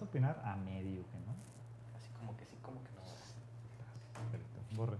[0.00, 1.34] A opinar, a medio que no.
[1.96, 4.20] Así como que sí, como que no.
[4.20, 4.60] Perfecto.
[4.72, 4.96] Borre.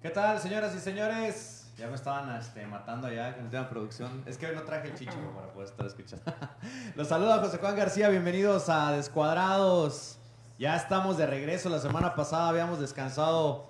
[0.00, 1.72] ¿Qué tal, señoras y señores?
[1.76, 4.22] Ya me estaban este, matando allá con el tema de producción.
[4.26, 6.24] Es que hoy no traje el chicho para poder estar escuchando.
[6.96, 8.08] Los saluda José Juan García.
[8.08, 10.18] Bienvenidos a Descuadrados.
[10.58, 11.68] Ya estamos de regreso.
[11.68, 13.66] La semana pasada habíamos descansado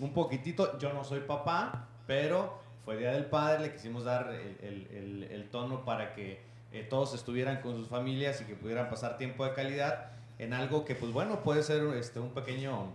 [0.00, 0.78] un poquitito.
[0.78, 3.60] Yo no soy papá, pero fue Día del Padre.
[3.60, 7.88] Le quisimos dar el, el- el- el tono para que eh, todos estuvieran con sus
[7.88, 11.82] familias y que pudieran pasar tiempo de calidad en algo que, pues bueno, puede ser
[11.96, 12.92] este, un pequeño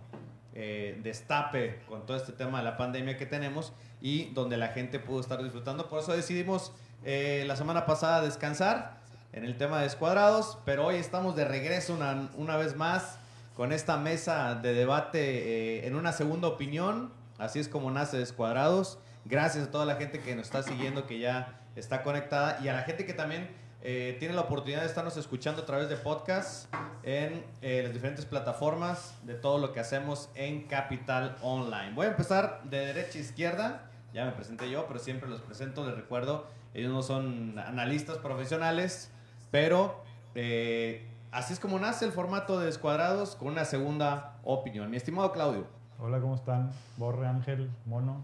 [0.54, 4.98] eh, destape con todo este tema de la pandemia que tenemos y donde la gente
[4.98, 5.88] pudo estar disfrutando.
[5.88, 6.72] Por eso decidimos
[7.04, 9.00] eh, la semana pasada descansar
[9.32, 13.18] en el tema de escuadrados, pero hoy estamos de regreso una, una vez más
[13.56, 17.12] con esta mesa de debate eh, en una segunda opinión.
[17.38, 18.98] Así es como nace Descuadrados.
[19.24, 22.74] Gracias a toda la gente que nos está siguiendo, que ya está conectada y a
[22.74, 23.48] la gente que también
[23.86, 28.24] eh, tiene la oportunidad de estarnos escuchando a través de podcast en eh, las diferentes
[28.24, 31.92] plataformas de todo lo que hacemos en Capital Online.
[31.94, 33.90] Voy a empezar de derecha a izquierda.
[34.14, 35.86] Ya me presenté yo, pero siempre los presento.
[35.86, 39.10] Les recuerdo, ellos no son analistas profesionales,
[39.50, 40.02] pero
[40.34, 44.88] eh, así es como nace el formato de Descuadrados con una segunda opinión.
[44.88, 45.66] Mi estimado Claudio.
[45.98, 46.70] Hola, ¿cómo están?
[46.96, 48.22] Borre, Ángel, Mono.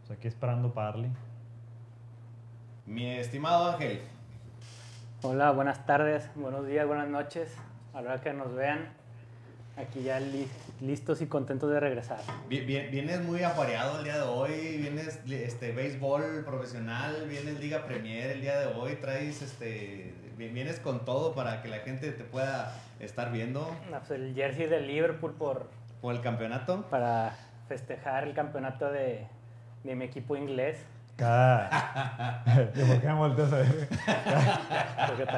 [0.00, 1.08] Pues aquí esperando para Arly.
[2.84, 4.02] Mi estimado Ángel.
[5.22, 7.54] Hola, buenas tardes, buenos días, buenas noches.
[7.94, 8.88] A la hora que nos vean,
[9.76, 10.48] aquí ya li-
[10.80, 12.18] listos y contentos de regresar.
[12.48, 18.30] Vi- Vienes muy apareado el día de hoy, vienes este, béisbol profesional, vienes Liga Premier
[18.30, 22.24] el día de hoy, traes este, vi- vienes con todo para que la gente te
[22.24, 23.60] pueda estar viendo
[23.92, 25.68] Ah, pues, El jersey de Liverpool por,
[26.00, 26.82] por el campeonato.
[26.90, 27.36] para
[27.68, 29.26] festejar el campeonato de,
[29.84, 30.78] de mi equipo inglés.
[31.22, 32.42] Cada.
[32.74, 33.88] ¿De por qué me volteas a ver?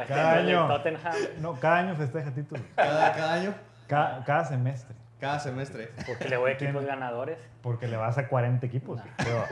[0.09, 0.67] Cada año.
[0.69, 1.13] Tottenham.
[1.41, 2.65] No, cada año festeja títulos.
[2.75, 3.55] Cada, cada año,
[3.87, 4.97] Cada, cada semestre.
[5.21, 5.91] cada semestre.
[6.07, 7.39] Porque le voy a equipos Tiene- ganadores.
[7.63, 9.01] Porque le vas a 40 equipos.
[9.19, 9.45] Pero,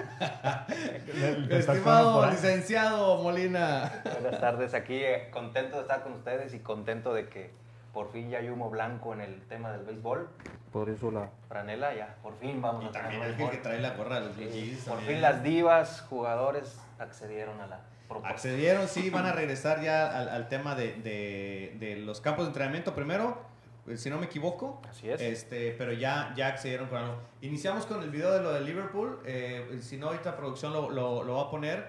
[1.15, 3.91] le- le estás pagando Estimado licenciado Molina.
[4.21, 7.51] Buenas tardes, aquí eh, contento de estar con ustedes y contento de que
[7.93, 10.29] por fin ya hay humo blanco en el tema del béisbol.
[10.73, 13.81] Por eso la franela, ya por fin vamos Y a tener también el que trae
[13.81, 15.13] la gorra de los Blue Sí, Jays por también.
[15.15, 18.35] fin las divas, jugadores accedieron a la propuesta.
[18.35, 22.49] Accedieron, sí, van a regresar ya al, al tema de, de- de los campos de
[22.49, 23.43] entrenamiento primero,
[23.87, 24.81] eh, si no me equivoco.
[24.89, 25.21] Así es.
[25.21, 27.17] Este, pero ya, ya accedieron con algo.
[27.43, 29.19] Iniciamos con el video de lo de Liverpool.
[29.27, 31.89] eh, si no, ahorita producción lo, lo- lo va a poner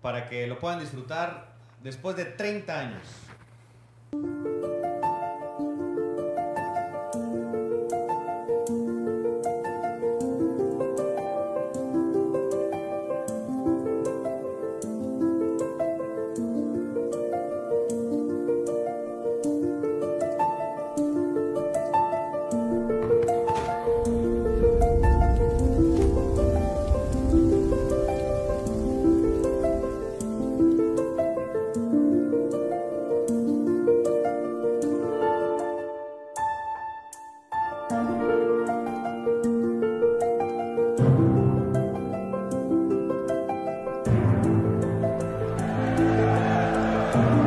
[0.00, 1.48] para que lo puedan disfrutar
[1.82, 3.02] después de 30 años.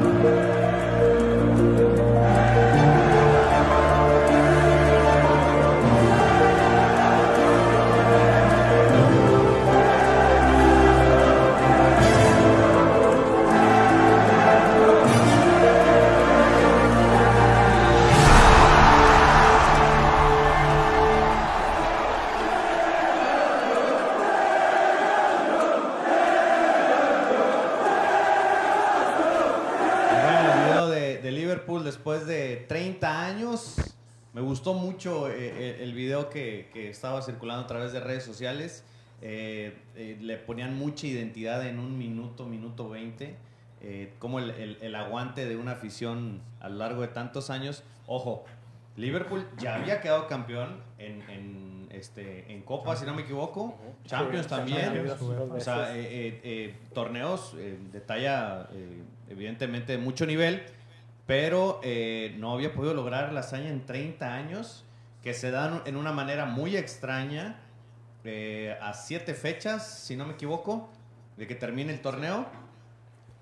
[0.01, 0.74] Bueno,
[34.95, 38.83] mucho eh, el, video que, que estaba circulando a través de redes sociales.
[39.21, 43.35] Eh, eh, le ponían mucha identidad en un minuto, minuto 20.
[43.81, 47.83] Eh, como el, el- el aguante de una afición a lo largo de tantos años.
[48.07, 48.45] Ojo,
[48.95, 53.77] Liverpool ya había quedado campeón en, en, este, en Copa, si no me equivoco.
[54.05, 54.79] Champions Sí, también.
[54.81, 60.63] Champions, O sea, eh, eh, eh, torneos eh, de talla, eh, evidentemente, de mucho nivel,
[61.27, 64.84] pero eh, no había podido lograr la hazaña en 30 años,
[65.25, 67.55] que se dan en una manera muy extraña,
[68.23, 70.87] eh, a siete fechas, si no me equivoco,
[71.35, 72.45] de que termine el torneo,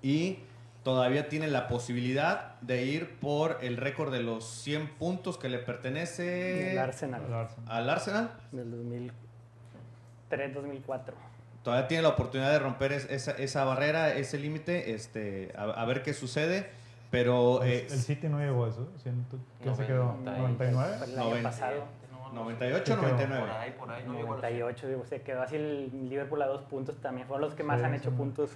[0.00, 0.38] y
[0.82, 5.58] todavía tiene la posibilidad de ir por el récord de los 100 puntos que le
[5.58, 7.48] pertenece El Arsenal.
[7.66, 8.30] Al Arsenal.
[8.50, 9.10] Del
[10.30, 11.12] 2003-2004.
[11.62, 15.84] todavía tiene la oportunidad de romper es- esa, esa barrera, ese límite, este, a, a
[15.84, 16.70] ver qué sucede.
[17.14, 18.88] Pero El, eh, el City no llegó a eso.
[19.62, 20.16] ¿Quién se quedó?
[20.24, 20.98] Noventa y- ¿99?
[20.98, 21.84] Fue el año pasado.
[22.32, 23.02] 98, Sí, quedó.
[23.02, 23.40] 99.
[23.46, 24.02] Por ahí, por ahí.
[24.04, 27.28] No llegó a los 98, digo, se quedó así el Liverpool a dos puntos también.
[27.28, 28.16] Fueron los que más Sí, han hecho sí.
[28.16, 28.50] puntos.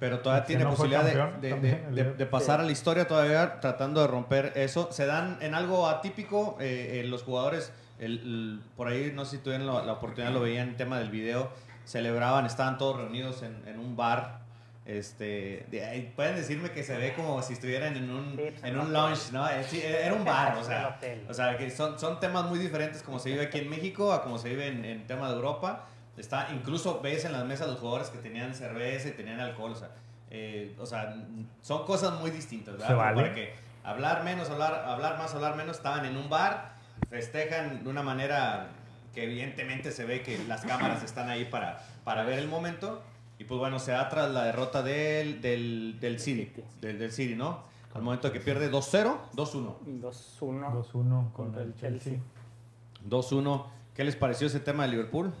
[0.00, 2.62] Pero todavía Si tiene no posibilidad de- campeón, de, también, de- de- de pasar Sí.
[2.62, 4.88] a la historia todavía tratando de romper eso.
[4.90, 9.36] Se dan en algo atípico eh, eh, los jugadores, el- el- por ahí no sé
[9.36, 11.50] si tuvieron la, la oportunidad, lo veían en tema del video,
[11.84, 14.41] celebraban, estaban todos reunidos en, en un bar.
[14.84, 18.78] Este, de pueden decirme que se ve como si estuvieran en un, Sí, pues, en
[18.78, 19.48] un un lounge, ¿no?
[19.48, 20.98] Eh, sí, era un bar, o sea,
[21.28, 24.24] o sea, que son, son temas muy diferentes como se vive aquí en México a
[24.24, 25.86] como se vive en, en tema de Europa.
[26.16, 29.76] Está, incluso ves en las mesas los jugadores que tenían cerveza y tenían alcohol, o
[29.76, 29.90] sea,
[30.30, 31.14] eh, o sea,
[31.60, 32.96] son cosas muy distintas, ¿verdad?
[32.96, 33.14] Vale.
[33.14, 36.74] Para que hablar menos, hablar, hablar más, hablar menos, estaban en un bar,
[37.08, 38.68] festejan de una manera
[39.14, 43.02] que evidentemente se ve que las cámaras están ahí para, para ver el momento.
[43.42, 47.34] Y pues bueno, se da tras la derrota del, del, del City, del, del City,
[47.34, 47.64] ¿no?
[47.92, 49.78] Al momento que pierde 2-0, 2-1.
[50.00, 50.10] 2-1.
[50.40, 52.12] 2-1 con Contra el el Chelsea.
[52.12, 53.40] Chelsea.
[53.40, 53.64] 2-1.
[53.96, 55.32] ¿Qué les pareció ese tema de Liverpool?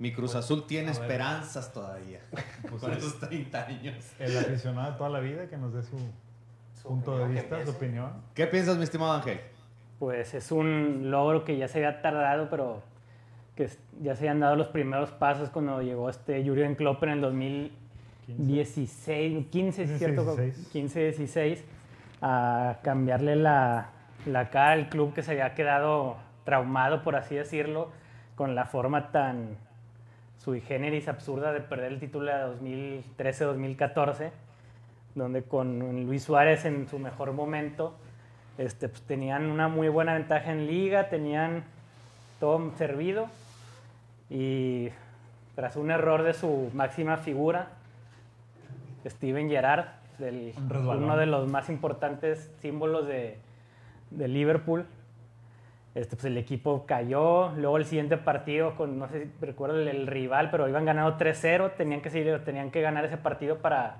[0.00, 2.18] Mi Cruz Azul tiene esperanzas todavía.
[2.68, 3.94] Pues con es esos 30 años.
[4.18, 5.96] el aficionado de toda la vida que nos dé su
[6.82, 8.12] Su punto de opinión, vista, su opinión.
[8.34, 9.40] ¿Qué piensas, mi estimado Ángel?
[10.00, 12.82] Pues es un logro que ya se había tardado, pero
[13.58, 13.68] que
[14.00, 19.46] ya se habían dado los primeros pasos cuando llegó este Jurgen Klopp en el 2016,
[19.50, 20.36] 15, ¿es ¿cierto?
[20.36, 20.68] 16.
[20.68, 21.64] 15, 16,
[22.22, 23.88] a cambiarle la,
[24.26, 27.90] la cara al club que se había quedado traumado, por así decirlo,
[28.36, 29.56] con la forma tan
[30.36, 32.34] sui generis absurda de perder el título de
[33.16, 34.30] 2013-2014,
[35.16, 37.96] donde con Luis Suárez en su mejor momento
[38.56, 41.64] este, pues, tenían una muy buena ventaja en liga, tenían
[42.38, 43.26] todo servido
[44.30, 44.88] y
[45.54, 47.68] tras un error de su máxima figura,
[49.06, 49.86] Steven Gerrard,
[50.18, 50.52] del-
[51.04, 53.38] uno de los más importantes símbolos de,
[54.10, 54.86] de Liverpool,
[55.94, 57.50] este, pues el equipo cayó.
[57.56, 61.16] Luego el siguiente partido, con, no sé si recuerdo el, el rival, pero iban ganando
[61.16, 61.72] 3-0.
[61.76, 63.96] Tenían que, seguir, tenían que ganar ese partido para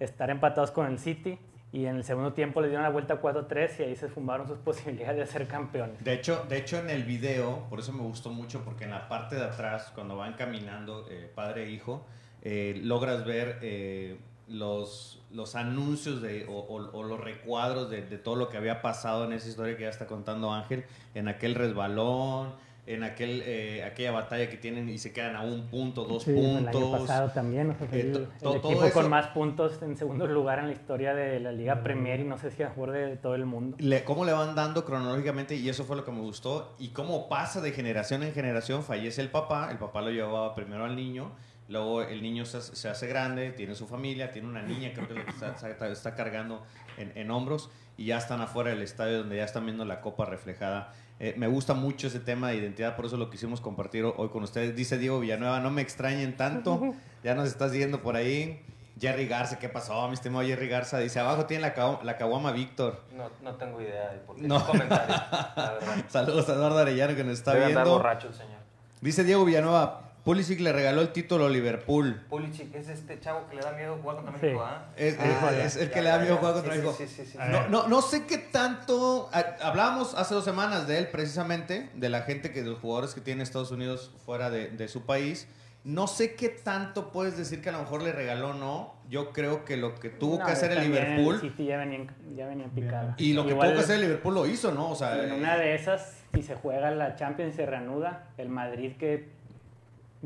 [0.00, 1.38] estar empatados con el City.
[1.74, 4.58] Y en el segundo tiempo le dieron la vuelta 4-3 y ahí se fumaron sus
[4.64, 6.02] posibilidades de ser campeones.
[6.04, 9.08] De hecho, de hecho, en el video, por eso me gustó mucho, porque en la
[9.08, 12.06] parte de atrás, cuando van caminando eh, padre e hijo,
[12.42, 18.18] eh, logras ver eh, los, los anuncios de, o, o- o los recuadros de, de
[18.18, 20.84] todo lo que había pasado en esa historia que ya está contando Ángel,
[21.16, 22.54] en aquel resbalón,
[22.86, 26.32] en aquel, eh, aquella batalla que tienen y se quedan a un punto, dos Sí,
[26.32, 27.00] El año puntos.
[27.00, 27.70] pasado también.
[27.70, 31.14] o sea, Eh, el, el equipo con más puntos en segundo lugar en la historia
[31.14, 33.76] de la Liga Premier y no sé si a favor de todo el mundo.
[33.80, 37.28] Le- cómo le van dando cronológicamente y eso fue lo que me gustó y cómo
[37.28, 41.32] pasa de generación en generación fallece el papá el papá lo llevaba primero al niño
[41.68, 45.08] luego el niño se, hace- se hace grande tiene su familia tiene una niña creo
[45.08, 46.62] que está, está- está cargando
[46.98, 50.26] en, en hombros y ya están afuera del estadio donde ya están viendo la copa
[50.26, 54.28] reflejada Eh, me gusta mucho ese tema de identidad por eso lo quisimos compartir hoy
[54.30, 56.92] con ustedes dice Diego Villanueva no me extrañen tanto
[57.22, 58.60] ya nos estás siguiendo por ahí
[59.00, 60.06] Jerry Garza, ¿qué pasó?
[60.06, 63.00] Mi estimado Jerry Garza dice, abajo tiene la, ca- la caguama Víctor.
[63.12, 64.42] No, no tengo idea de por qué.
[64.46, 64.58] No.
[64.58, 66.04] La verdad.
[66.08, 67.90] Saludos a Eduardo Arellano que nos está Debe viendo.
[67.90, 68.58] borracho el señor.
[69.00, 72.22] Dice Diego Villanueva, Pulisic le regaló el título a Liverpool.
[72.30, 74.46] Pulisic es este chavo que le da miedo jugar contra Sí.
[74.46, 74.86] México, ¿ah?
[74.96, 76.38] Es, Ah, es- ya, es el ya, que le da miedo ya.
[76.40, 76.96] jugar contra Sí, México.
[76.98, 77.38] Sí, sí, sí, sí.
[77.50, 79.28] No, no, no sé qué tanto.
[79.62, 83.20] Hablamos hace dos semanas de él, precisamente, de la gente que, de los jugadores que
[83.20, 85.46] tiene Estados Unidos fuera de, de su país.
[85.84, 88.94] No sé qué tanto puedes decir que a lo mejor le regaló o no.
[89.10, 91.76] Yo creo que lo que tuvo No, que hacer el también Liverpool El City ya
[91.76, 93.14] venían, ya venían picados.
[93.18, 94.88] y lo que Igual, tuvo que hacer el Liverpool lo hizo, ¿no?
[94.90, 98.48] O sea, En una de esas, si se juega la Champions y se reanuda, el
[98.48, 99.28] Madrid que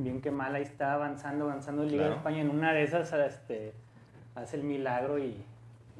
[0.03, 2.15] bien que mal ahí está avanzando, avanzando en Liga Claro.
[2.15, 3.73] de España, en una de esas este,
[4.35, 5.45] hace el milagro y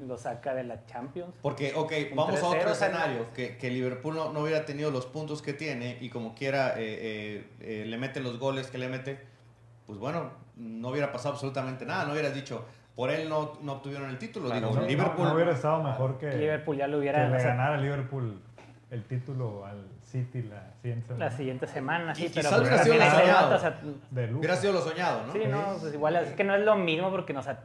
[0.05, 1.33] lo saca de la Champions.
[1.41, 4.91] Porque, ok, Un vamos a otro 3-0, escenario, que, que Liverpool no, no hubiera tenido
[4.91, 8.77] los puntos que tiene y como quiera eh, eh, eh, le mete los goles que
[8.77, 9.19] le mete,
[9.85, 12.65] pues bueno, no hubiera pasado absolutamente nada, no hubieras dicho,
[12.95, 15.27] por él no, no obtuvieron el título, Claro, digo, No, Liverpool...
[15.27, 18.41] no hubiera estado mejor que, Liverpool ya lo que hubiera le ganara a Liverpool
[18.91, 21.31] el título al City la siguiente la semana.
[21.31, 23.55] siguiente semana, Y sí, quizás pero hubiera pues, sido también lo soñado.
[23.55, 23.81] o sea.
[24.37, 25.33] Hubiera sido lo soñado, ¿no?
[25.33, 27.59] Sí, no, pues igual es que no es lo mismo porque no, o sea,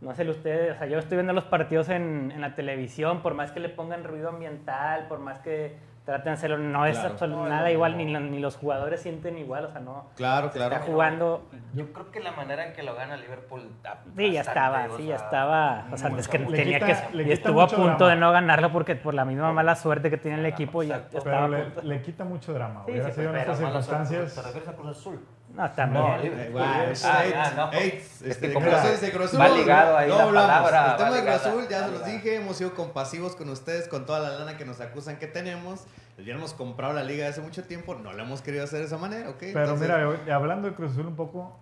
[0.00, 3.34] no sé ustedes, o sea, yo estoy viendo los partidos en, en la televisión, por
[3.34, 5.76] más que le pongan ruido ambiental, por más que
[6.08, 7.14] traten de hacerlo, no es Claro.
[7.14, 7.98] absolut- No, nada no, igual, no.
[7.98, 10.06] ni, lo- ni los jugadores sienten igual, o sea, no.
[10.16, 10.74] Claro, Se claro.
[10.74, 13.68] está jugando, Yo creo que la manera en que lo gana Liverpool.
[14.16, 16.38] sí, ya estaba, sí, ya estaba, o sea, es que.
[16.38, 18.10] Le tenía quita- que, y estuvo a punto drama.
[18.10, 21.22] de no ganarlo porque por la misma mala suerte que tiene el equipo ya estaba
[21.24, 21.82] Pero a le, punto.
[21.82, 22.82] le quita mucho drama.
[22.86, 24.08] Sí, Hubiera sido en estas suerte.
[24.08, 25.20] ¿Te refieres a Cruz Azul?
[25.58, 26.04] No, también.
[26.04, 26.52] No, Eh, Liverpool.
[26.52, 27.72] bueno, Ah, ah, no.
[27.72, 31.22] Es este, que como Cruz Azul, este, va ligado ahí la palabra, El tema de
[31.22, 34.56] Cruz Azul, ya se los dije, hemos sido compasivos con ustedes con toda la lana
[34.56, 35.84] que nos acusan que tenemos.
[36.16, 38.98] Les hubiéramos comprado la liga hace mucho tiempo, no la hemos querido hacer de esa
[38.98, 39.36] manera, ¿ok?
[39.40, 41.58] Pero Entonces, mira, yo- hablando de Cruz Azul un poco,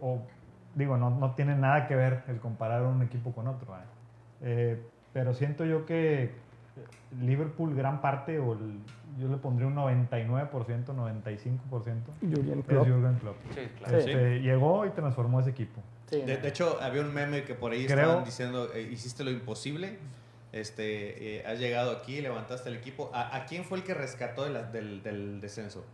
[0.00, 0.20] o
[0.76, 3.74] digo, no, no tiene nada que ver el comparar un equipo con otro.
[3.76, 3.80] ¿eh?
[4.42, 6.32] Eh, pero siento yo que
[7.20, 8.80] Liverpool, gran parte, o el-
[9.18, 12.86] yo le pondría un 99%, 95%, Jürgen es Klopp.
[12.86, 13.36] Jürgen Klopp.
[13.54, 13.98] Sí, claro.
[13.98, 15.80] Este, Llegó y transformó ese equipo.
[16.08, 19.30] Sí, De, hecho, había un meme que por ahí Creo- estaban diciendo, eh, hiciste lo
[19.30, 19.98] imposible,
[20.52, 23.10] este, eh, has llegado aquí, levantaste el equipo.
[23.14, 25.84] ¿A, a quién fue el que rescató de la- del, del descenso?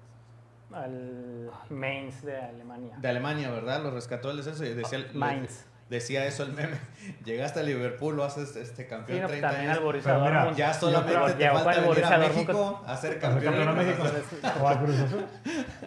[0.73, 2.97] al Mainz de Alemania.
[2.99, 3.83] De Alemania, ¿verdad?
[3.83, 5.65] Lo rescató del descenso y decía, lo- Mainz.
[5.89, 6.77] Decía eso el meme.
[7.25, 9.85] Llegaste a Liverpool, lo haces este, campeón Sí, no, 30 también al años.
[9.85, 10.53] Borussia Pero mira.
[10.53, 13.55] Ya solamente creo- te falta al venir Borussia a México a ser Hacer campeón.
[13.55, 14.15] campeón a México Cruz
[14.45, 14.63] Azul.
[14.63, 15.27] o a Cruz Azul.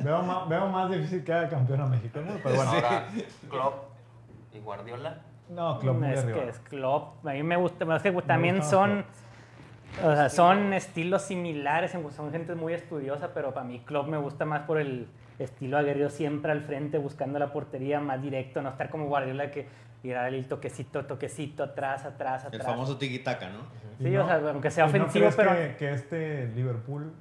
[0.01, 2.33] Veo más, veo más difícil que haga campeón a México, ¿no?
[2.43, 3.07] Pero bueno, Ahora,
[3.49, 3.83] Klopp
[4.53, 5.17] y Guardiola.
[5.49, 6.39] no, Klopp muy es arriba.
[6.43, 7.27] que es Klopp.
[7.27, 9.05] A mí me gusta, es que también gusta más son,
[10.03, 14.45] o sea, son estilos similares, son gente muy estudiosa, pero para mí Klopp me gusta
[14.45, 15.07] más por el
[15.39, 19.67] estilo aguerrido siempre al frente, buscando la portería más directo, no estar como Guardiola que
[20.01, 22.53] tirar el toquecito, toquecito, atrás, atrás, atrás.
[22.53, 23.59] El famoso tiki-taka, ¿no?
[23.97, 25.51] Sí, Y o no- sea, aunque sea ¿y no ofensivo, crees pero...
[25.51, 27.11] que, que este Liverpool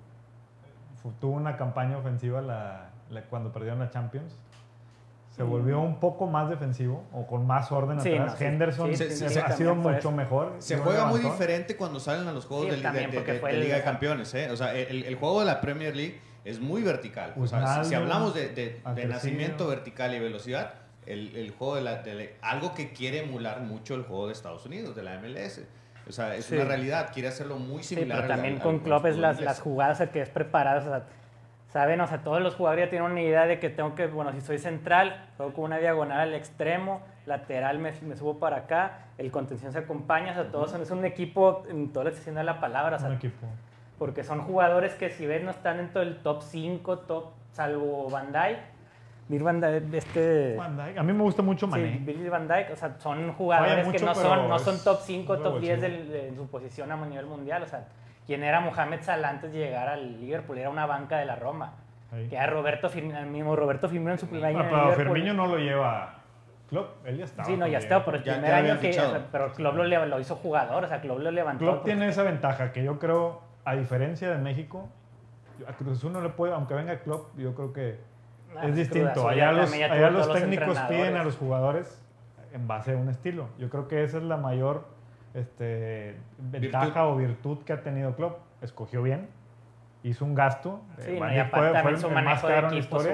[1.02, 4.36] fu- tuvo una campaña ofensiva la- la- cuando perdieron la Champions?
[5.30, 8.00] Se volvió un poco más defensivo o con más orden Mm.
[8.00, 8.32] Sí, atrás.
[8.32, 10.56] no, sí, Henderson sí, sí, se- sí, ha sido mucho mejor.
[10.58, 13.50] Se juega muy diferente cuando salen a los juegos Sí, de, también, de- de- de
[13.50, 14.50] el- Liga de Campeones, ¿eh?
[14.50, 17.34] O sea, el, el juego de la Premier League es muy vertical.
[17.38, 19.14] O sea, si- hablamos de, de- de Angelino.
[19.14, 20.74] nacimiento vertical y velocidad,
[21.12, 24.32] el, el juego de la, de la- algo que quiere emular mucho el juego de
[24.32, 25.62] Estados Unidos, de la MLS.
[26.08, 26.54] O sea, es Sí.
[26.56, 28.18] una realidad, quiere hacerlo muy Sí, similar.
[28.22, 31.02] pero también al- con al Klopp es las, las jugadas que es preparado, o sea,
[31.68, 34.32] saben, o sea, todos los jugadores ya tienen una idea de que tengo que, bueno,
[34.32, 39.00] si soy central, juego con una diagonal al extremo, lateral me, me subo para acá,
[39.18, 42.36] el contención se acompaña, o sea, todos son, es un equipo en toda la extensión
[42.36, 43.46] de la palabra, o sea, Un equipo.
[43.98, 48.32] porque son jugadores que si ves no están dentro del top 5, top, salvo Van
[49.28, 50.56] Vir Van Dijk, este...
[50.56, 50.80] Van.
[50.80, 51.98] A mí me gusta mucho Sí, Mané.
[52.02, 55.32] Virgil van Dijk, o sea, son jugadores mucho, que no son, no son top 5,
[55.34, 56.12] un top 10 revulsivo.
[56.12, 57.62] del- de, su posición a nivel mundial.
[57.62, 57.86] O sea,
[58.26, 61.74] quien era Mohamed Salah antes de llegar al Liverpool, era una banca de la Roma.
[62.10, 62.26] Ahí.
[62.28, 65.12] Que era Roberto Firmino, el mismo Roberto Firmino en su primer año en el pero.
[65.12, 66.14] Firmino no lo lleva
[66.70, 67.44] Klopp, él ya estaba.
[67.46, 69.08] Sí, no, ya estaba, pero el Ya- primer ya año que, fichado.
[69.08, 71.64] o sea, pero Klopp lo, hizo jugador, o sea, Klopp lo levantó.
[71.64, 74.88] Klopp porque- tiene esa ventaja que yo creo, a diferencia de México,
[75.68, 77.98] a Cruz Azul no le puede, aunque venga Klopp, yo creo que
[78.50, 79.28] Ah, es Cruz distinto.
[79.28, 82.02] Allá los, allá los técnicos piden a los jugadores
[82.52, 83.48] en base a un estilo.
[83.58, 84.86] Yo creo que esa es la mayor
[85.34, 88.38] este, ventaja o virtud que ha tenido Klopp.
[88.62, 89.28] Escogió bien,
[90.02, 90.80] hizo un gasto.
[90.98, 93.08] eh, Sí, no, Van y aparte fue- fue también el- su manejo de equipo, su-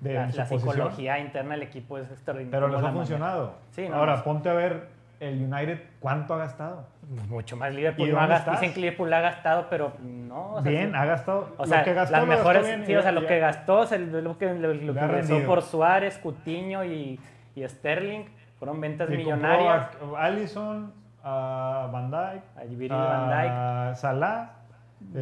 [0.00, 0.60] de- la, la posición.
[0.60, 2.58] psicología interna del equipo es extraordinaria.
[2.60, 3.54] Pero les ha funcionado.
[3.70, 4.88] Sí, no, Ahora, es- ponte a ver
[5.20, 6.86] el United, ¿cuánto ha gastado?
[7.28, 8.08] Mucho más Liverpool.
[8.08, 8.26] ¿Y no ha?
[8.50, 10.54] Dicen que Liverpool ha gastado, pero no.
[10.54, 10.96] o sea, bien, sí.
[10.96, 11.54] ha gastado.
[11.56, 13.26] O sea, lo que gastó, las lo gastó mejores, bien sí, o sea, ya- lo
[13.26, 15.46] que gastó, o sea, lo que, lo, lo que rendido.
[15.46, 17.20] por Suárez, Cutiño y,
[17.54, 18.24] y Sterling,
[18.58, 19.88] fueron ventas millonarias.
[20.16, 24.50] a Allison, a Van Dijk, A Virgil van a Salah,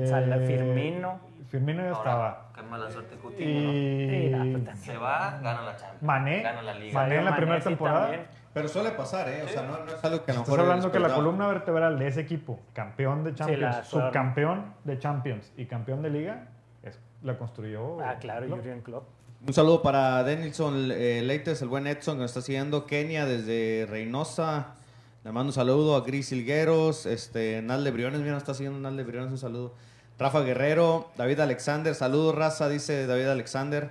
[0.07, 1.21] Salah, eh, Firmino.
[1.51, 2.29] Firmino ya estaba.
[2.29, 3.73] Ahora, qué mala suerte Coutinho.
[3.73, 4.77] Y Sí, no, pues, también.
[4.79, 6.03] Se va, gana la Champions.
[6.03, 6.43] Mané.
[6.43, 6.95] Gana la Liga.
[7.01, 8.01] Mané en la Mané, primera sí, temporada.
[8.01, 8.27] también.
[8.55, 9.43] Pero suele pasar, ¿eh?
[9.45, 11.49] O sea, no, no es algo que a lo Estás mejor hablando que la columna
[11.49, 16.49] vertebral de ese equipo, campeón de Champions, la- subcampeón de Champions y campeón de Liga,
[16.85, 18.01] es, la construyó.
[18.01, 18.59] Ah, claro, Klopp.
[18.61, 19.05] Jurgen Klopp.
[19.47, 22.87] Un saludo para Denilson eh, Leites, el buen Edson que nos está siguiendo.
[22.87, 24.69] Kenia desde Reynosa.
[25.25, 27.07] Le mando un saludo a Gris Hilgueros.
[27.07, 29.75] Este, Nalde Briones, mira, nos está siguiendo Nalde Briones, un saludo.
[30.19, 33.91] Rafa Guerrero, David Alexander, saludos raza, dice David Alexander.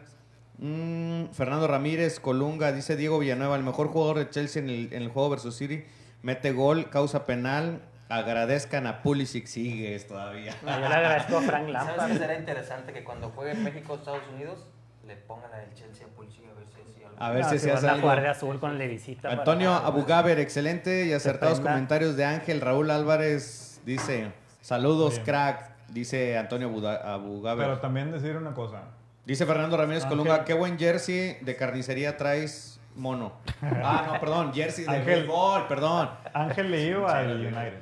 [0.60, 5.02] Mm, Fernando Ramírez, Colunga, dice Diego Villanueva, el mejor jugador de Chelsea en el, en
[5.04, 5.84] el juego versus City.
[6.22, 7.82] Mete gol, causa penal.
[8.10, 10.54] Agradezcan a Pulisic, sigues todavía.
[10.62, 12.18] No, yo le agradezco a Frank ¿Sabes qué Lampard.
[12.18, 12.94] será interesante?
[12.94, 14.68] Que cuando juegue México Estados Unidos,
[15.08, 17.16] le pongan la del Chelsea a Pulisic a ver si así algo.
[17.24, 18.02] A ver No, si si se hace algo.
[18.02, 19.30] jugar de azul con Levisita.
[19.30, 22.62] para- Antonio Abugaber, excelente y acertados comentarios de Ángel.
[22.62, 24.32] Raúl Álvarez dice,
[24.62, 25.26] saludos Bien.
[25.26, 27.66] crack, dice Antonio Abugaber.
[27.68, 28.84] Pero también decir una cosa.
[29.26, 30.18] Dice Fernando Ramírez Ángel.
[30.18, 33.34] Colunga, qué buen jersey de carnicería traes, mono.
[33.62, 35.06] ah, no, perdón, jersey de Ángel.
[35.06, 36.10] béisbol, perdón.
[36.34, 37.82] Ángel le iba al United.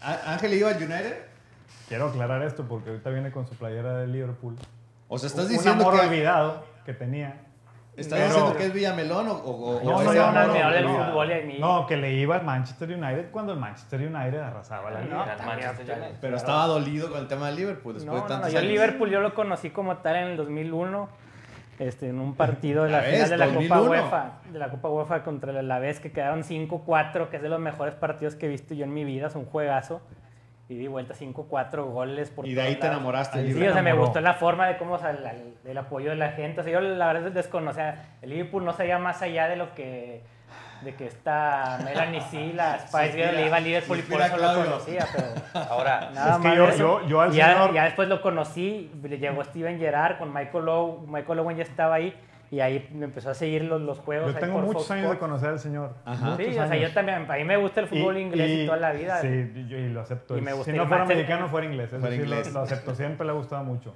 [0.00, 1.26] ¿Ángel iba al United?
[1.88, 4.56] Quiero aclarar esto porque ahorita viene con su playera de Liverpool.
[5.08, 7.46] O sea, ¿estás un diciendo amor que, olvidado que tenía.
[7.96, 11.42] ¿Estás Pero- diciendo que es Villamelón o, o, o- Yo o del fútbol y a
[11.44, 15.24] mí- No, que le iba al Manchester United cuando el Manchester United arrasaba la No,
[15.24, 15.74] liga.
[16.20, 18.58] Pero estaba dolido con el tema de Liverpool después No, de no, no, tantos yo
[18.58, 18.70] años.
[18.70, 21.08] Liverpool yo lo conocí como tal en el 2001.
[21.78, 23.74] este, en un partido de la La final de la 2001.
[23.80, 27.48] Copa UEFA, de la Copa UEFA contra el Alavés que quedaron 5-4, que es de
[27.48, 30.02] los mejores partidos que he visto yo en mi vida, es un juegazo.
[30.70, 32.96] Y di vuelta 5-4 goles por Y de ahí todos te lados.
[33.00, 33.52] enamoraste.
[33.52, 35.34] Sí, o sea, me gustó la forma de cómo, o sea, la-
[35.64, 36.60] el apoyo de la gente.
[36.60, 38.04] O sea, yo la verdad desconocía.
[38.22, 40.22] El Liverpool no sabía más allá de lo que.
[40.82, 44.36] de que esta Melanie sí, la Spice Girl, le iba a Liverpool y por eso
[44.38, 45.06] lo conocía.
[45.14, 45.26] Pero
[45.70, 46.56] Ahora, nada Es que más.
[46.56, 46.78] yo- eso.
[47.02, 50.68] yo- yo al ya, señor- ya después lo conocí, le llegó Steven Gerrard con Michael
[50.68, 51.10] Owen.
[51.12, 52.14] Michael Owen ya estaba ahí.
[52.52, 54.30] Y ahí me empezó a seguir los, los juegos.
[54.32, 55.20] Yo ahí tengo por muchos Fox años de Sports.
[55.20, 55.94] conocer al señor.
[56.04, 56.36] Ajá.
[56.36, 57.30] Sí, o sea, yo también.
[57.30, 59.20] A mí me gusta el fútbol inglés y, toda la vida.
[59.20, 60.36] Sí, y, yo- y lo acepto.
[60.36, 61.88] Y me gusta si no fuera mexicano, fuera inglés.
[61.92, 62.46] Eso Fuera sí, inglés.
[62.48, 62.94] Lo, lo acepto.
[62.96, 63.94] Siempre le ha gustado mucho.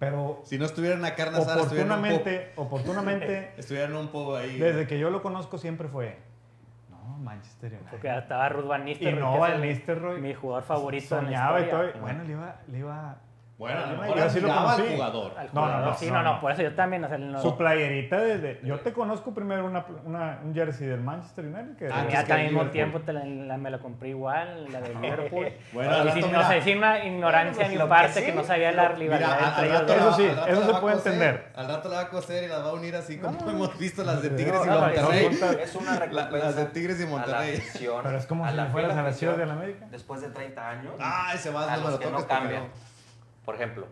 [0.00, 3.52] Pero Si no estuvieran a carne asada, un oportunamente, oportunamente.
[3.56, 4.58] Estuvieran un poco ahí.
[4.58, 6.18] desde que yo lo conozco siempre fue,
[6.90, 7.90] no, Manchester United.
[7.90, 9.20] Porque estaba Ruth Van Y Nistelrooy.
[9.20, 11.84] no, que es Van el- Nistelrooy Mi jugador favorito soñaba en y la todo.
[11.86, 12.02] historia.
[12.02, 13.16] Bueno, le iba, le iba
[13.58, 13.94] Bueno, a lo
[14.34, 15.32] Yo lo al jugador.
[15.38, 17.02] Al No, no, no, sí, no, no, por eso yo también.
[17.04, 18.60] O sea, no- Su playerita desde.
[18.62, 22.08] Yo te conozco primero una, una- un jersey del Manchester United que Ah, a mí
[22.10, 22.70] que al el mismo Liverpool.
[22.70, 25.48] tiempo te la, la- me la compré igual, la de Liverpool.
[25.72, 28.44] Bueno, y sin, no sé, sin una ignorancia de mi pues, lo parte que no
[28.44, 31.52] sabía la rivalidad entre ellos la- Eso sí, eso la se puede entender.
[31.56, 33.50] Al rato la va a coser y las va a unir así como No.
[33.50, 35.38] hemos visto las de Tigres y Monterrey.
[35.62, 37.62] es una La- recompensa las de Tigres y la Monterrey.
[38.02, 39.86] Pero es como a si la fueras a afición, de la América.
[39.90, 42.64] Después de 30 años, Ah, ese va, a los lo que no cambian.
[43.46, 43.86] Por ejemplo,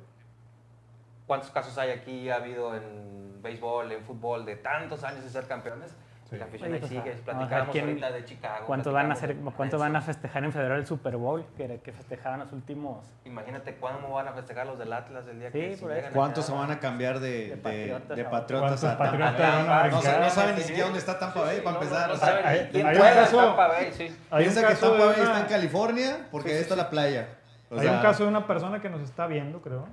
[1.27, 5.47] ¿cuántos casos hay aquí ha habido en béisbol, en fútbol, de tantos años de ser
[5.47, 5.95] campeones?
[6.29, 6.37] Sí.
[6.38, 7.12] La afición ahí sigue.
[7.23, 8.67] Platicábamos ahorita de Chicago.
[8.67, 11.45] ¿Cuántos van, a hacer, ¿Cuántos van a festejar en febrero el Super Bowl?
[11.55, 13.05] Que, que festejaban los últimos.
[13.27, 16.53] Imagínate cuándo van a festejar los del Atlas el día Sí, que por ¿Cuántos se
[16.53, 19.90] van a cambiar de, De de, Patriotas de a- Patriotas ¿Cuántos a Tampa Bay?
[19.90, 22.09] No, saben ni siquiera dónde está Tampa Bay para empezar.
[22.09, 24.17] no saben quién caso- Tampa Bay, sí.
[24.35, 27.29] Piensa que Tampa Bay está en California porque ahí está la playa.
[27.75, 29.87] O Hay un sea, caso de una persona que nos está viendo, creo,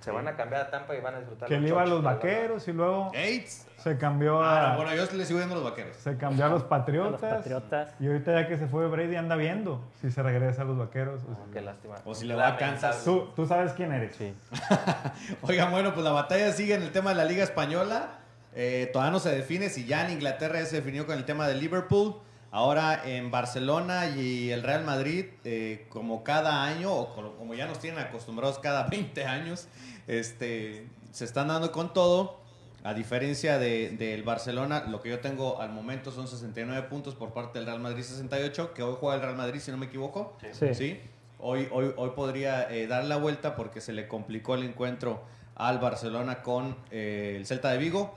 [0.00, 1.48] Se van a cambiar a Tampa y van a disfrutar.
[1.48, 3.68] que él iba a los vaqueros y luego Eights.
[3.76, 5.96] se cambió Ah, a, no, bueno, yo le sigo viendo a los vaqueros.
[5.96, 7.22] se cambió a los patriotas.
[7.22, 7.94] A los Patriotas.
[8.00, 11.20] Y ahorita ya que se fue Brady anda viendo si se regresa a los vaqueros.
[11.22, 11.94] o si- Qué lástima.
[12.04, 13.04] O si le va a Kansas.
[13.04, 14.16] Tú, tú sabes quién eres.
[14.16, 14.34] Sí.
[15.42, 18.18] Oigan, bueno, pues la batalla sigue en el tema de la Liga Española.
[18.54, 21.46] Eh, todavía no se define si ya en Inglaterra ya se definió con el tema
[21.46, 22.16] de Liverpool.
[22.52, 27.78] Ahora en Barcelona y el Real Madrid, eh, como cada año, o como- ya nos
[27.78, 29.68] tienen acostumbrados cada 20 años,
[30.06, 32.40] este, se están dando con todo.
[32.84, 37.32] A diferencia de- del Barcelona, lo que yo tengo al momento son 69 puntos por
[37.32, 40.36] parte del Real Madrid 68, que hoy juega el Real Madrid, si no me equivoco.
[40.52, 40.74] Sí.
[40.74, 41.00] ¿sí?
[41.38, 45.22] Hoy, hoy, hoy podría eh, dar la vuelta porque se le complicó el encuentro
[45.54, 48.16] al Barcelona con eh, el Celta de Vigo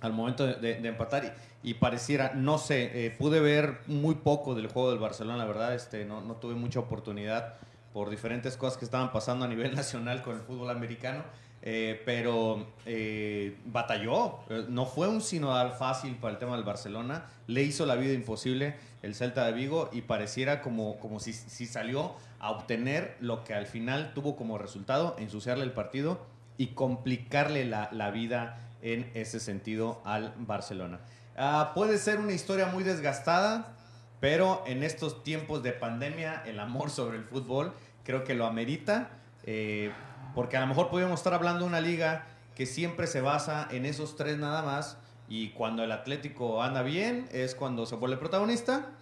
[0.00, 4.14] al momento de, de- de empatar y, y pareciera, no sé, eh, pude ver muy
[4.16, 7.54] poco del juego del Barcelona, la verdad, este, no, no tuve mucha oportunidad
[7.92, 11.22] por diferentes cosas que estaban pasando a nivel nacional con el fútbol americano,
[11.62, 17.24] eh, pero eh, batalló, Eh, no fue un sinodal fácil para el tema del Barcelona,
[17.46, 21.66] le hizo la vida imposible el Celta de Vigo y pareciera como, como si, si
[21.66, 26.20] salió a obtener lo que al final tuvo como resultado, ensuciarle el partido
[26.58, 31.00] y complicarle la, la vida en ese sentido al Barcelona.
[31.36, 33.74] Ah, puede ser una historia muy desgastada,
[34.20, 37.72] pero en estos tiempos de pandemia el amor sobre el fútbol
[38.04, 39.10] creo que lo amerita,
[39.44, 39.92] eh,
[40.34, 43.84] porque a lo mejor podríamos estar hablando de una liga que siempre se basa en
[43.84, 44.96] esos tres nada más
[45.28, 48.92] y cuando el Atlético anda bien es cuando se vuelve protagonista,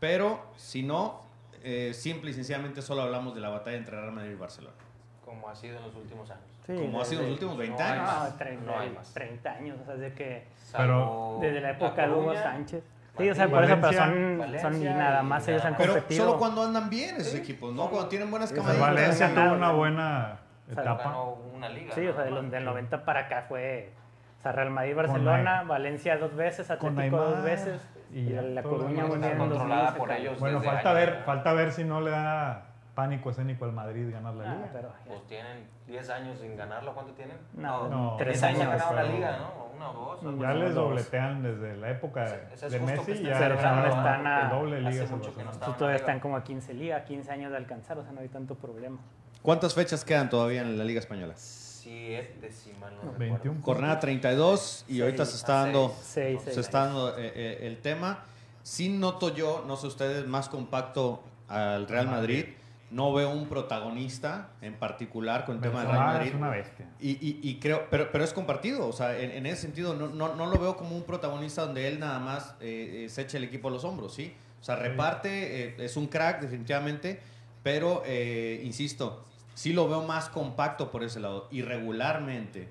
[0.00, 1.20] pero si no,
[1.62, 4.76] eh, simple y sencillamente solo hablamos de la batalla entre Real Madrid y Barcelona.
[5.24, 6.53] Como ha sido en los últimos años.
[6.66, 8.06] Sí, Como ha sido en los últimos 20 no hay años.
[8.06, 8.30] más.
[8.30, 9.12] No, 30, No hay más.
[9.14, 12.82] 30 años, o sea, desde que Salvo desde la época de Hugo Sánchez.
[13.18, 15.92] Sí, o sea, por eso, pero son, Valencia son nada más ellos han nada Pero
[15.94, 16.24] competido.
[16.26, 17.88] solo cuando andan bien esos equipos, ¿no?
[17.88, 18.86] Cuando tienen buenas Sí, camaditas.
[18.88, 20.36] Valencia tuvo una buena
[20.70, 21.16] etapa.
[21.54, 21.94] una liga.
[21.94, 23.92] Sí, o sea, de los- del 90 para acá fue
[24.38, 27.80] o sea, Real Madrid, Con Barcelona, Nay- Valencia dos veces, con Atlético dos veces
[28.12, 30.40] y y la Coruña muy está bien en controlada 2000, por ellos.
[30.40, 32.62] Bueno, desde falta ver, falta ver si no le da
[32.94, 34.70] pánico escénico al Madrid ganar la No, liga.
[34.72, 34.92] pero.
[35.06, 36.94] Pues tienen 10 años sin ganarlo.
[36.94, 37.36] ¿Cuánto tienen?
[37.54, 39.64] No, No, tres 10 años ganado la liga, ¿no?
[39.76, 40.40] Una o dos.
[40.40, 40.88] Ya les dos.
[40.88, 43.12] dobletean desde la época ese es de Messi.
[43.12, 45.50] están Ya Pero ganaron ahora están a- doble de hace mucho que no Barcelona.
[45.50, 45.64] está.
[45.66, 48.28] Estos todavía están como a 15 ligas, 15 años de alcanzar, o sea, no hay
[48.28, 48.98] tanto problema.
[49.42, 51.34] ¿Cuántas fechas quedan todavía en la Liga Española?
[51.36, 53.18] Siete, si mal no recuerdo.
[53.18, 53.62] 21.
[53.62, 58.20] Jornada 32 y ahorita se está dando, Seis, se está dando eh, eh, el tema.
[58.62, 62.46] Sí noto yo, no sé ustedes, más compacto al Real Madrid.
[62.94, 66.28] No veo un protagonista en particular con el tema del Real Madrid.
[66.28, 66.86] es una bestia.
[67.00, 70.06] Y, y- y creo, pero, pero es compartido, o sea, en, en ese sentido no,
[70.08, 73.38] no, no lo veo como un protagonista donde él nada más eh, eh, se eche
[73.38, 74.32] el equipo a los hombros, ¿sí?
[74.60, 77.20] O sea, reparte, eh, es un crack definitivamente,
[77.62, 81.48] pero, eh, insisto, sí lo veo más compacto por ese lado.
[81.50, 82.68] Y regularmente,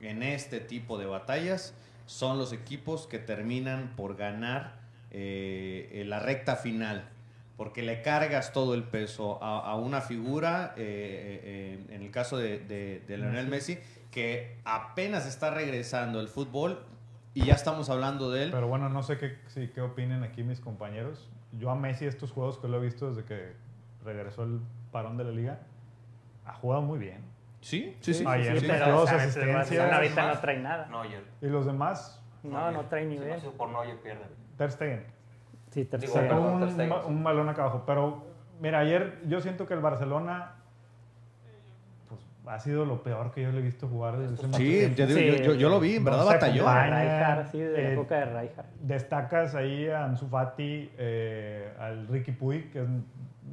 [0.00, 1.74] en este tipo de batallas
[2.06, 4.80] son los equipos que terminan por ganar
[5.10, 7.08] eh, la recta final.
[7.62, 12.36] Porque le cargas todo el peso a, a una figura, eh, eh, en el caso
[12.36, 13.78] de, de, de Lionel Messi,
[14.10, 16.84] que apenas está regresando el fútbol
[17.34, 18.50] y ya estamos hablando de él.
[18.50, 21.30] Pero bueno, no sé qué, sí, qué opinen aquí mis compañeros.
[21.52, 23.52] Yo a Messi estos juegos que lo he visto desde que
[24.04, 24.58] regresó el
[24.90, 25.60] parón de la liga,
[26.44, 27.22] ha jugado muy bien.
[27.60, 28.24] Sí, sí, sí.
[28.26, 29.92] Ayer sí, metió pero dos o sea, el asistencias.
[29.92, 30.86] Ahorita no trae nada.
[30.88, 31.22] Neuer.
[31.40, 33.40] Y los demás, No, no trae Si no ha nivel.
[33.40, 34.24] sido por Neuer pierde.
[34.58, 35.11] Ter Stegen.
[35.72, 36.28] Sí, Ter Digo, Stegen.
[36.30, 37.82] Sacó perdón, Ter un, un balón acá abajo.
[37.86, 38.22] Pero,
[38.60, 40.52] mira, ayer yo siento que el Barcelona
[42.08, 45.06] pues, ha sido lo peor que yo le he visto jugar desde mucho Sí, yo,
[45.06, 46.64] digo, Sí, yo, yo- yo lo vi, en verdad batalló.
[46.64, 48.66] Rijkaard, sí, de la Eh, época de Rijkaard.
[48.80, 52.88] Destacas ahí a Ansu Fati, eh, al Ricky Puig, que es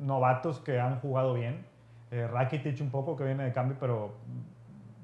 [0.02, 1.66] novatos que han jugado bien.
[2.12, 4.16] Eh, Rakitic un poco, que viene de cambio, pero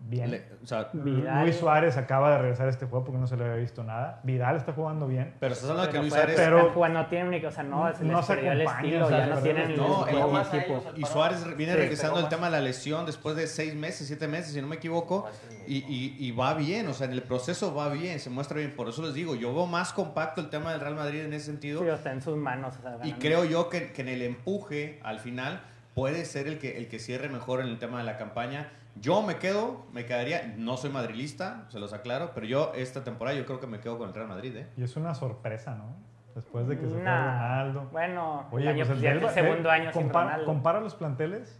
[0.07, 0.31] bien.
[0.31, 1.43] Le- o sea, Vidal.
[1.43, 4.19] Luis Suárez acaba de regresar a este juego porque no se le había visto nada.
[4.23, 5.33] Vidal está jugando bien.
[5.39, 6.35] pero estás hablando de que Luis Suárez...
[6.37, 8.87] pero- jugando, no tienen ni, o sea, no, se no les se perdió el acompaña,
[8.87, 11.07] estilo, o sea, ya no tienen el no, mismo y- equipo.
[11.07, 14.53] Suárez viene Sí, regresando el tema de la lesión después de seis meses, siete meses,
[14.53, 15.27] si no me equivoco.
[15.67, 15.89] El Y, mismo.
[15.91, 18.75] y- y va bien, o sea, en el proceso va bien, se muestra bien.
[18.75, 21.45] Por eso les digo, yo veo más compacto el tema del Real Madrid en ese
[21.47, 21.81] sentido.
[21.81, 22.75] Sí, está en sus manos.
[22.77, 25.61] o sea, Y creo yo que, que en el empuje al final
[25.95, 28.69] puede ser el que, el que cierre mejor en el tema de la campaña.
[29.01, 33.37] Yo me quedo, me quedaría, no soy madrilista, se los aclaro, pero yo esta temporada
[33.37, 34.67] yo creo que me quedo con el Real Madrid, ¿eh?
[34.77, 35.95] Y es una sorpresa, ¿no?
[36.33, 37.31] Después de que se fue Nah,
[37.63, 37.89] Ronaldo.
[37.91, 40.45] Bueno, Oye, año, pues el, ya del- es el segundo año sin compara, Ronaldo.
[40.45, 41.59] compara los planteles.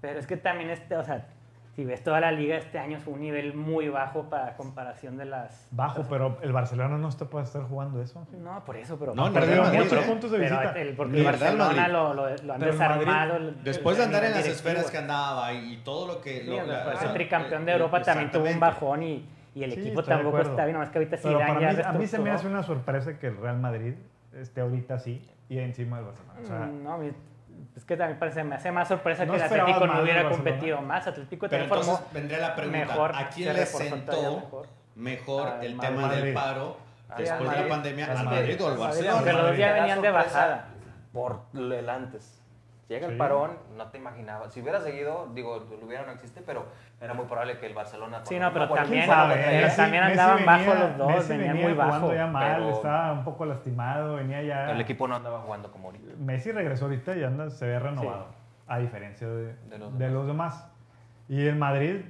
[0.00, 1.26] Pero es que también este, o sea,
[1.76, 5.24] si ves toda la liga este año fue un nivel muy bajo para comparación de
[5.24, 5.68] las...
[5.70, 8.26] Bajo, pero el Barcelona no está para estar jugando eso.
[8.42, 9.14] No, por eso, pero...
[9.14, 10.80] No, el Madrid, muchos puntos de pero visita.
[10.80, 11.92] el- porque el el Real Barcelona Madrid.
[11.92, 13.36] lo, lo, lo han Pero el desarmado.
[13.36, 16.40] el- Después el de andar en las esferas que andaba y, y todo lo que...
[16.40, 19.72] Sí, lo- la- sea, tricampeón de eh, Europa también tuvo un bajón y, y el
[19.72, 22.06] Sí, equipo tampoco está bien, nomás que ahorita Pero Zidane para ya mí, a mí
[22.06, 23.94] se me hace una sorpresa que el Real Madrid
[24.34, 26.40] esté ahorita así y encima del Barcelona.
[26.42, 26.98] O sea, Mm, no,
[27.76, 30.80] es que también parece, me hace más sorpresa ¿No que el Atlético no hubiera competido
[30.82, 31.06] más.
[31.06, 35.48] Atlético Pero también entonces formó vendría la pregunta, mejor, ¿a quién se le sentó mejor.
[35.62, 35.88] el Madrid.
[35.96, 36.76] tema del paro
[37.16, 38.04] después de la pandemia?
[38.06, 38.40] Al ¿Al Madrid.
[38.40, 39.12] Madrid o al Barcelona?
[39.14, 40.64] aunque los dos ya venían de bajada.
[41.12, 42.39] Por el antes.
[42.90, 43.12] Llega Sí.
[43.12, 44.52] el parón, no te imaginabas.
[44.52, 46.66] Si hubiera seguido, digo, lo hubiera no existe, pero
[47.00, 48.18] era muy probable que el Barcelona.
[48.24, 52.06] Sí, no, pero también- también andaban venía- bajo los dos, Messi venían venía muy jugando
[52.08, 54.72] bajo, ya mal, pero- estaba un poco lastimado, venía ya...
[54.72, 56.14] el equipo no andaba jugando como ahorita.
[56.18, 58.26] Messi regresó ahorita y anda, se ve renovado,
[58.66, 60.68] a diferencia de, De los de los demás.
[61.30, 62.00] Y el Madrid,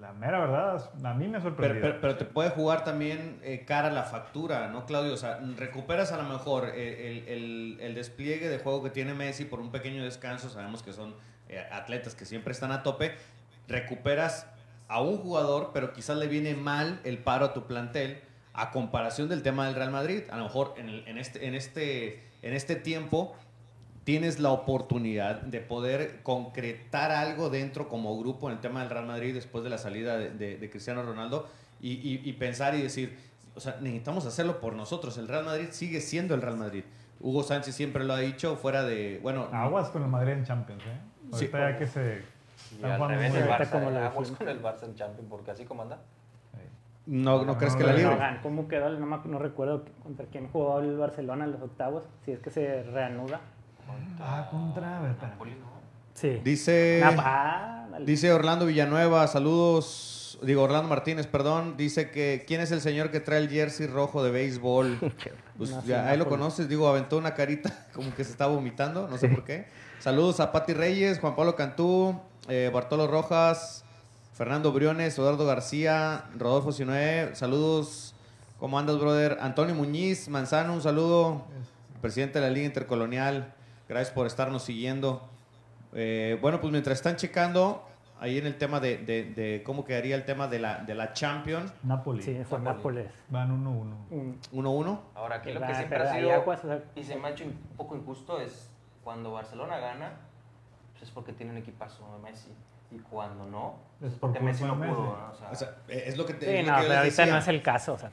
[0.00, 3.90] la mera verdad, a mí me pero, pero te puede jugar también eh, cara a
[3.90, 5.12] la factura, ¿no, Claudio?
[5.12, 9.12] O sea, recuperas a lo mejor eh, el, el- el despliegue de juego que tiene
[9.12, 10.50] Messi por un pequeño descanso.
[10.50, 11.16] Sabemos que son
[11.48, 13.16] eh, atletas que siempre están a tope.
[13.66, 14.46] Recuperas
[14.86, 18.20] a un jugador, pero quizás le viene mal el paro a tu plantel
[18.52, 20.22] a comparación del tema del Real Madrid.
[20.30, 23.34] A lo mejor en, el- en este, en, este, en este tiempo
[24.04, 29.06] tienes la oportunidad de poder concretar algo dentro como grupo en el tema del Real
[29.06, 31.48] Madrid después de la salida de, de- de Cristiano Ronaldo
[31.80, 33.18] y, y- y pensar y decir,
[33.54, 35.16] o sea, necesitamos hacerlo por nosotros.
[35.18, 36.84] El Real Madrid sigue siendo el Real Madrid.
[37.20, 40.82] Hugo Sánchez siempre lo ha dicho, fuera de, bueno, Aguas con el Madrid en Champions,
[40.84, 40.98] ¿eh?
[41.32, 41.44] Sí.
[41.50, 42.22] Ahorita ya que se...
[42.80, 43.52] Y al revés, muy el bien.
[43.54, 45.98] Ahorita como Barça, lo aguas con el Barça en Champions, porque así como anda.
[47.06, 48.16] no, no, No, crees no, que la libre.
[48.16, 48.90] No, ¿Cómo quedó?
[48.98, 52.50] No, me- no recuerdo contra quién jugó el Barcelona en los octavos, si es que
[52.50, 53.40] se reanuda.
[54.20, 54.98] Ah, contra...
[54.98, 55.74] a ver, ¿no?
[56.14, 56.40] Sí.
[56.44, 57.02] Dice...
[57.04, 57.84] Ah.
[58.00, 60.38] Dice Orlando Villanueva, saludos.
[60.42, 61.76] Digo, Orlando Martínez, perdón.
[61.76, 64.98] Dice que ¿quién es el señor que trae el jersey rojo de béisbol?
[65.56, 68.48] Pues No, sí, ya, ahí lo conoces, digo, aventó una carita como que se está
[68.48, 69.66] vomitando, no sé por qué.
[70.00, 73.84] Saludos a Pati Reyes, Juan Pablo Cantú, eh, Bartolo Rojas,
[74.32, 77.30] Fernando Briones, Eduardo García, Rodolfo Sinoé.
[77.36, 78.16] Saludos,
[78.58, 79.38] ¿cómo andas, brother?
[79.40, 81.44] Antonio Muñiz, Manzano, un saludo.
[82.02, 83.53] Presidente de la Liga Intercolonial,
[83.88, 85.28] gracias por estarnos siguiendo.
[85.92, 87.86] Eh, bueno, pues mientras están checando
[88.20, 91.12] ahí en el tema de, de- de cómo quedaría el tema de la, de la
[91.12, 92.22] Champions, Napoli.
[92.22, 92.98] Sí, fue Napoli.
[93.04, 93.12] Nápoles.
[93.28, 93.94] Van 1-1.
[94.10, 95.00] Un- 1-1.
[95.14, 97.52] Ahora, aquí que lo va- que siempre ha sido, y se me ha hecho un
[97.76, 98.70] poco injusto, es
[99.02, 100.12] cuando Barcelona gana,
[100.92, 102.50] pues es porque tiene un equipazo de Messi.
[102.90, 104.86] Y cuando no, Es es por porque Messi no pudo.
[104.86, 105.02] Messi.
[105.02, 105.30] ¿no?
[105.30, 107.26] O sea, O sea, es lo que te Sí, no, pero ahorita decía.
[107.26, 107.94] no es el caso.
[107.94, 108.10] O sea,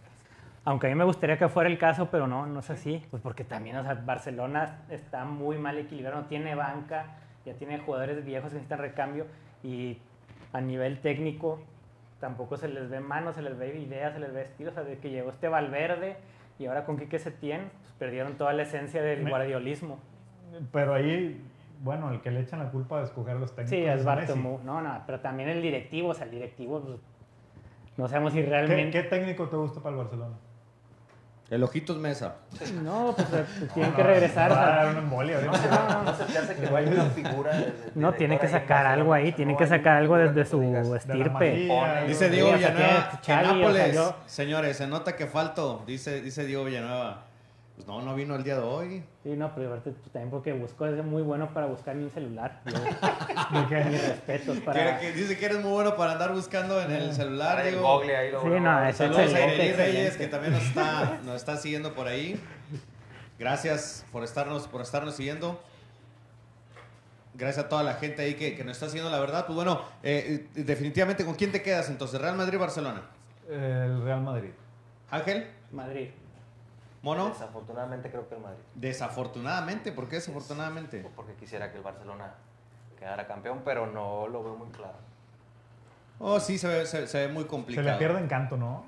[0.65, 3.03] aunque a mí me gustaría que fuera el caso, pero no, no es así.
[3.09, 7.05] Pues porque también, o sea, Barcelona está muy mal equilibrado, no tiene banca,
[7.45, 9.25] ya tiene jugadores viejos que necesitan recambio
[9.63, 9.97] y
[10.53, 11.59] a nivel técnico
[12.19, 14.69] tampoco se les ve manos, se les ve ideas, se les ve estilo.
[14.69, 16.17] O sea, de que llegó este Valverde
[16.59, 19.97] y ahora con Quique Setién, pues perdieron toda la esencia del Me- guardiolismo.
[20.71, 21.41] Pero ahí,
[21.81, 24.05] bueno, el que le echan la culpa de escoger los técnicos Sí, es.
[24.05, 24.59] Bartomeu.
[24.63, 26.99] No, no, pero también el directivo, o sea, el directivo pues,
[27.97, 29.01] no sabemos si ¿Qué, realmente...
[29.01, 30.35] qué técnico te gusta para el Barcelona?
[31.51, 32.35] El Ojitos Mesa.
[32.81, 33.27] No, pues
[33.73, 34.51] tienen No, que regresar.
[34.53, 35.41] a dar una embolia.
[35.41, 35.53] No
[36.15, 37.51] se te hace que vaya una figura.
[37.51, 39.35] de- de- No, de tiene que sacar algo ahí, ¿no?
[39.35, 40.61] tiene No que sacar algo desde su
[40.95, 41.67] estirpe.
[42.07, 47.25] Dice Diego Villanueva Nápoles, yo- señores, se nota que faltó, dice, dice Diego Villanueva.
[47.81, 49.03] Pues no, no vino el día de hoy.
[49.23, 52.11] Sí, no, pero aparte pues, también porque buscó, es muy bueno para buscar en un
[52.11, 52.61] celular.
[53.51, 54.99] Mis respetos para...
[54.99, 57.93] que dice que eres muy bueno para andar buscando en el celular, Ahí el Diego.
[57.97, 61.35] Google ahí lo- Sí, no, es Saludos a Ireli Reyes, que también nos está, nos
[61.37, 62.39] está siguiendo por ahí.
[63.39, 65.59] Gracias por estarnos, por estarnos siguiendo.
[67.33, 69.47] Gracias a toda la gente ahí que, que nos está siguiendo, la verdad.
[69.47, 72.21] Pues bueno, eh, eh, definitivamente, ¿con quién te quedas entonces?
[72.21, 73.01] ¿Real Madrid o Barcelona?
[73.49, 74.51] El Real Madrid.
[75.09, 76.09] Ángel, Madrid.
[77.01, 77.29] Mono.
[77.29, 78.59] Desafortunadamente creo que el Madrid.
[78.75, 81.03] Desafortunadamente, ¿por qué desafortunadamente?
[81.15, 82.33] Porque quisiera que el Barcelona
[82.99, 84.93] quedara campeón, pero no lo veo muy claro.
[86.19, 87.87] Oh, sí, se ve, se, se ve muy Se complicado.
[87.89, 88.85] le pierde encanto, ¿no?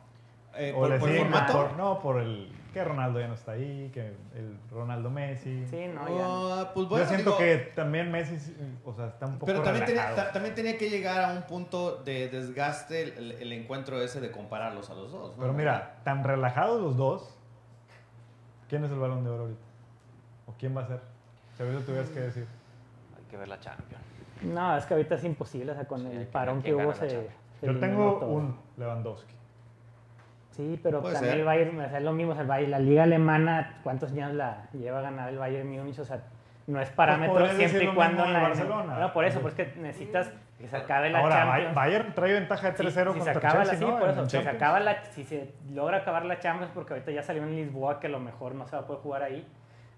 [0.56, 1.54] Eh, O por, le por el formato.
[1.54, 4.02] por- no, por el que Ronaldo ya no está ahí, que
[4.36, 5.66] el Ronaldo Messi.
[5.68, 6.24] Sí, no, ya.
[6.24, 6.54] no.
[6.54, 8.36] Ah, pues bueno, Yo siento digo, que también Messi,
[8.86, 11.98] o sea, está un poco Pero también tenía, también tenía que llegar a un punto
[12.04, 15.36] de desgaste el, el- el encuentro ese de compararlos a los dos.
[15.36, 15.42] ¿no?
[15.42, 17.36] Pero mira, tan relajados los dos,
[18.70, 19.62] ¿quién es el balón de oro ahorita?
[20.48, 21.00] ¿O quién va a ser?
[21.58, 22.48] Si ahorita tuvieras que decir.
[23.18, 24.04] Hay que ver la Champions.
[24.44, 27.10] No, es que ahorita es imposible, o sea, con Sí, el parón que hubo se...
[27.60, 28.30] Se Yo tengo todo.
[28.30, 29.34] un Lewandowski.
[30.52, 31.40] Sí, pero Puede también ser.
[31.40, 34.12] el Bayern, o sea, es lo mismo, o sea, el Bayern- la liga alemana, ¿cuántos
[34.12, 35.98] años la lleva a ganar el Bayern Múnich?
[36.00, 36.22] O sea,
[36.68, 39.00] no es parámetro podrías siempre y cuando la Barcelona.
[39.00, 40.30] No, por eso, pues que necesitas
[40.64, 41.76] que se acabe la Ahora, Champions.
[41.76, 44.42] Bayern trae ventaja de 3-0 si, si se contra acaba la, Chelsea, por eso, si
[44.42, 48.00] se acaba la, si se logra acabar la Champions, porque ahorita ya salió en Lisboa
[48.00, 49.46] que a lo mejor no se va a poder jugar ahí,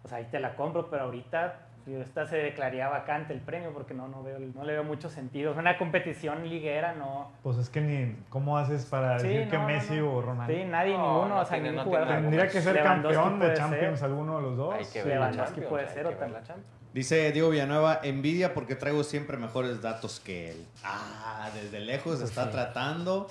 [0.02, 1.54] pues ahí te la compro, pero ahorita
[1.88, 5.10] yo esta se declararía vacante el premio porque no, no, veo, no le veo mucho
[5.10, 5.52] sentido.
[5.52, 7.32] Es una competición liguera, no.
[7.44, 8.16] Pues es que ni.
[8.30, 10.14] ¿Cómo haces para Sí, decir que no, no, Messi no.
[10.14, 10.54] o Ronaldo?
[10.54, 12.08] Sí, nadie, No, ninguno, no o sea, tiene- ningún jugador.
[12.08, 14.10] Tendría que ser campeón de Champions ser.
[14.10, 14.76] alguno de los dos.
[14.76, 15.68] Hay que ver la Champions.
[15.70, 16.20] puede hay ser que otra.
[16.26, 16.70] ver la Champions.
[16.94, 20.66] Dice Diego Villanueva, envidia porque traigo siempre mejores datos que él.
[20.84, 22.52] Ah, desde lejos Pues está sí.
[22.52, 23.28] tratando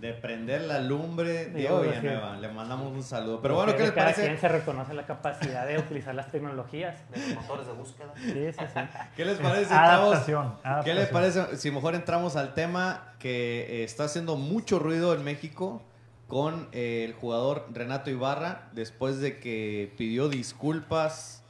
[0.00, 1.46] de prender la lumbre.
[1.46, 3.40] Diego Villanueva, le mandamos un saludo.
[3.40, 4.22] Pero bueno, ¿qué les cada parece?
[4.26, 6.96] quien se reconoce la capacidad de utilizar las tecnologías.
[7.10, 8.12] De los motores de búsqueda.
[8.16, 8.80] Sí, sí, sí.
[9.16, 9.64] ¿Qué les Es parece?
[9.66, 10.54] si entramos- adaptación,
[10.84, 15.24] ¿Qué les parece si mejor entramos al tema que eh, está haciendo mucho ruido en
[15.24, 15.82] México
[16.28, 21.42] con eh, el jugador Renato Ibarra después de que pidió disculpas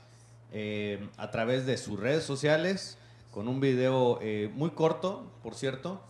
[0.52, 2.98] eh, a través de sus redes sociales
[3.30, 6.00] con un video eh, muy corto, por cierto.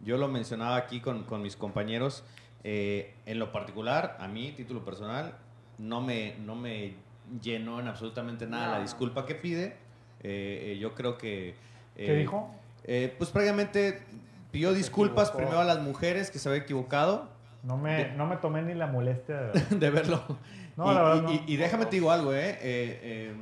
[0.00, 2.24] Yo lo mencionaba aquí con, con mis compañeros.
[2.64, 5.34] eh, en lo particular, a mí, título personal,
[5.78, 6.94] no me, no me
[7.42, 8.72] llenó en absolutamente nada No.
[8.72, 9.76] la disculpa que pide.
[10.22, 11.54] Eh, eh, yo creo que...
[11.96, 12.50] ¿Qué eh, dijo?
[12.84, 14.02] eh, pues prácticamente
[14.50, 15.38] pidió Se disculpas equivocó.
[15.38, 17.28] primero a las mujeres que se había equivocado
[17.62, 20.22] No me, no me tomé ni la molestia de de verlo.
[20.76, 21.32] No, y, la verdad y- no.
[21.32, 23.32] y- y déjame te digo algo, ¿eh?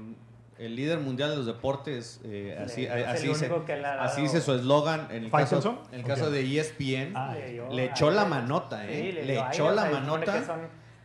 [0.59, 5.25] El líder mundial de los deportes, eh, así, el le así dice su eslogan en
[5.25, 7.13] el caso, el de ESPN.
[7.15, 9.03] Ah, Le dio le a- echó la manota, ¿eh?
[9.03, 10.33] Sí, Le dio echó la manota.
[10.41, 10.61] que son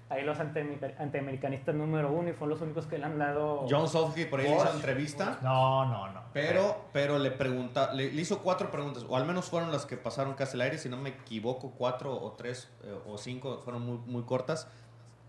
[0.09, 3.65] ahí los antiamerica- antiamericanistas número uno y fueron los únicos que le han dado.
[3.69, 5.39] John Sofsky por ahí le hizo entrevista.
[5.41, 6.21] No, no, no.
[6.33, 9.97] Pero, pero le pregunta, le, le hizo cuatro preguntas, o al menos fueron las que
[9.97, 13.85] pasaron casi al aire, si no me equivoco, cuatro o tres eh, o cinco fueron
[13.85, 14.67] muy, muy cortas.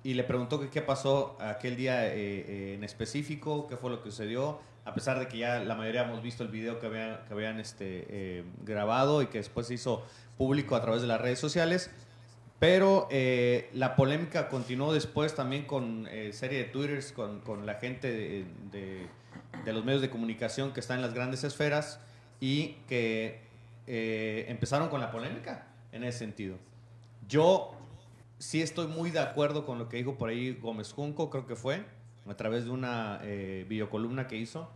[0.05, 4.03] Y le preguntó que qué pasó aquel día eh, eh, en específico, qué fue lo
[4.03, 7.21] que sucedió, a pesar de que ya la mayoría hemos visto el video que habían,
[7.27, 10.05] que habían este, eh, grabado y que después se hizo
[10.37, 11.91] público a través de las redes sociales.
[12.59, 17.75] Pero eh, la polémica continuó después también con eh, serie de twitters, con, con la
[17.75, 19.07] gente de, de-
[19.65, 22.01] de los medios de comunicación que están en las grandes esferas
[22.41, 23.41] y que
[23.87, 26.57] eh, empezaron con la polémica en ese sentido.
[27.29, 27.75] Yo
[28.43, 31.55] sí estoy muy de acuerdo con lo que dijo por ahí Gómez Junco, creo que
[31.55, 31.85] fue,
[32.29, 34.69] a través de una eh, videocolumna que hizo,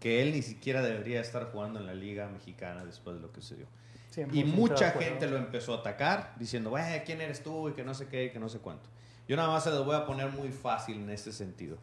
[0.00, 3.42] que él ni siquiera debería estar jugando en la Liga Mexicana después de lo que
[3.42, 3.66] sucedió.
[4.14, 7.68] 100% Y mucha gente lo empezó a atacar, diciendo, "Güey, ¿quién eres tú?
[7.68, 8.88] Y que no sé qué, y que no sé cuánto.
[9.28, 11.76] Yo nada más se los voy a poner muy fácil en este sentido.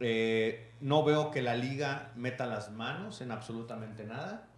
[0.00, 4.48] Eh, no veo que la liga meta las manos en absolutamente nada.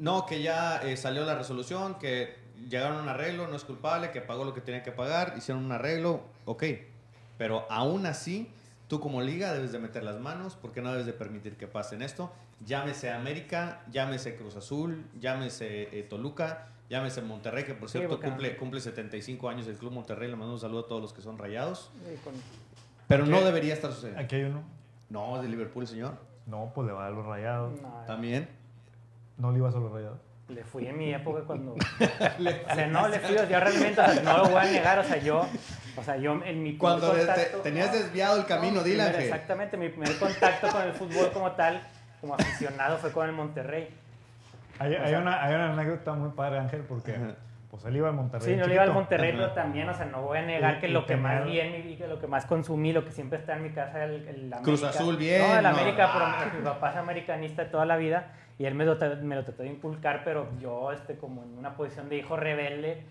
[0.00, 2.36] No, que ya eh, salió la resolución, que
[2.68, 5.64] llegaron a un arreglo, no es culpable, que pagó lo que tenía que pagar, hicieron
[5.64, 6.64] un arreglo, ok.
[7.36, 8.50] Pero aún así,
[8.88, 12.02] tú como liga debes de meter las manos porque no debes de permitir que pasen
[12.02, 12.32] esto.
[12.66, 18.80] Llámese América, llámese Cruz Azul, llámese eh, Toluca, llámese Monterrey, que por cierto cumple, cumple
[18.80, 20.28] 75 años el Club Monterrey.
[20.28, 21.90] Le mando un saludo a todos los que son rayados.
[23.06, 24.20] Pero no debería estar sucediendo.
[24.20, 24.62] Aquí hay uno.
[25.08, 26.18] No, es de Liverpool, señor.
[26.46, 27.80] No, pues le va a los rayados.
[27.80, 28.48] no, También.
[29.36, 30.18] No le ibas a los rayados.
[30.48, 31.72] Le fui en mi época cuando...
[32.70, 35.04] o sea, no, le fui, yo realmente, o sea, no lo voy a negar, o
[35.04, 35.46] sea, yo,
[35.96, 39.14] o sea, yo en mi Cuando de- te- contacto- tenías desviado el camino, no, primer-.
[39.16, 41.82] Exactamente, mi primer contacto con el fútbol como tal,
[42.22, 43.88] como aficionado, fue con el Monterrey.
[44.78, 47.14] Hay, hay sea- una, hay una anécdota muy padre, Ángel, porque
[47.70, 48.54] pues él iba al Monterrey.
[48.54, 49.00] Sí, no le iba al chiquito.
[49.00, 49.38] Monterrey, Ajá.
[49.38, 51.72] pero también, o sea, no voy a negar Y- que lo que más vi en
[51.72, 54.36] mi vida, lo que más consumí, lo que siempre está en mi casa, el, el
[54.50, 54.62] América.
[54.62, 55.68] Cruz Azul, bien, No, el no.
[55.68, 56.38] América, Ah.
[56.40, 58.28] pero mi papá es americanista de toda la vida
[58.58, 61.76] y él me lo, me lo trató de inculcar, pero yo, este, como en una
[61.76, 63.04] posición de hijo rebelde,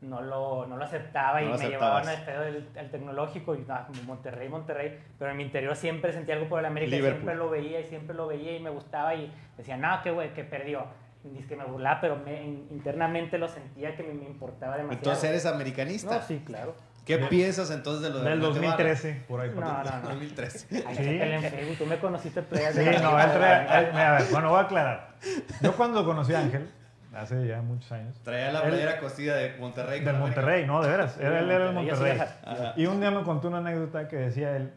[0.00, 2.08] no lo, no lo aceptaba No y lo me llevaban aceptabas.
[2.08, 2.40] al estadio
[2.72, 6.48] del, al tecnológico y nada, como Monterrey, Monterrey, pero en mi interior siempre sentía algo
[6.48, 9.32] por el América y siempre lo veía y siempre lo veía y me gustaba y
[9.56, 10.86] decía, no, qué güey, que perdió.
[11.24, 14.98] Dice que me burlaba, pero me- in- internamente lo sentía que me, me importaba demasiado.
[15.10, 16.16] Entonces eres americanista.
[16.16, 16.74] No, sí, claro.
[17.04, 18.54] ¿Qué piensas entonces de lo de Del Ibarra?
[18.54, 19.50] 2013, por ahí.
[19.54, 20.08] No, no, no.
[20.08, 20.84] 2013.
[20.86, 21.02] Ay, Sí.
[21.20, 24.50] en Facebook, tú me conociste playas Sí, no, él trae- él- mira, a ver, bueno,
[24.50, 25.14] voy a aclarar.
[25.60, 26.70] Yo cuando conocí a Ángel,
[27.12, 29.98] hace ya muchos años, Traía la playera costida de Monterrey.
[30.00, 30.26] del América.
[30.40, 32.82] Monterrey, no, de veras, él, él era el Monterrey, de.
[32.82, 34.72] Y un día me contó una anécdota que decía él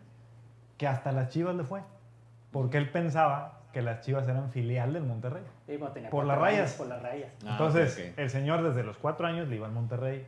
[0.77, 1.81] que hasta las Chivas le fue,
[2.51, 5.43] porque él pensaba que las Chivas eran filial del Monterrey.
[5.67, 6.73] Sí, tenía Por las rayas.
[6.73, 7.29] Por las rayas.
[7.45, 8.19] Ah, Entonces, ok, ok.
[8.19, 10.25] el señor desde los cuatro años le iba al Monterrey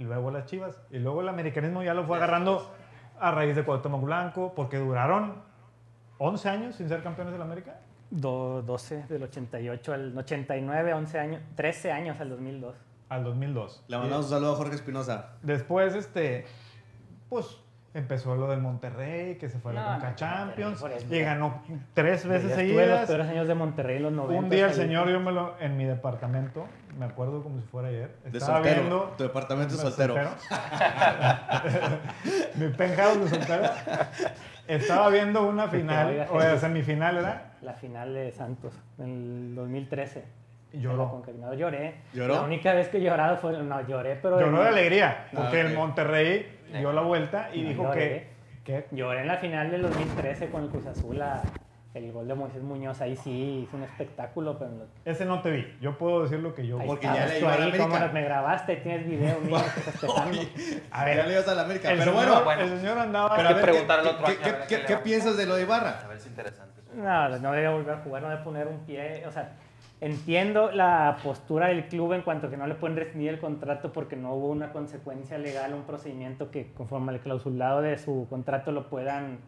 [0.00, 0.80] y luego las Chivas.
[0.90, 2.72] Y luego el americanismo ya lo fue agarrando
[3.20, 5.34] a raíz de Cuauhtémoc Blanco, porque duraron
[6.18, 7.78] 11 años sin ser campeones de la América.
[8.10, 12.74] Do- 12 del 88 al 89, 11 años, 13 años al 2002.
[13.10, 13.84] Al 2002.
[13.88, 15.32] Le mandamos un saludo a Jorge Espinosa.
[15.42, 16.46] Después, este,
[17.28, 17.58] pues
[17.92, 21.24] empezó lo del Monterrey, que se fue a la No, Conca no, Champions y eso.
[21.24, 21.62] ganó
[21.94, 23.06] tres veces estuve los seguidas.
[23.08, 24.42] peores años de Monterrey los 90.
[24.44, 26.66] Un día el señor, yo me lo, en mi departamento,
[26.98, 28.80] me acuerdo como si fuera ayer, De estaba soltero.
[28.80, 29.14] viendo...
[29.16, 30.14] Tu departamento de soltero.
[32.54, 33.62] mi penthouse de soltero.
[34.68, 39.04] Estaba viendo una final, o sea, semifinal era, La final de Santos, en
[39.50, 40.24] el 2013.
[40.72, 41.22] y En la lloró.
[41.40, 41.94] No, lloré.
[42.12, 42.34] ¿Lloró?
[42.36, 43.60] La única vez que he llorado fue.
[43.64, 44.38] No, lloré, pero.
[44.38, 45.70] Lloró de alegría, porque Ah, ok.
[45.70, 48.28] el Monterrey dio la vuelta y No, dijo lloré.
[48.64, 51.20] que, que Lloré en la final del 2013 con el Cruz Azul.
[51.92, 53.00] el gol de Moisés Muñoz.
[53.00, 54.70] Ahí sí hizo un espectáculo, pero.
[54.70, 55.76] los- ese no te vi.
[55.80, 56.78] Yo puedo decir lo que yo...
[56.78, 58.10] Ahí Porque ya le iba a la ahí, América.
[58.12, 59.56] me grabaste, tienes video mío.
[60.92, 61.88] A Ya le ver, ibas a la América.
[61.90, 62.62] Pero señor, bueno, bueno.
[62.62, 63.36] el señor andaba...
[63.36, 64.86] pero a que ver, preguntar ¿qué, al otro qué- año, qué- ver qué- qué le
[64.86, 65.02] qué va.
[65.02, 66.00] piensas de lo de Ibarra?
[66.04, 66.80] A ver, es interesante.
[66.94, 69.24] No, no debe volver a jugar, no debe poner un pie.
[69.26, 69.52] O sea,
[70.00, 73.92] entiendo la postura del club en cuanto a que no le pueden rescindir el contrato
[73.92, 78.72] porque no hubo una consecuencia legal, un procedimiento que conforme al clausulado de su contrato
[78.72, 79.38] lo puedan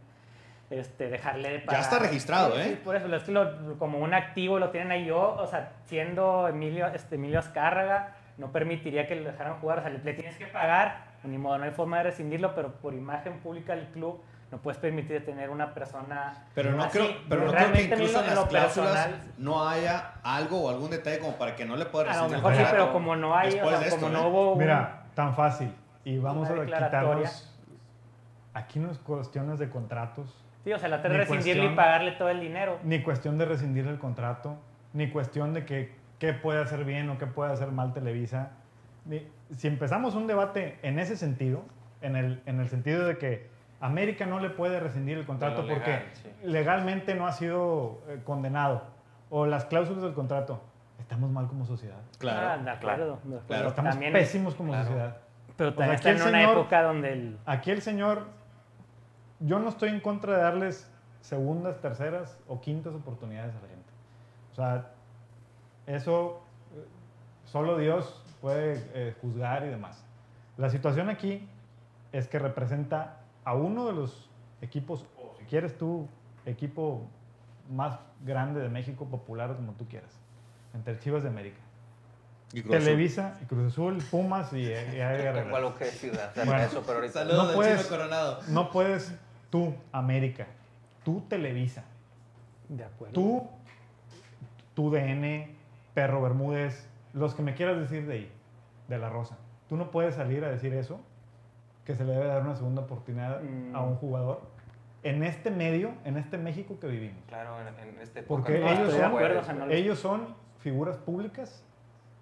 [0.69, 1.81] este, dejarle de pagar.
[1.83, 2.65] está registrado, Sí, ¿eh?
[2.71, 5.73] sí, por eso, es que lo- como un activo lo tienen ahí yo, o sea,
[5.85, 10.15] siendo Emilio, este, Emilio Azcárraga, no permitiría que lo dejaran jugar, o sea, le, le
[10.15, 13.87] tienes que pagar, ni modo, no hay forma de rescindirlo, pero por imagen pública del
[13.89, 14.23] club
[14.53, 16.99] no puedes permitir tener una persona Pero no así.
[16.99, 20.69] creo, pero no creo que incluso lo- en las cláusulas personal, no haya algo o
[20.71, 22.93] algún detalle como para que no le pueda a lo rescindir el mejor sí, pero
[22.93, 25.75] como no hay, o sea, esto, como no hubo un- Mira, tan fácil.
[26.05, 27.49] Y vamos a quitarnos...
[28.55, 32.29] Aquí no es cuestiones de contratos, Sí, o sea, la Ni rescindirle y pagarle todo
[32.29, 32.79] el dinero.
[32.85, 34.59] ni cuestión de rescindir el contrato,
[34.93, 38.51] ni cuestión de que qué puede hacer bien o qué puede hacer mal Televisa.
[39.07, 41.65] Ni- si empezamos un debate en ese sentido,
[42.03, 43.51] en el, en el sentido de que
[43.83, 46.31] América no le puede rescindir el contrato legal, porque sí.
[46.45, 48.83] legalmente no ha sido eh, condenado,
[49.29, 50.61] o las cláusulas del contrato,
[50.99, 51.99] estamos mal como sociedad.
[52.19, 52.49] Claro.
[52.49, 53.07] Ah, de acuerdo.
[53.07, 53.41] de acuerdo.
[53.49, 53.69] Claro.
[53.69, 54.87] Estamos También- pésimos como claro.
[54.87, 55.17] sociedad.
[55.57, 57.39] Pero O sea, también aquí está el en una señor- época donde el...
[57.45, 58.27] Aquí el señor,
[59.41, 60.89] yo no estoy en contra de darles
[61.21, 63.91] segundas, terceras o quintas oportunidades a la gente.
[64.53, 64.87] O sea,
[65.87, 66.41] eso
[66.75, 66.85] eh,
[67.47, 70.05] solo Dios puede eh, juzgar y demás.
[70.57, 71.49] La situación aquí
[72.13, 74.29] es que representa a uno de los
[74.61, 76.09] equipos, o si quieres tú,
[76.47, 77.03] equipo
[77.71, 80.11] más grande de México, popular o como tú quieras,
[80.75, 81.59] entre Chivas de América.
[82.53, 82.85] Y Cruz Azul.
[82.85, 85.01] Televisa, y Cruz Azul, Pumas y, y
[85.77, 86.63] que decir acerca de Bueno.
[86.65, 87.13] eso, pero ahorita.
[87.21, 88.39] Saludos No del puedes- Coronado.
[88.49, 89.15] No puedes
[89.51, 90.47] tú, América,
[91.05, 91.85] tú Televisa,
[92.69, 93.15] De acuerdo.
[93.15, 93.49] tú,
[94.75, 95.55] tu DN,
[95.95, 98.33] Perro Bermúdez, los que me quieras decir de ahí,
[98.89, 99.39] de la Rosa.
[99.69, 101.01] Tú no puedes salir a decir eso,
[101.85, 103.75] que se le debe dar una segunda oportunidad Mm.
[103.75, 104.43] a un jugador
[105.03, 107.23] en este medio, en este México que vivimos.
[107.29, 110.35] Claro, en, en este Porque No, ellos son- acuerdo, o sea, no lo- Ellos son
[110.61, 111.65] figuras públicas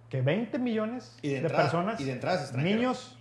[0.09, 3.17] que 20 millones Y de de, entrada- personas, y de es niños,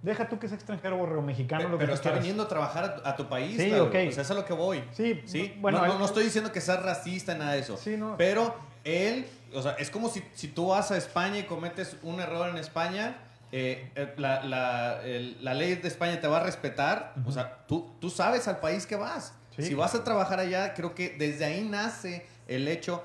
[0.00, 2.20] deja tú que sea extranjero o mexicano, Pe- lo que pero está quieras.
[2.20, 3.60] viniendo a trabajar a tu, a tu país.
[3.60, 3.84] Sí, claro.
[3.84, 3.90] ok.
[3.90, 4.82] O sea, eso es a lo que voy.
[4.92, 5.54] Sí, ¿Sí?
[5.60, 7.76] bueno, no, no, no estoy diciendo que seas racista, nada de eso.
[7.76, 8.16] Sí, no.
[8.16, 12.18] Pero él, o sea, es como si, si tú vas a España y cometes un
[12.18, 13.14] error en España,
[13.52, 17.14] eh, eh, la, la- el- la ley de España te va a respetar.
[17.26, 19.34] O sea, tú, tú sabes al país que vas.
[19.56, 19.62] Sí.
[19.62, 23.04] Si vas a trabajar allá, creo que desde ahí nace el hecho.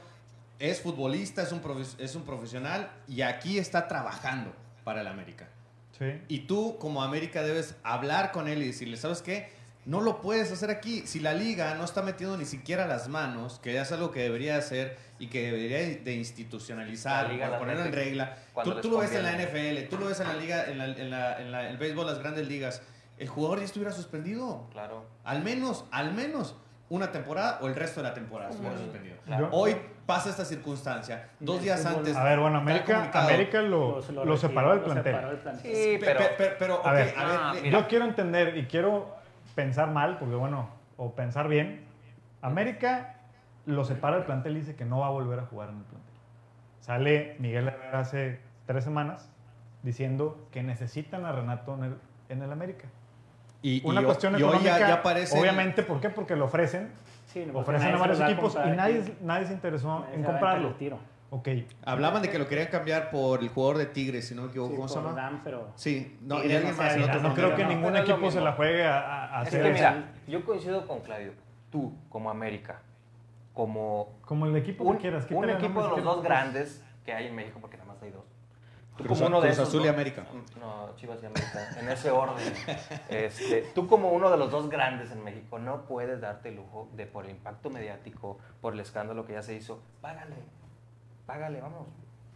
[0.59, 1.61] es futbolista, es un,
[1.99, 4.51] es un profesional y aquí está trabajando
[4.83, 5.47] para el América.
[5.99, 6.19] Sí.
[6.29, 9.49] Y tú, como América, debes hablar con él y decirle, ¿sabes qué?
[9.87, 11.03] No lo puedes hacer aquí.
[11.07, 14.57] Si la liga no está metiendo ni siquiera las manos, que es algo que debería
[14.57, 17.27] hacer y que debería de institucionalizar,
[17.57, 18.35] ponerlo en regla.
[18.63, 19.31] Tú, lo ves en la.
[19.33, 22.05] NFL, tú lo ves en la liga, en, la, en, la- en la- el béisbol,
[22.05, 22.81] las grandes ligas.
[23.17, 24.67] El jugador ya estuviera suspendido.
[24.71, 25.05] Claro.
[25.23, 26.55] Al menos, al menos
[26.89, 29.15] una temporada o el resto de la temporada estuviera suspendido.
[29.27, 29.75] Yo- Hoy
[30.05, 31.29] pasa esta circunstancia.
[31.39, 32.15] Dos días antes.
[32.15, 33.09] A ver, bueno, América.
[33.13, 35.03] América lo, lo, retiró, separó del lo plantel.
[35.13, 35.73] separó del plantel.
[35.75, 36.19] Sí, Pe- pero...
[36.19, 37.79] pe- pe- pero, A ver, a ver, ah, mira.
[37.79, 39.16] Yo quiero entender y quiero
[39.57, 41.81] pensar mal, porque bueno, o pensar bien.
[42.43, 43.15] América
[43.65, 45.83] lo separa del plantel y dice que no va a volver a jugar en el
[45.83, 46.13] plantel.
[46.79, 49.29] Sale Miguel Herrera hace tres semanas
[49.81, 51.95] diciendo que necesitan a Renato en el,
[52.29, 52.87] en el América.
[53.63, 55.37] y, Una y cuestión y hoy económica, ya, ya aparece.
[55.39, 56.09] obviamente, ¿por qué?
[56.11, 56.91] Porque lo ofrecen,
[57.25, 60.75] Sí, porque ofrecen a varios a equipos y nadie, nadie se interesó Nadie en comprarlo.
[61.29, 61.49] Ok,
[61.85, 64.69] Hablaban de que lo querían cambiar por el jugador de Tigres, si no me equivoco.
[64.71, 65.21] Sí, ¿Cómo se por llama?
[65.21, 66.95] Dan, pero Sí, no, y alguien no más.
[66.97, 67.69] otro no creo que no.
[67.69, 69.73] ningún lo equipo se la juegue a, a- Es hacer que eso.
[69.77, 71.33] mira, yo coincido con Claudio.
[71.69, 72.79] Tú, como América,
[73.53, 75.25] como como el equipo un, que quieras.
[75.29, 78.23] un equipo de los dos grandes que hay en México, porque nada más hay dos.
[78.97, 80.25] Tú Cruz- como uno de Cruz esos Azul y América.
[80.59, 81.59] No, Chivas y América.
[81.79, 82.53] En ese orden.
[83.09, 86.87] Este, tú como uno de los dos grandes en México no puedes darte el lujo
[86.95, 90.35] de por el impacto mediático, por el escándalo que ya se hizo, págale,
[91.27, 91.85] págale, vamos.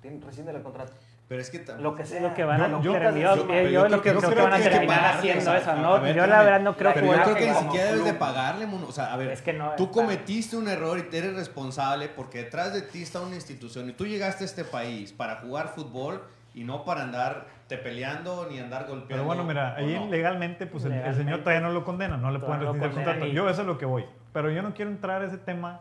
[0.03, 0.93] Tien- Rescinde el contrato.
[1.27, 2.21] Pero es que Lo que es sea.
[2.21, 3.37] lo que van a Yo- yo- terminar.
[3.37, 5.39] yo- Yo, yo yo lo que creo- creo yo que van a terminar pagarle, haciendo
[5.39, 6.01] o sea, eso, a ¿no?
[6.01, 8.13] ver, Yo la verdad no creo Pero que yo creo que ni siquiera debes de
[8.15, 8.87] pagarle, Mono.
[8.87, 12.39] O sea, a ver, Es que no, tú cometiste un error y eres responsable porque
[12.39, 16.21] detrás de ti está una institución y tú llegaste a este país para jugar fútbol
[16.53, 19.07] y no para andar te peleando ni andar golpeando.
[19.07, 20.07] Pero bueno, mira, ¿o ahí no?
[20.07, 21.23] legalmente, pues el- el, Legalmente.
[21.23, 23.25] señor todavía no lo condena, no le pueden no rescindir el contrato.
[23.27, 24.03] Yo eso es lo que voy.
[24.33, 25.79] Pero yo no quiero entrar a ese tema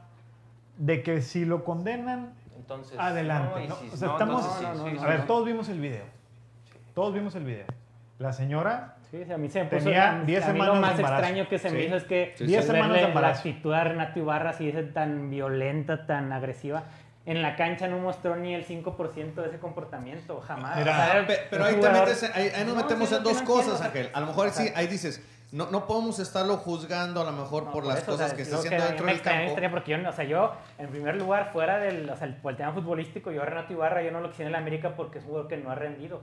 [0.77, 2.35] de que si lo condenan,
[2.71, 3.51] Entonces, adelante.
[3.57, 3.77] no, y ¿no?
[3.77, 5.69] si- O sea, no, estamos, entonces sí, no, no, sí, no, a ver, todos vimos
[5.69, 6.05] el video.
[6.95, 7.67] Todos vimos el video.
[8.19, 10.75] La señora, Sí, sí, a mí se me puso Tenía a- 10 a mí semanas
[10.77, 11.87] lo más extraño que se me Sí.
[11.87, 12.71] hizo es que Sí, 10 sí.
[12.71, 16.85] semanas de la actitud de Renato Ibarra así ese tan violenta, tan agresiva.
[17.27, 20.77] En la cancha no mostró ni el 5% de ese comportamiento, jamás.
[20.79, 23.15] Mira, O sea, era Pe- pero ahí, te metes, ahí, ahí nos No, metemos sí,
[23.17, 24.11] en dos no cosas, Ángel.
[24.13, 25.21] A lo mejor o sea, sí, ahí dices,
[25.53, 28.29] no, no podemos estarlo juzgando a lo mejor No, por por las eso, o cosas
[28.29, 29.41] sea, que es está haciendo dentro del campo.
[29.47, 32.57] extraña, porque yo, o sea, yo, en primer lugar, fuera del, o sea, por el
[32.57, 35.25] tema futbolístico, yo a Renato Ibarra, yo no lo quise en el América porque es
[35.25, 36.21] un jugador que no ha rendido.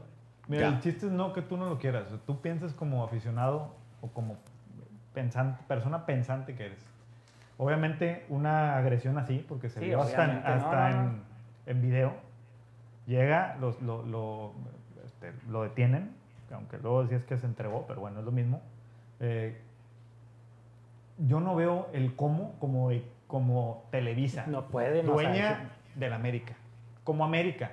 [0.48, 0.76] mira, Ya.
[0.76, 2.12] el chiste es no que tú no lo quieras.
[2.12, 4.38] o tú piensas como aficionado o como
[5.14, 6.86] pensante, persona pensante que eres.
[7.58, 11.02] Obviamente una agresión así, porque se Sí, vio hasta, en, hasta no.
[11.10, 11.22] En,
[11.66, 12.14] en video,
[13.08, 14.54] llega, los- lo, lo,
[15.06, 16.16] este, lo detienen,
[16.54, 18.62] aunque luego decías que se entregó, pero bueno, es lo mismo.
[19.20, 19.60] Eh,
[21.18, 22.92] yo no veo el cómo como,
[23.28, 26.54] como Televisa, No puede, no, dueña del América,
[27.04, 27.72] como América,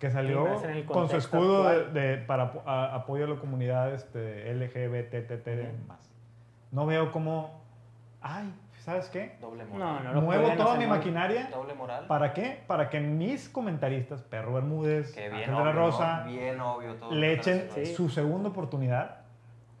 [0.00, 0.44] que salió
[0.86, 5.98] con su escudo de, de- para a- apoyo a la comunidad este, LGBTT más.
[6.72, 7.60] No veo cómo,
[8.20, 9.36] ay, ¿sabes qué?
[9.40, 10.04] Doble moral.
[10.04, 11.48] No, no Muevo toda mi maquinaria.
[11.50, 12.06] Doble moral.
[12.08, 12.60] ¿Para qué?
[12.66, 15.72] Para que mis comentaristas, Perro Bermúdez, Ángel.
[15.72, 17.12] Rosa, Bien obvio todo.
[17.14, 19.20] le echen su segunda oportunidad.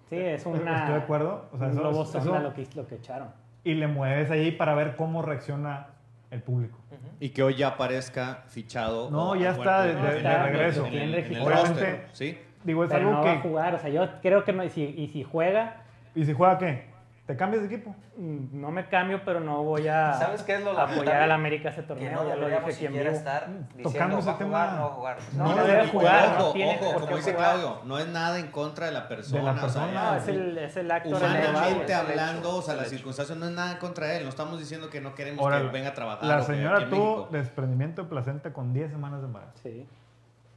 [0.08, 0.78] Sí, es una...
[0.78, 1.48] Estoy de acuerdo.
[1.52, 3.28] O sea, un eso- globo eso- sonda lo que, lo que echaron.
[3.64, 5.88] y le mueves ahí para ver cómo reacciona
[6.30, 6.78] el público.
[7.20, 9.10] Y que hoy ya aparezca fichado.
[9.10, 10.86] No, o- ya está de, en de- está, regreso.
[10.86, 12.38] En el, en el Obviamente- roster, ¿sí?
[12.64, 14.70] Digo, es Pero algo no va a jugar, o sea, yo creo que no, y
[14.70, 15.82] si, y si juega,
[16.14, 16.84] ¿Y si juega qué?
[17.26, 17.92] ¿Te cambias de equipo?
[18.16, 21.70] mm, no me cambio, pero no voy a ¿Sabes qué es lo apoyar al América
[21.70, 23.18] ese Que torneo, no ya lo deberíamos dije aquí en siquiera vivo.
[23.18, 23.40] estar
[23.82, 24.68] Tocando diciendo, ese ¿va a jugar?
[24.68, 24.76] tema.
[24.76, 25.16] No va a jugar.
[25.36, 27.48] No, No, no debe jugar, ojo, no tiene ojo, como dice jugar.
[27.56, 29.38] Claudio, no es nada en contra de la persona.
[29.40, 30.04] De la o sea, persona.
[30.12, 32.94] No, es el, es el acto Humanamente hablando, o sea, el la hecho.
[32.94, 34.22] circunstancia no es nada en contra de él.
[34.22, 36.24] No estamos diciendo que no queremos Ahora, que venga a trabajar.
[36.24, 39.58] La que señora tuvo desprendimiento de placenta con 10 semanas de embarazo.
[39.64, 39.84] Sí.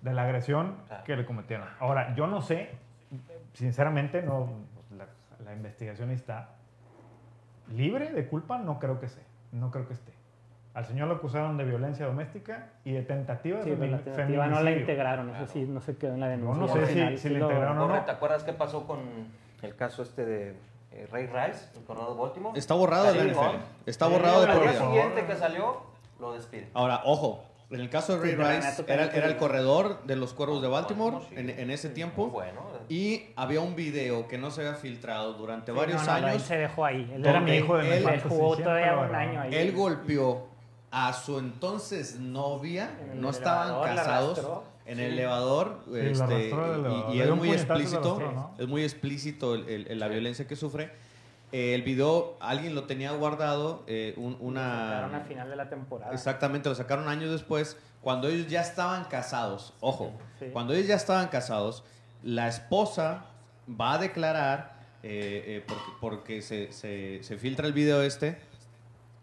[0.01, 1.03] De la agresión Claro.
[1.03, 1.67] que le cometieron.
[1.79, 2.69] Ahora, yo no sé,
[3.53, 4.49] sinceramente, no,
[4.95, 5.07] la,
[5.43, 6.49] la investigación está
[7.75, 9.23] libre de culpa, no creo que sea.
[9.51, 10.11] No creo que esté.
[10.73, 14.61] Al señor lo acusaron de violencia doméstica y de tentativa Sí, de la tentativa no
[14.61, 16.65] la integraron, eso sí, no se quedó en la denuncia.
[16.65, 17.87] no sé si- la integraron o no.
[17.87, 18.99] Borre, ¿te acuerdas qué pasó con
[19.61, 20.55] el caso este de
[20.91, 22.57] eh, Ray Rice, el corredor de Baltimore?
[22.59, 23.57] Está borrado de la NFL.
[23.57, 23.63] ¿no?
[23.85, 24.73] Está Sí, borrado de por vida.
[24.79, 25.81] siguiente que salió,
[26.19, 26.69] lo despiden.
[26.73, 27.43] Ahora, ojo.
[27.71, 31.17] En el caso de Ray Sí, Rice, era, el corredor de los Cuervos de Baltimore
[31.29, 31.35] sí.
[31.37, 32.27] en, en ese tiempo.
[32.27, 32.61] bueno.
[32.89, 36.25] Y había un video que no se había filtrado durante Sí, varios no, no, él
[36.25, 36.41] años.
[36.43, 37.09] se dejó ahí.
[37.13, 39.53] Él era mi hijo de él- Él jugó todavía lo un año ahí.
[39.53, 40.47] Él golpeó
[40.91, 44.63] a su entonces novia, En el no estaban elevador, arrastró.
[44.87, 45.17] en el Sí.
[45.19, 47.13] elevador, la este, elevador.
[47.13, 48.51] y, y es muy explícito, arrastró, ¿no?
[48.57, 50.91] es muy explícito el- el- el- la violencia que sufre.
[51.51, 54.61] eh, el video alguien lo tenía guardado, eh, un- una...
[54.91, 56.13] Sacaron al final de la temporada.
[56.13, 59.73] Exactamente, lo sacaron años después, cuando ellos ya estaban casados.
[59.79, 60.45] Ojo, Sí.
[60.53, 61.83] cuando ellos ya estaban casados,
[62.23, 63.25] la esposa
[63.69, 68.37] va a declarar, eh, eh, porque, se, filtra el video este,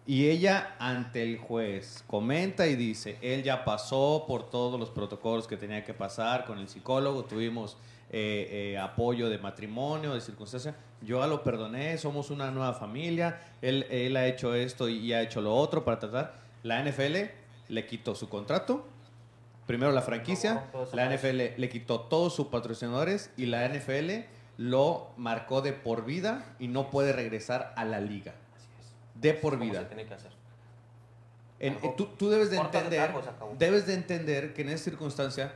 [0.06, 5.46] y ella ante el juez comenta y dice, él ya pasó por todos los protocolos
[5.46, 7.76] que tenía que pasar con el psicólogo, tuvimos
[8.10, 13.86] eh, apoyo de matrimonio, de circunstancia, yo ya lo perdoné, somos una nueva familia, él,
[13.90, 16.46] él ha hecho esto y ha hecho lo otro para tratar.
[16.62, 17.16] La NFL
[17.68, 18.86] le quitó su contrato,
[19.66, 21.06] primero la franquicia, la.
[21.14, 24.24] NFL le quitó todos sus patrocinadores y la NFL
[24.58, 28.32] lo marcó de por vida y no puede regresar a la liga.
[28.56, 29.20] Así es.
[29.20, 29.80] De por vida.
[29.80, 30.30] se tiene que hacer.
[31.58, 33.10] En- Algo- en- tú, tú debes de entender,
[33.58, 35.54] debes de entender que en esa circunstancia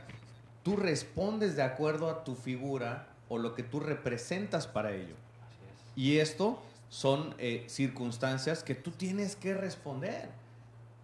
[0.63, 5.15] tú respondes de acuerdo a tu figura o lo que tú representas para ello.
[5.47, 5.59] Así
[5.93, 5.97] es.
[5.97, 10.27] Y esto son eh, circunstancias que tú tienes que responder.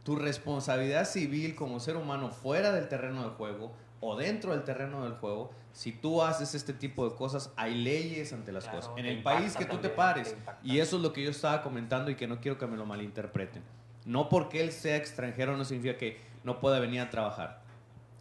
[0.07, 5.03] Tu responsabilidad civil como ser humano fuera del terreno del juego o dentro del terreno
[5.03, 8.93] del juego, si tú haces este tipo de cosas, hay leyes ante las Claro, cosas.
[8.95, 10.33] En el país que tú te pares.
[10.33, 10.51] te.
[10.63, 12.85] Y eso es lo que yo estaba comentando y que no quiero que me lo
[12.85, 13.61] malinterpreten.
[14.05, 17.59] No porque él sea extranjero no significa que no pueda venir a trabajar.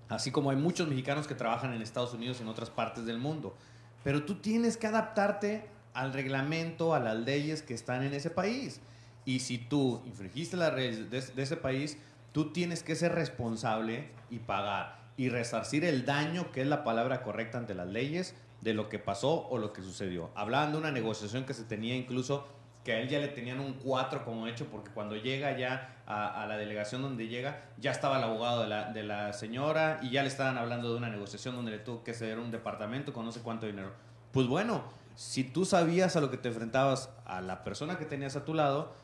[0.08, 3.18] Así como hay muchos mexicanos que trabajan en Estados Unidos y en otras partes del
[3.18, 3.54] mundo.
[4.02, 8.80] Pero tú tienes que adaptarte al reglamento, a las leyes que están en ese país.
[9.26, 11.98] Y si tú infringiste las leyes de, de ese país,
[12.32, 17.22] tú tienes que ser responsable y pagar y resarcir el daño, que es la palabra
[17.22, 20.30] correcta ante las leyes, de lo que pasó o lo que sucedió.
[20.34, 22.46] Hablaban de una negociación que se tenía incluso
[22.84, 26.42] que a él ya le tenían un 4 como hecho, porque cuando llega ya a,
[26.42, 30.10] a la delegación donde llega, ya estaba el abogado de la, de la señora y
[30.10, 33.24] ya le estaban hablando de una negociación donde le tuvo que ceder un departamento con
[33.24, 33.90] no sé cuánto dinero.
[34.30, 34.84] Pues bueno,
[35.16, 38.54] si tú sabías a lo que te enfrentabas a la persona que tenías a tu
[38.54, 38.94] lado,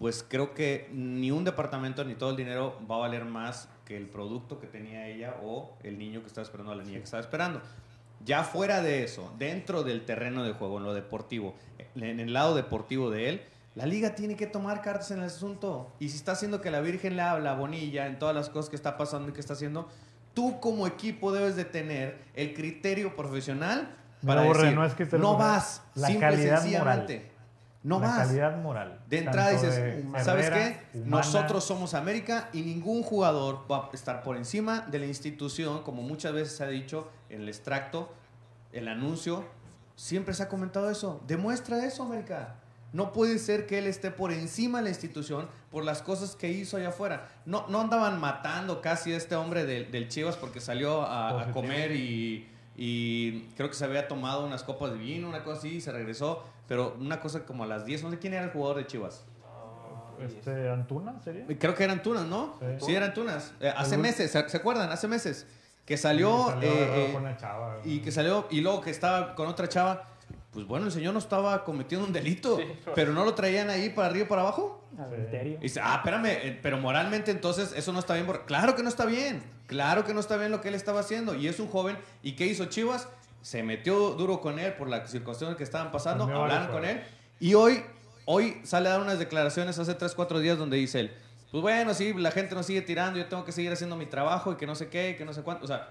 [0.00, 3.98] pues creo que ni un departamento ni todo el dinero va a valer más que
[3.98, 7.04] el producto que tenía ella o el niño que estaba esperando a la niña que
[7.04, 7.60] estaba esperando.
[8.24, 11.54] Ya fuera de eso, dentro del terreno de juego, en lo deportivo,
[11.96, 13.42] en el lado deportivo de él,
[13.74, 15.92] la liga tiene que tomar cartas en el asunto.
[15.98, 18.76] Y si está haciendo que la Virgen le habla bonilla en todas las cosas que
[18.76, 19.86] está pasando y que está haciendo,
[20.32, 23.94] tú como equipo debes de tener el criterio profesional
[24.26, 27.29] para decir, no es que no vas, La simple y calidad sencillamente.
[27.82, 28.26] No la vas.
[28.26, 29.00] calidad moral.
[29.08, 30.98] De entrada dices, de ¿sabes Herrera, qué?
[30.98, 35.82] Humana, Nosotros somos América y ningún jugador va a estar por encima de la institución,
[35.82, 38.12] como muchas veces se ha dicho en el extracto,
[38.72, 39.44] el anuncio,
[39.96, 41.22] siempre se ha comentado eso.
[41.26, 42.56] Demuestra eso, América.
[42.92, 46.50] No puede ser que él esté por encima de la institución por las cosas que
[46.50, 47.28] hizo allá afuera.
[47.46, 51.52] No, no andaban matando casi a este hombre del, del Chivas porque salió a, a
[51.52, 55.76] comer y, y creo que se había tomado unas copas de vino, una cosa así,
[55.76, 56.44] y se regresó.
[56.68, 59.24] Pero una cosa como a las 10, no sé quién era el jugador de Chivas.
[60.20, 61.46] Este, ¿Antuna sería?
[61.58, 62.54] Creo que eran tunas, ¿no?
[62.60, 62.86] Sí.
[62.86, 63.54] Sí, eran tunas.
[63.60, 64.90] Eh, hace Algún- meses, ¿se, acuerdan?
[64.90, 65.46] Hace meses.
[65.86, 69.34] Que salió, Salió eh, eh, con una chava, y que salió, y luego que estaba
[69.34, 70.06] con otra chava.
[70.52, 72.64] Pues bueno, el señor no estaba cometiendo un delito, Sí.
[72.94, 74.84] pero no lo traían ahí para arriba y para abajo.
[74.98, 75.58] Adulterio.
[75.58, 78.26] Y dice, ah, espérame, eh, pero moralmente entonces eso no está bien.
[78.26, 78.46] por-".
[78.46, 79.42] Claro que no está bien.
[79.66, 81.34] Claro que no está bien lo que él estaba haciendo.
[81.36, 81.96] Y es un joven.
[82.24, 83.08] ¿Y qué hizo Chivas?
[83.42, 86.24] Se metió duro con él por las circunstancias que estaban pasando.
[86.24, 87.00] Cambió Hablaron con él.
[87.38, 87.82] Y hoy,
[88.24, 91.14] hoy sale a dar unas declaraciones hace 3, 4 días donde dice él,
[91.52, 94.52] pues bueno, sí, la gente nos sigue tirando, yo tengo que seguir haciendo mi trabajo
[94.52, 95.64] y que no sé qué, y que no sé cuánto.
[95.64, 95.88] O sea,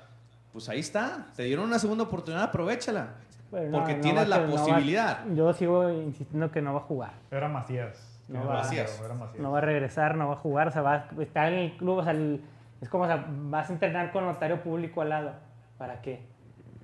[0.53, 1.27] pues ahí está.
[1.35, 3.15] Te dieron una segunda oportunidad, aprovechala.
[3.51, 5.25] Pero porque no tienes la ser- no va- posibilidad.
[5.33, 7.11] yo sigo insistiendo que no va a jugar.
[7.31, 8.21] Era Macías.
[8.27, 9.01] No va- Macías.
[9.03, 9.39] Era Macías.
[9.41, 11.77] No va a regresar, no va a jugar, o sea, va a estar en el
[11.77, 12.41] club, o sea, el-
[12.81, 15.31] es como, o sea, vas a entrenar con notario público al lado.
[15.77, 16.27] ¿Para qué?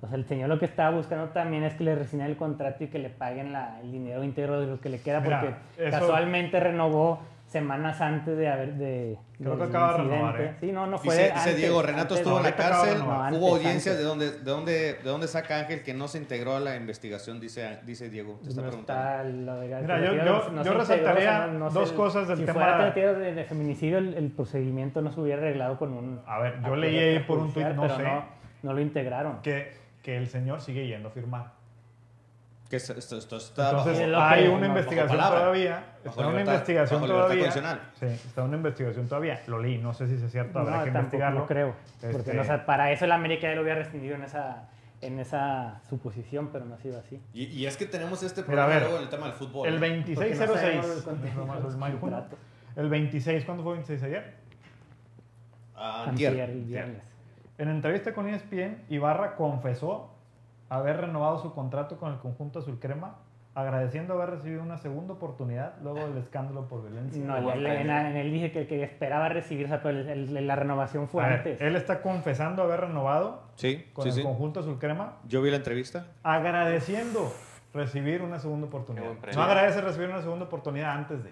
[0.02, 2.84] O sea, el señor lo que estaba buscando también es que le resignen el contrato
[2.84, 5.56] y que le paguen la- el dinero íntegro de lo que le queda, Mira, porque
[5.88, 7.20] eso- casualmente renovó
[7.60, 10.54] semanas antes de haber de Creo que acaba de renovar, ¿eh?
[10.60, 12.98] Sí, no, no fue Dice, dice antes, Diego, Renato antes, estuvo en la cárcel.
[12.98, 13.98] No, hubo antes, audiencias antes.
[13.98, 17.40] de donde, de donde, de dónde saca Ángel que no se integró a la investigación,
[17.40, 19.02] dice, dice Diego, te está No preguntando.
[19.02, 21.70] está lo de Mira, yo- no yo- se yo integró, resaltaría o sea, no- no
[21.70, 25.10] dos se- cosas del si tema- fuera tratado de, de feminicidio, el, el procedimiento no
[25.12, 26.20] se hubiera arreglado con un...
[26.26, 28.02] A ver, yo leí ahí por un tuit, no sé.
[28.02, 28.24] No,
[28.62, 29.40] no lo integraron.
[29.42, 31.52] Que, que el señor sigue yendo a firmar.
[32.70, 35.84] Que esto, esto- está Entonces Es bajo- hay una investigación todavía.
[36.08, 37.50] Está una investigación todavía.
[37.50, 39.40] Sí, está una investigación todavía.
[39.46, 41.40] Lo leí, no sé si es cierto, habrá no, que investigarlo.
[41.40, 41.74] no creo.
[42.00, 44.68] Porque Este- no, o sea, para eso el América ya lo hubiera rescindido en esa,
[45.00, 47.20] en esa suposición, pero no ha sido así.
[47.34, 49.68] Y, y es que tenemos este problema ver, luego en el tema del fútbol.
[49.68, 49.80] El ¿no?
[49.80, 50.48] 2606.
[50.48, 52.16] Porque no el contenido No, de los el mayo, junio.
[52.16, 52.38] contratos.
[52.76, 54.34] El 26, ¿cuándo fue 26 ayer?
[55.74, 56.50] Ah, Antier, antier.
[56.50, 57.02] el viernes.
[57.58, 60.10] En entrevista con ESPN, Ibarra confesó
[60.68, 63.16] haber renovado su contrato con el conjunto azul crema
[63.56, 67.24] agradeciendo haber recibido una segunda oportunidad luego del escándalo por violencia.
[67.24, 70.56] No, él- en él dije que, que esperaba recibir, o sea, pero el- el- la
[70.56, 71.60] renovación fue ver, antes.
[71.62, 74.22] él está confesando haber renovado Sí, con sí, el sí.
[74.22, 76.06] conjunto azul crema, Yo vi la entrevista.
[76.22, 77.32] agradeciendo
[77.72, 79.06] recibir una segunda oportunidad.
[79.34, 81.30] No agradece recibir una segunda oportunidad antes de.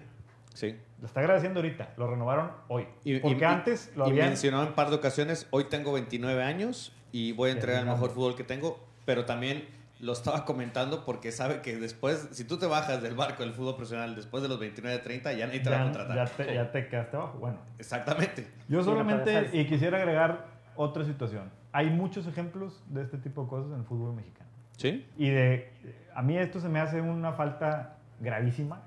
[0.55, 0.75] Sí.
[1.01, 2.87] Lo está agradeciendo ahorita, lo renovaron hoy.
[3.03, 4.29] Y- Porque y- antes lo y habían.
[4.29, 8.09] mencionó en par de ocasiones, hoy tengo 29 años y voy a entregar el mejor
[8.11, 9.67] fútbol que tengo, pero también
[9.99, 13.75] lo estaba comentando porque sabe que después, si tú te bajas del barco del fútbol
[13.75, 16.15] profesional después de los 29, 30, ya nadie te va a Ya, contratar.
[16.15, 17.37] ya te, ya te quedaste abajo.
[17.39, 18.47] Bueno, Exactamente.
[18.67, 21.49] yo solamente, y quisiera agregar otra situación.
[21.71, 24.49] Hay muchos ejemplos de este tipo de cosas en el fútbol mexicano.
[24.77, 25.07] ¿Sí?
[25.17, 25.71] Y de,
[26.13, 28.81] a mí esto se me hace una falta gravísima,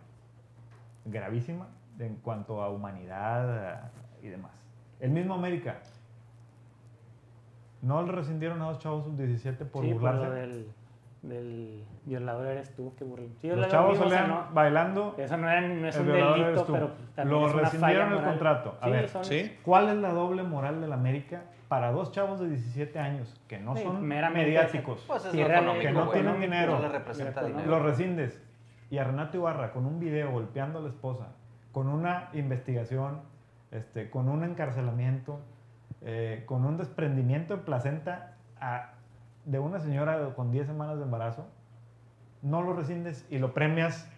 [1.06, 3.88] gravísima, en cuanto a humanidad
[4.22, 4.52] eh, y demás.
[5.00, 5.80] El mismo América.
[7.80, 10.24] No le rescindieron a dos chavos sub-17 por sí, por burlarse.
[10.26, 10.66] lo del,
[11.22, 13.26] del violador eres tú que burló.
[13.40, 15.14] Sí, Los lo chavos mismo, o sea, salían no- bailando.
[15.18, 18.02] Eso no, era- no es el un delito, pero también Lo es una rescindieron falla
[18.04, 18.30] el moral.
[18.30, 18.78] contrato.
[18.80, 19.56] A Sí, ver, son- ¿Sí?
[19.64, 23.76] ¿Cuál es la doble moral del América para dos chavos de 17 años que no
[23.76, 25.04] Sí, son meramente mediáticos?
[25.08, 26.72] Pues es lo económico, que no tienen dinero.
[26.76, 27.70] No le representa Lo dinero.
[27.70, 28.42] Los rescindes.
[28.90, 31.28] Y a Renato Ibarra con un video golpeando a la esposa,
[31.72, 33.20] con una investigación,
[33.70, 35.40] este, con un encarcelamiento,
[36.00, 38.92] eh, con un desprendimiento de placenta a-
[39.48, 41.46] de una señora con 10 semanas de embarazo,
[42.42, 44.08] no lo rescindes y lo premias.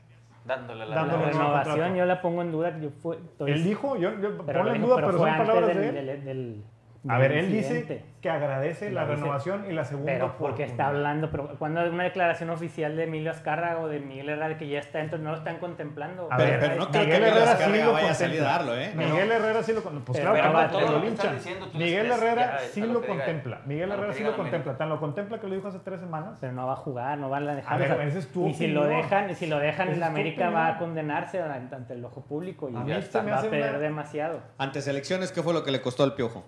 [0.44, 2.78] Dándole la La Dándole nuevo renovación yo la pongo en duda.
[2.80, 5.88] Yo fue, estoy- Él dijo, yo, yo lo en duda, pero son palabras del- de
[5.88, 6.06] él.
[6.06, 6.64] del- del-
[7.08, 7.94] A ver, él incidente.
[7.94, 9.14] dice que agradece la dice.
[9.16, 13.04] renovación y la segunda Pero porque está hablando, pero cuando hay una declaración oficial de
[13.04, 16.28] Emilio Azcárraga o de Miguel Herrera que ya está dentro, no lo están contemplando.
[16.30, 18.40] A Pero, ver, pero no creo que Miguel Miguel Herrera sí lo vaya a salir
[18.42, 18.52] a contempla.
[18.52, 18.92] darlo, ¿eh?
[18.94, 20.04] Miguel Herrera sí lo contempla.
[20.06, 21.34] Pues Pero claro que todo te lo que linchan.
[21.36, 23.60] diciendo, Miguel Herrera ya, sí lo lo que diga- contempla.
[23.64, 24.76] Miguel Herrera que sí lo la contempla.
[24.76, 26.36] Tan lo contempla que lo dijo hace tres semanas.
[26.38, 27.72] Pero no va a jugar, no van a dejar.
[27.72, 29.88] A ver, o sea, esa es tu y si lo dejan, y si lo dejan,
[29.88, 34.40] es tu América va a condenarse ante el ojo público y va a perder demasiado.
[34.58, 36.44] Ante selecciones, ¿qué fue lo que le costó al piojo?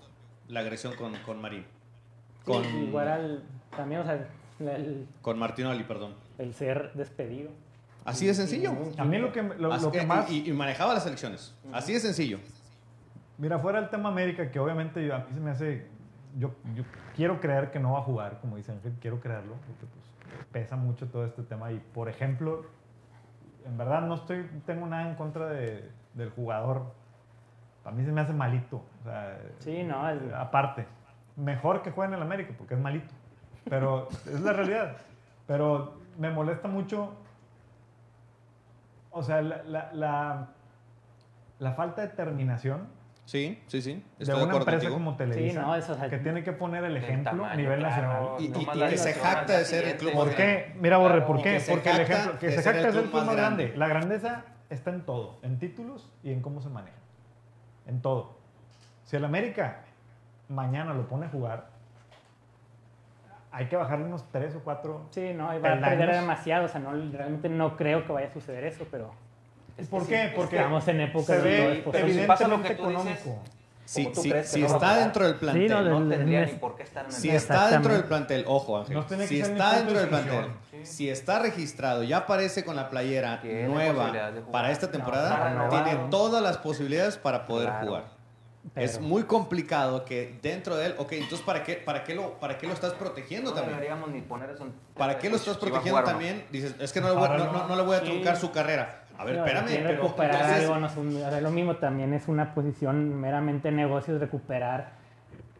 [0.52, 1.62] La agresión con, con Marín.
[1.62, 3.42] Sí, Con, igual al-
[3.74, 4.28] también, o sea,
[4.60, 6.14] el, con Martinoli, perdón.
[6.38, 7.50] el ser despedido.
[8.04, 8.72] Así de sencillo.
[8.98, 10.30] A mí lo que, lo, Así- lo que más...
[10.30, 11.54] y, y manejaba las elecciones.
[11.72, 12.38] Así de sencillo.
[13.38, 15.86] Mira, fuera el tema América, que obviamente yo- a mí se me hace...
[16.38, 16.84] Yo, yo
[17.16, 20.76] quiero creer que no va a jugar, como dice Ángel, quiero creerlo, porque pues, pesa
[20.76, 21.70] mucho todo este tema.
[21.72, 22.66] Y, por ejemplo,
[23.64, 26.92] en verdad no estoy tengo nada en contra de- del jugador.
[27.84, 28.76] A mí se me hace malito.
[29.00, 30.86] o sea, Sí, no, el- aparte.
[31.36, 33.12] Mejor que juegue en el América, porque es malito.
[33.68, 34.96] Pero es la realidad.
[35.46, 37.14] Pero me molesta mucho.
[39.10, 40.46] O sea, la, la, la,
[41.58, 42.88] la falta de terminación
[43.24, 43.92] Sí, sí, sí.
[44.18, 44.94] de Estoy de una empresa contigo.
[44.94, 45.62] como Televisa.
[45.62, 48.36] no, eso, o sea, que tiene que poner el ejemplo a nivel claro.
[48.36, 48.36] nacional.
[48.40, 50.74] Y, que se jacta de ser el club ¿Por qué?
[50.80, 51.62] Mira, Borre, Claro, ¿por qué?
[51.68, 53.62] Porque el ejemplo, que de se ser jacta es el club más grande.
[53.64, 53.76] grande.
[53.78, 56.96] La grandeza está en todo, en títulos y en cómo se maneja.
[57.86, 58.36] En todo.
[59.04, 59.78] Si el América
[60.48, 61.66] mañana lo pone a jugar,
[63.50, 65.02] hay que bajarle unos tres o cuatro.
[65.10, 66.64] sí, no, y va a perder demasiado.
[66.66, 69.12] O sea, no, realmente no creo que vaya a suceder eso, pero
[69.76, 70.28] Es ¿Por qué?
[70.28, 72.12] sí, Porque estamos en época de todo es ve posible.
[72.22, 73.38] si pasa lo evidentemente económico.
[73.84, 76.82] Si, Como tú si- no está dentro del plantel, no, No tendría ni por qué
[76.84, 80.08] estar en el si está dentro del plantel, ojo Ángel, si está dentro del de
[80.08, 80.46] plantel.
[80.84, 84.12] Si está registrado, ya aparece con la playera Tiene nueva
[84.50, 85.84] para esta No, temporada, renovado.
[85.84, 87.86] tiene todas las posibilidades para poder Claro.
[87.86, 88.04] jugar.
[88.74, 92.38] Pero- Es muy complicado que dentro de él, ok, entonces ¿para qué, para qué, lo,
[92.38, 93.74] para qué lo estás protegiendo No también?
[93.76, 96.06] deberíamos ni poner eso en- ¿Para qué lo estás si protegiendo no.
[96.06, 96.44] también?
[96.52, 98.06] Dices, es que no le voy, no, no- no le voy a Sí.
[98.06, 99.00] truncar su carrera.
[99.18, 102.28] A ver, No, espérame, pero recuperar entonces, algo, no es un- lo mismo también es
[102.28, 104.92] una posición meramente negocio, es recuperar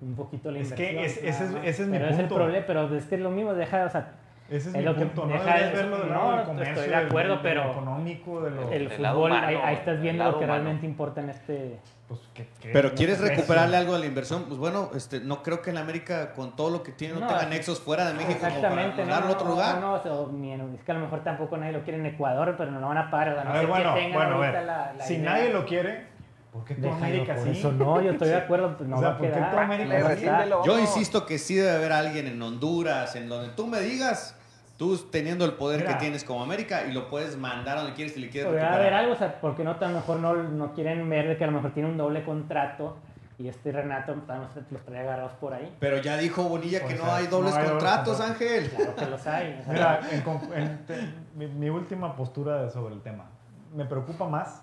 [0.01, 0.97] un poquito la Es inversión.
[0.97, 2.35] que es- ese es- ese es mi Pero es el punto.
[2.37, 4.13] problema, pero es que es lo mismo, deja, o sea,
[4.53, 5.27] Ese es, Es mi lo que punto.
[5.27, 8.41] No deja verlo del No, lado del estoy de comercio, acuerdo, del- del pero económico,
[8.43, 8.73] de lo...
[8.73, 10.53] el Del lado fútbol, humano, ahí, ahí estás viendo lo que humano.
[10.53, 11.79] realmente importa en este...
[12.09, 13.37] pues, que- que- Pero no quieres se aprecia.
[13.43, 16.69] recuperarle algo de la inversión, pues bueno, este, no creo que en América con todo
[16.71, 19.21] lo que tiene no, No, tenga nexos fuera de México como para Exactamente, no, a
[19.21, 19.79] no, otro no, lugar.
[19.81, 22.07] no, o sea, ni en- es que a lo mejor tampoco nadie lo quiere en
[22.07, 23.31] Ecuador, pero no lo van a pagar.
[23.31, 24.63] o sea, no A ver, bueno, qué bueno, a ver.
[24.65, 25.31] la- la si idea.
[25.33, 26.07] nadie lo quiere,
[26.53, 27.51] ¿por qué Déjalo, América por sí?
[27.59, 29.51] eso no, yo estoy de acuerdo, pues no O sea, va a ¿por qué quedar.
[29.53, 30.27] tú América sí?
[30.67, 34.39] Yo insisto que sí debe haber alguien en Honduras, en donde tú me digas,
[34.77, 35.93] tú teniendo el poder Mira.
[35.95, 38.65] que tienes como América y lo puedes mandar a donde quieres si le quieres Podría
[38.71, 38.81] recuperar.
[38.93, 41.45] haber algo, o sea, porque no, a lo mejor no, no quieren ver de que
[41.45, 42.97] a lo mejor tiene un doble contrato
[43.39, 44.15] y este Renato
[44.71, 45.75] los trae agarrados por ahí.
[45.81, 48.43] Pero ya dijo Bonilla que O no sea, hay dobles no hay contratos, contratos.
[48.43, 48.71] Ángel.
[48.71, 49.59] Claro que los hay.
[49.61, 53.25] o sea, Mira, en en- te- mi, mi última postura sobre el tema.
[53.75, 54.63] Me preocupa más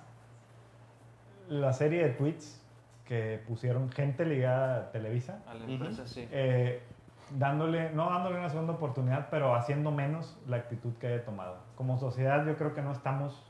[1.49, 2.61] la serie de tweets
[3.05, 6.27] que pusieron gente ligada a Televisa, A la empresa, sí.
[7.31, 11.57] Dándole, no dándole una segunda oportunidad, pero haciendo menos la actitud que haya tomado.
[11.75, 13.43] Como sociedad yo creo que no estamos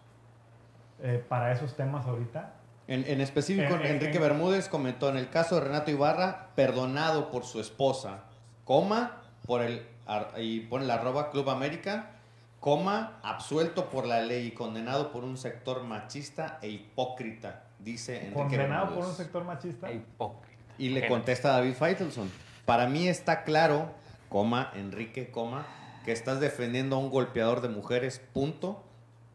[1.02, 2.54] eh, para esos temas ahorita.
[2.88, 6.48] En, en específico, En- en- Enrique en- Bermúdez comentó en el caso de Renato Ibarra,
[6.56, 8.24] perdonado por su esposa,
[8.66, 12.12] coma, por el, ar- y pone la arroba Club América,
[12.60, 18.34] coma, absuelto por la ley y condenado por un sector machista e hipócrita, dice Enrique
[18.36, 19.90] Condenado por un sector machista.
[19.90, 20.58] E hipócrita.
[20.78, 22.30] Y le contesta David Feitelson,
[22.70, 23.90] para mí está claro,
[24.30, 25.66] coma, Enrique, coma,
[26.06, 28.84] que estás defendiendo a un golpeador de mujeres, punto.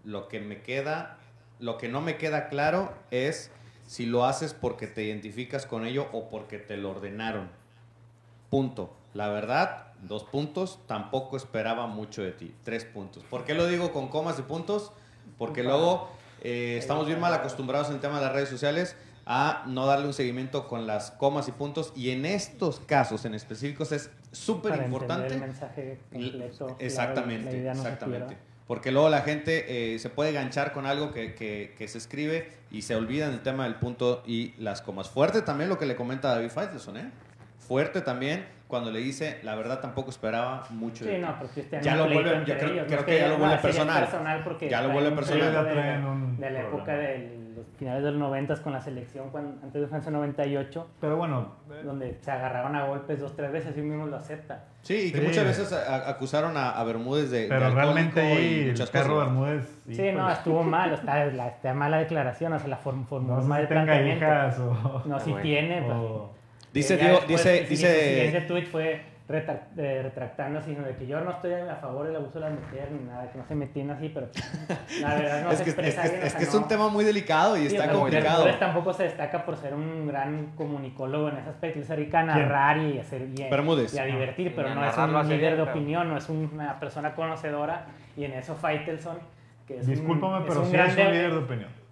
[0.05, 1.19] Lo que me queda,
[1.59, 3.51] lo que no me queda claro es
[3.89, 7.51] si lo haces porque te identificas con ello o porque te lo ordenaron.
[8.51, 8.95] Punto.
[9.15, 12.55] La verdad, dos puntos, tampoco esperaba mucho de ti.
[12.63, 13.25] Tres puntos.
[13.25, 14.93] ¿Por qué lo digo con comas y puntos?
[15.39, 16.09] Porque luego
[16.41, 18.95] eh, estamos bien mal acostumbrados en el tema de las redes sociales
[19.27, 21.93] a no darle un seguimiento con las comas y puntos.
[21.97, 25.35] Y en estos casos en específicos es súper importante.
[25.35, 26.77] el mensaje completo.
[26.79, 28.37] Exactamente, no exactamente.
[28.67, 32.49] Porque luego la gente eh, se puede ganchar con algo que, que- que se escribe
[32.71, 35.11] y se olvidan el tema del punto y las comas.
[35.11, 37.11] Fuerte también lo que le comenta David Faitelson, ¿eh?
[37.59, 41.19] Fuerte también cuando le dice, la verdad tampoco esperaba mucho Sí, ti".
[41.19, 44.43] no, porque este Ya lo vuelve- yo creo- creo que ya lo vuelve personal.
[44.45, 45.65] porque Ya lo vuelve personal.
[46.39, 49.87] de- la época de los finales de los 90 con la selección, cuando, antes de
[49.89, 53.91] Francia 98, Pero bueno, eh, donde se agarraban a golpes dos, tres veces y uno
[53.91, 54.65] mismo lo acepta.
[54.83, 55.27] Sí, y que Sí.
[55.27, 58.61] muchas veces a- a- acusaron a, a Bermúdez de, de pero alcohólico realmente y ahí
[58.65, 59.19] el muchas perro.
[59.19, 59.65] Bermúdez.
[59.87, 63.37] Sí, híjole, no, estuvo mal, está, la, está mala declaración, o sea, la form, formó
[63.37, 65.03] No mal si tenga hijas o...
[65.07, 65.43] No, si Bueno.
[65.43, 65.83] tiene.
[65.83, 66.31] pues, o-
[66.73, 70.85] Dice, que ya Diego, después, dice, el siguiente dice, tweet fue retra- eh, retractándose, sino
[70.85, 73.39] de que yo no estoy a favor del abuso de las mujeres ni nada, que
[73.39, 74.29] no se metían así, pero
[75.01, 76.55] la verdad no es se que, es, expresa que- bien, o es sea, que es
[76.55, 78.45] no- un tema muy delicado y Sí, está o sea, complicado.
[78.59, 82.25] Tampoco se destaca por ser un gran comunicólogo en ese aspecto, él se dedica a
[82.25, 83.95] narrar y a hacer bien Bermúdez.
[83.95, 86.29] y a divertir, Y pero no es un líder bien, de pero- opinión, no es
[86.29, 89.19] una persona conocedora y en eso Faitelson,
[89.67, 91.84] que es Discúlpame, un, pero es un sí es un líder de opinión.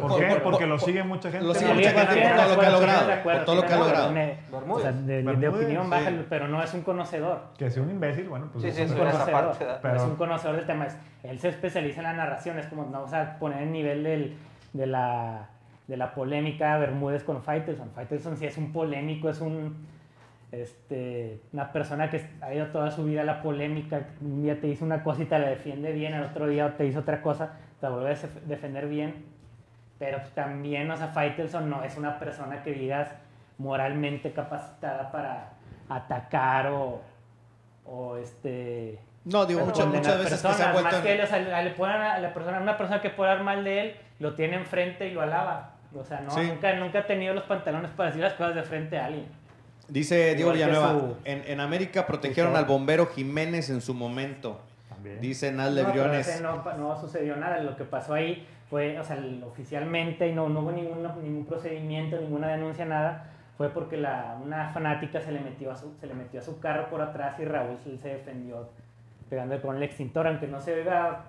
[0.00, 0.26] Por- ¿Por qué?
[0.26, 1.46] por- Porque por- lo sigue mucha gente.
[1.46, 3.76] lo sigue mucha gente por todo lo que ha logrado, por todo lo que ha
[3.78, 4.12] logrado.
[4.12, 5.90] de, opinión sí.
[5.90, 7.40] baja, pero no es un conocedor.
[7.58, 8.62] Que sea un imbécil, bueno, pues...
[8.62, 9.78] Sí, eso sí, es un esa conocedor, parte, ¿verdad?
[9.82, 10.86] Pero- es un conocedor del tema.
[10.86, 14.02] Es- Él se especializa en la narración, es como, no vamos a poner el nivel
[14.04, 14.36] del,
[14.72, 15.48] de, la,
[15.86, 17.90] de la polémica Bermúdez con Faitelson.
[17.94, 19.86] Faitelson sí es un polémico, es un,
[20.52, 24.00] este, una persona que ha ido toda su vida a la polémica.
[24.20, 26.84] Un día te dice una cosa y te la defiende bien, el otro día te
[26.84, 29.26] dice otra cosa, te la vuelve a def- defender bien.
[30.00, 33.08] Pero también, o sea, Faitelson no es una persona que digas
[33.58, 35.50] moralmente capacitada para
[35.88, 37.02] atacar o,
[37.84, 40.90] o este No, digo, muchas, muchas veces que se ha vuelto...
[40.90, 43.44] más que él, o sea, le ponen a la persona, una persona que puede hablar
[43.44, 45.74] mal de él, lo tiene enfrente y lo alaba.
[45.94, 46.46] O sea, no, Sí.
[46.46, 49.26] nunca, nunca ha tenido los pantalones para decir las cosas de frente a alguien.
[49.88, 54.60] Dice Diego Villanueva, su- en, en América protegieron al bombero Jiménez en su momento.
[54.88, 55.20] También.
[55.20, 56.28] Dice Nal No, de pero Briones.
[56.28, 57.58] ese no, no sucedió nada.
[57.58, 62.16] Lo que pasó ahí fue, o sea, oficialmente y no, no hubo ningún, ningún procedimiento,
[62.18, 63.26] ninguna denuncia, nada.
[63.58, 66.60] Fue porque la, una fanática se le, metió a su, se le metió a su
[66.60, 68.68] carro por atrás y Raúl se defendió
[69.28, 71.24] pegándole con el extintor, aunque no se oiga,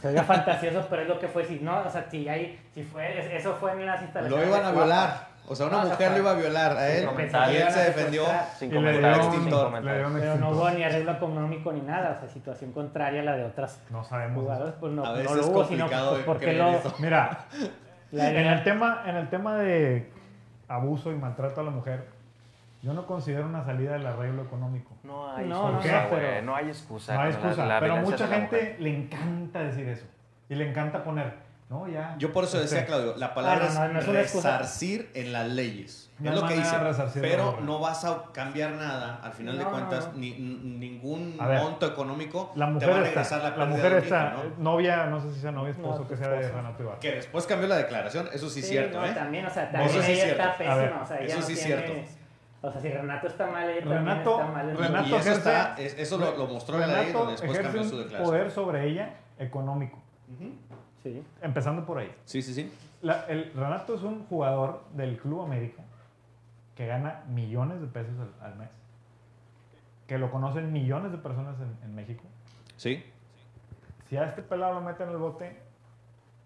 [0.00, 1.44] se oiga fantasioso, pero es lo que fue.
[1.44, 4.46] Si no, o sea, si, hay, si fue, es- eso fue en las instalaciones.
[4.48, 5.31] Lo iban a violar.
[5.48, 7.08] O sea, una No, o sea, mujer lo iba a violar a él.
[7.52, 8.24] Y él se defendió.
[8.56, 9.72] Sin Y le extintor.
[9.82, 13.44] Pero no hubo ni arreglo económico ni nada, o sea, situación contraria a la de
[13.44, 14.42] otras No sabemos.
[14.42, 16.94] jugadores, pues no, A no veces lo es hubo, sino complicado pues, porque lo, eso.
[17.00, 17.46] Mira,
[18.12, 20.10] en el, tema, en el tema de
[20.68, 22.06] abuso y maltrato a la mujer,
[22.82, 24.92] yo no considero una salida del arreglo económico.
[25.02, 27.14] No hay No, no, excusa, no, pero- No hay excusa.
[27.14, 30.06] No hay la- excusa, la pero mucha gente le encanta decir eso.
[30.48, 31.32] Y le encanta poner,
[31.72, 32.14] no, ya.
[32.18, 35.32] Yo por eso decía, este, Claudio, la palabra Ah, no, no, no es resarcir en
[35.32, 36.10] las leyes.
[36.18, 36.76] No es lo que dice.
[37.20, 39.18] Pero no vas a cambiar nada.
[39.24, 40.18] Al final de cuentas, no, no.
[40.18, 43.76] ni- ningún ver, monto económico La te va mujer a regresar está, la la pérdida
[43.76, 44.62] mujer está, hijo, ¿no?
[44.72, 46.98] novia, no sé si sea novia, esposo, No, que sea de Ibarra.
[47.00, 49.12] Que después cambió la declaración, eso sí es cierto, no, ¿eh?
[49.12, 50.42] también, o sea, Eso también sí es ella cierto.
[50.42, 52.08] está A pésima, ver, o sea, eso no sí es tiene- cierto.
[52.64, 54.70] O sea, si Renato está mal, ella Renato- también está mal.
[54.70, 57.32] Y- Renato y eso, ejerce- está, es- eso lo, lo mostró en la ley, donde
[57.32, 58.24] después ejerce cambió su declaración.
[58.30, 59.98] poder sobre ella económico.
[61.02, 61.22] Sí.
[61.40, 62.14] empezando por ahí.
[62.24, 62.72] Sí, sí, sí.
[63.02, 65.82] La- el, Renato es un jugador del Club América
[66.76, 68.70] que gana millones de pesos al, al mes,
[70.06, 72.22] que lo conocen millones de personas en, en México.
[72.76, 73.04] Sí.
[74.08, 75.56] Si a este pelado lo meten en el bote,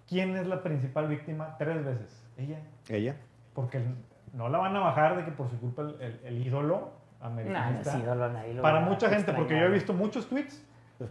[0.09, 1.57] ¿quién es la principal víctima?
[1.59, 2.25] Tres veces.
[2.39, 2.61] Ella.
[2.89, 3.17] Ella.
[3.55, 3.83] Porque
[4.33, 7.27] no la van a bajar de que por su culpa el, el- el ídolo No,
[7.27, 7.97] no americanista.
[7.97, 10.63] es ídolo, nadie lo para va a mucha gente, porque yo he visto muchos tweets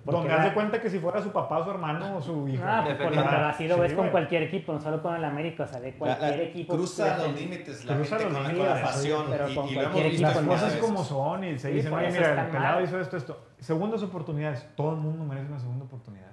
[0.03, 2.65] Donde la- haz de cuenta que si fuera su papá, su hermano o su hijo.
[2.65, 4.11] No, pues por lo así lo Sí, ves con güey.
[4.11, 6.73] cualquier equipo, no solo con el América, o sea, de La- cualquier la- equipo.
[6.75, 9.55] cruza los límites la Cruza gente los con la, límites, con la pasión pero y,
[9.55, 10.79] con y cualquier Las equipo, muchas cosas veces.
[10.89, 13.39] como son y se Sí, dicen, por oye, mira, el pelado hizo esto, esto.
[13.59, 14.67] Segundas oportunidades.
[14.75, 16.31] Todo el mundo merece una segunda oportunidad.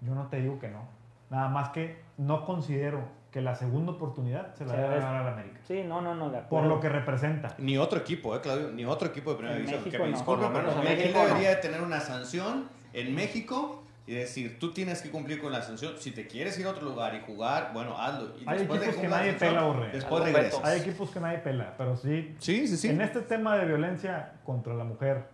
[0.00, 0.88] Yo no te digo que no.
[1.28, 5.60] Nada más que no considero que la segunda oportunidad se la debe dar al América.
[5.64, 6.68] Sí, no, no, no, de Por acuerdo.
[6.68, 7.54] lo que representa.
[7.58, 9.82] Ni otro equipo, eh, Claudio, ni otro equipo de primera división.
[9.84, 11.26] Que me disculpe, Por pero México no.
[11.26, 12.68] debería de tener una sanción
[13.00, 15.94] en México y decir, tú tienes que cumplir con la sanción.
[15.98, 18.34] Si te quieres ir a otro lugar y jugar, bueno, hazlo.
[18.38, 19.90] Y Hay después de equipos que cumplir la nadie sanción, pela, Borre.
[19.92, 20.64] Después regresas.
[20.64, 22.88] Hay equipos que nadie pela, pero sí, Sí, sí, sí.
[22.88, 25.24] en este tema de violencia contra la mujer,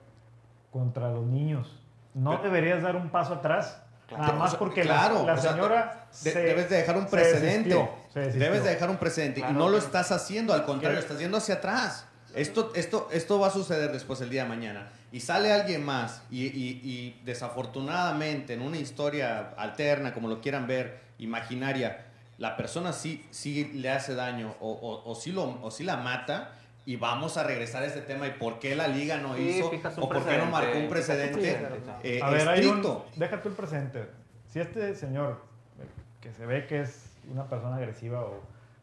[0.71, 1.79] contra los niños,
[2.15, 3.79] no Pero- deberías dar un paso atrás.
[4.09, 6.69] Claro, nada más o sea, porque claro, la, la o sea, señora De- se- debes
[6.69, 7.69] de dejar un se precedente.
[7.71, 8.43] desistió, se desistió.
[8.45, 9.41] Debes de dejar un precedente.
[9.41, 9.55] Claro.
[9.55, 11.03] y no lo estás haciendo, al contrario, ¿Qué?
[11.05, 12.07] estás yendo hacia atrás.
[12.35, 14.89] Esto, esto, esto va a suceder después el día de mañana.
[15.13, 20.67] Y sale alguien más y, y- y desafortunadamente en una historia alterna, como lo quieran
[20.67, 22.07] ver, imaginaria,
[22.39, 25.97] la persona sí, sí le hace daño o, o, o sí lo, o sí la
[25.99, 26.53] mata.
[26.85, 29.67] Y vamos a regresar a este tema y por qué la liga no Sí, hizo
[30.01, 31.57] o por qué no marcó un precedente
[32.03, 33.07] eh, A ver, hay un, estricto.
[33.15, 34.09] deja tú el presente.
[34.49, 35.41] Si este señor,
[35.79, 35.87] eh,
[36.21, 38.41] que se ve que es una persona agresiva o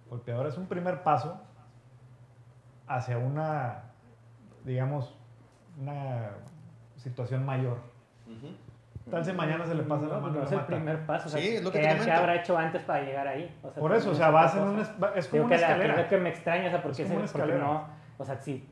[0.09, 1.41] golpeadora, es un primer paso
[2.87, 3.83] hacia una,
[4.63, 5.13] digamos,
[5.79, 6.29] una
[6.97, 7.77] situación mayor.
[8.27, 8.47] Ujú.
[9.09, 11.27] Tal si mañana se le pasa la No, mano no es el primer paso.
[11.27, 13.57] O sea, Sí, es lo que ¿qué, te qué habrá hecho antes para llegar ahí?
[13.63, 14.75] O sea, Por eso, o sea, vas en un...
[14.75, 15.11] cosa.
[15.15, 16.07] es- como Digo una que la- que es escalera.
[16.09, 17.87] que me extraña, o sea, porque, Es como ese- una porque no,
[18.19, 18.67] o sea, si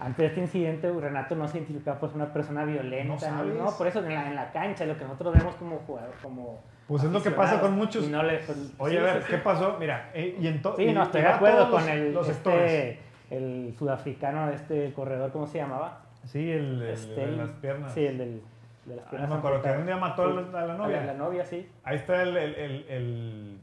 [0.00, 3.54] antes de este incidente Renato no se identificaba pues una persona violenta, No no, sabes.
[3.54, 6.60] no, por eso en la, en la cancha, lo que nosotros vemos como jugador, como
[6.88, 8.08] Pues es lo que pasa con muchos.
[8.08, 9.42] no le- pues, Oye, sí, a ver, sí, ¿qué sí.
[9.44, 9.76] pasó?
[9.78, 12.98] Mira, eh, y en to- Sí, no, estoy de acuerdo con los- el, los este,
[13.30, 16.00] el sudafricano, este corredor, ¿cómo se llamaba?
[16.24, 17.92] Sí, el, el- Este, de el- las piernas.
[17.92, 18.42] Sí, el del,
[18.86, 19.28] de las Ah, piernas.
[19.28, 21.02] no me acuerdo, que un día mató a la- a la novia.
[21.02, 21.68] A la, novia, sí.
[21.84, 23.58] Ahí está el, el- el- el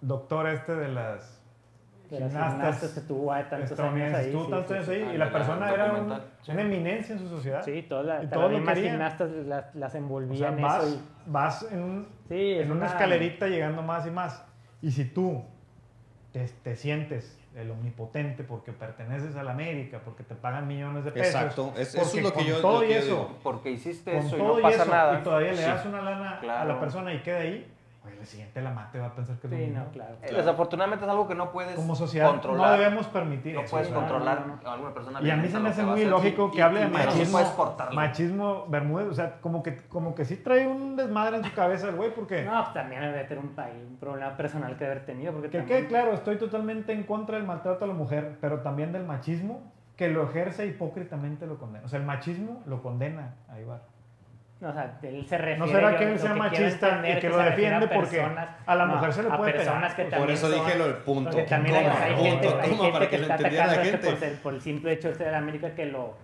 [0.00, 1.40] doctor este de las
[2.10, 4.32] De las gimnastas gimnastas que tuvo ah, tantos años ahí.
[4.32, 4.92] Sí, tantos sí, años sí.
[4.92, 6.50] ahí Ah, y la de la persona era un- sí.
[6.52, 7.62] una eminencia en su sociedad.
[7.64, 10.62] Sí, todas las, Y hasta todos las mismas gimnastas las, las O sea, envolvían en
[10.62, 11.02] vas, eso.
[11.26, 14.44] vas en, un- y- sí, es en una una escalerita llegando más y más.
[14.82, 15.42] Y si tú
[16.32, 21.10] te, te sientes el omnipotente porque perteneces a la América, porque te pagan millones de
[21.12, 21.34] pesos.
[21.34, 23.06] Exacto, es- eso porque es lo que con yo- todo lo que y yo eso,
[23.06, 23.38] digo.
[23.42, 25.18] Porque hiciste con eso y todo no y pasa eso, nada.
[25.18, 25.62] y todavía le Sí.
[25.64, 27.72] das una lana a la persona y queda ahí,
[28.08, 29.84] el siguiente la mate va a pensar que es lo Sí, mismo.
[29.84, 30.14] no, claro.
[30.22, 32.66] Eh, Desafortunadamente es algo que no puedes Como sociedad controlar.
[32.70, 33.70] no debemos permitir No eso.
[33.70, 35.20] puedes controlar no, no, a alguna persona.
[35.22, 36.06] Y a mí se me hace que muy hacer.
[36.08, 37.38] ilógico y- que hable y de machismo.
[37.92, 41.88] Machismo Bermúdez, o sea, como que, como que sí trae un desmadre en su cabeza
[41.88, 45.04] el güey, porque No, pues también debe tener un, país, un problema personal que haber
[45.06, 45.32] tenido.
[45.32, 48.60] Porque que también- quede claro, estoy totalmente en contra del maltrato a la mujer, pero
[48.60, 51.86] también del machismo que lo ejerce hipócritamente lo condena.
[51.86, 53.80] O sea, el machismo lo condena a Ibar.
[54.58, 55.58] No, o sea, él se refiere.
[55.58, 57.88] No será yo que él lo sea quiero machista y que lo se refiere defiende
[57.94, 58.20] porque
[58.66, 59.66] a la no, mujer se le puede pegar.
[59.66, 61.30] personas que Por eso son- dije lo del punto.
[61.30, 63.66] Porque también hay, Toma, hay punto, gente, hay toma, gente para que, que lo entendiera
[63.66, 63.98] la gente.
[64.08, 66.14] por, ser- por el simple hecho de ser de América que lo,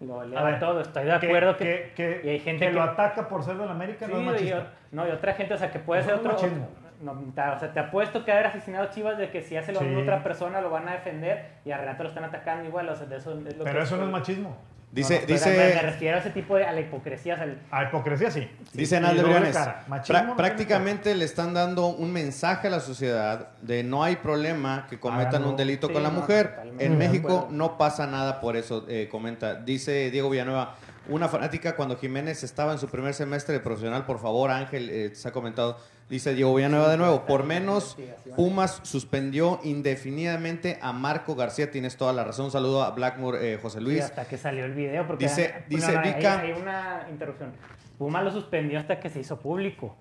[0.00, 0.80] lo eleva A ver, todo.
[0.80, 3.66] Estoy de acuerdo que, que, y hay gente que que- lo ataca por ser de
[3.66, 4.58] la América, Sí, no es y, machista.
[4.58, 4.64] o-
[4.96, 6.32] no, y otra gente, o sea, que puede Eso ser no otro.
[6.42, 6.68] machismo.
[7.02, 9.98] no, o sea, te apuesto que haber aficionado Chivas de que si hace lo mismo
[9.98, 10.02] Sí.
[10.02, 12.88] otra persona lo van a defender y a Renato lo están atacando igual.
[12.88, 14.56] O sea, de eso es lo Pero que eso no es machismo.
[14.92, 16.64] Dice, No, no, pero me, me dice, refiero a ese tipo de.
[16.64, 17.34] a la hipocresía.
[17.34, 18.48] O sea, el- A hipocresía sí.
[18.72, 19.80] dice Nalde doble Briones, cara.
[19.84, 24.04] "Prá- Machismo no tiene prácticamente le están dando un mensaje a la sociedad de no
[24.04, 25.50] hay problema que cometan Háganlo.
[25.50, 26.60] un delito Sí, con la no, mujer.
[26.78, 29.56] En de México no pasa nada por eso, eh, comenta.
[29.56, 30.76] Dice Diego Villanueva,
[31.08, 35.14] una fanática cuando Jiménez estaba en su primer semestre de profesional, por favor, Ángel, eh,
[35.14, 35.78] se ha comentado.
[36.08, 37.96] Dice Diego Villanueva de nuevo, por menos
[38.36, 42.46] Pumas suspendió indefinidamente a Marco García, tienes toda la razón.
[42.46, 44.02] Un saludo a Blackmore, eh, José Luis.
[44.02, 45.06] hasta que salió el video.
[45.06, 47.52] Porque Dice- dice no, hay- Vika- Hay, una interrupción.
[47.98, 49.96] Puma lo suspendió hasta que se hizo público.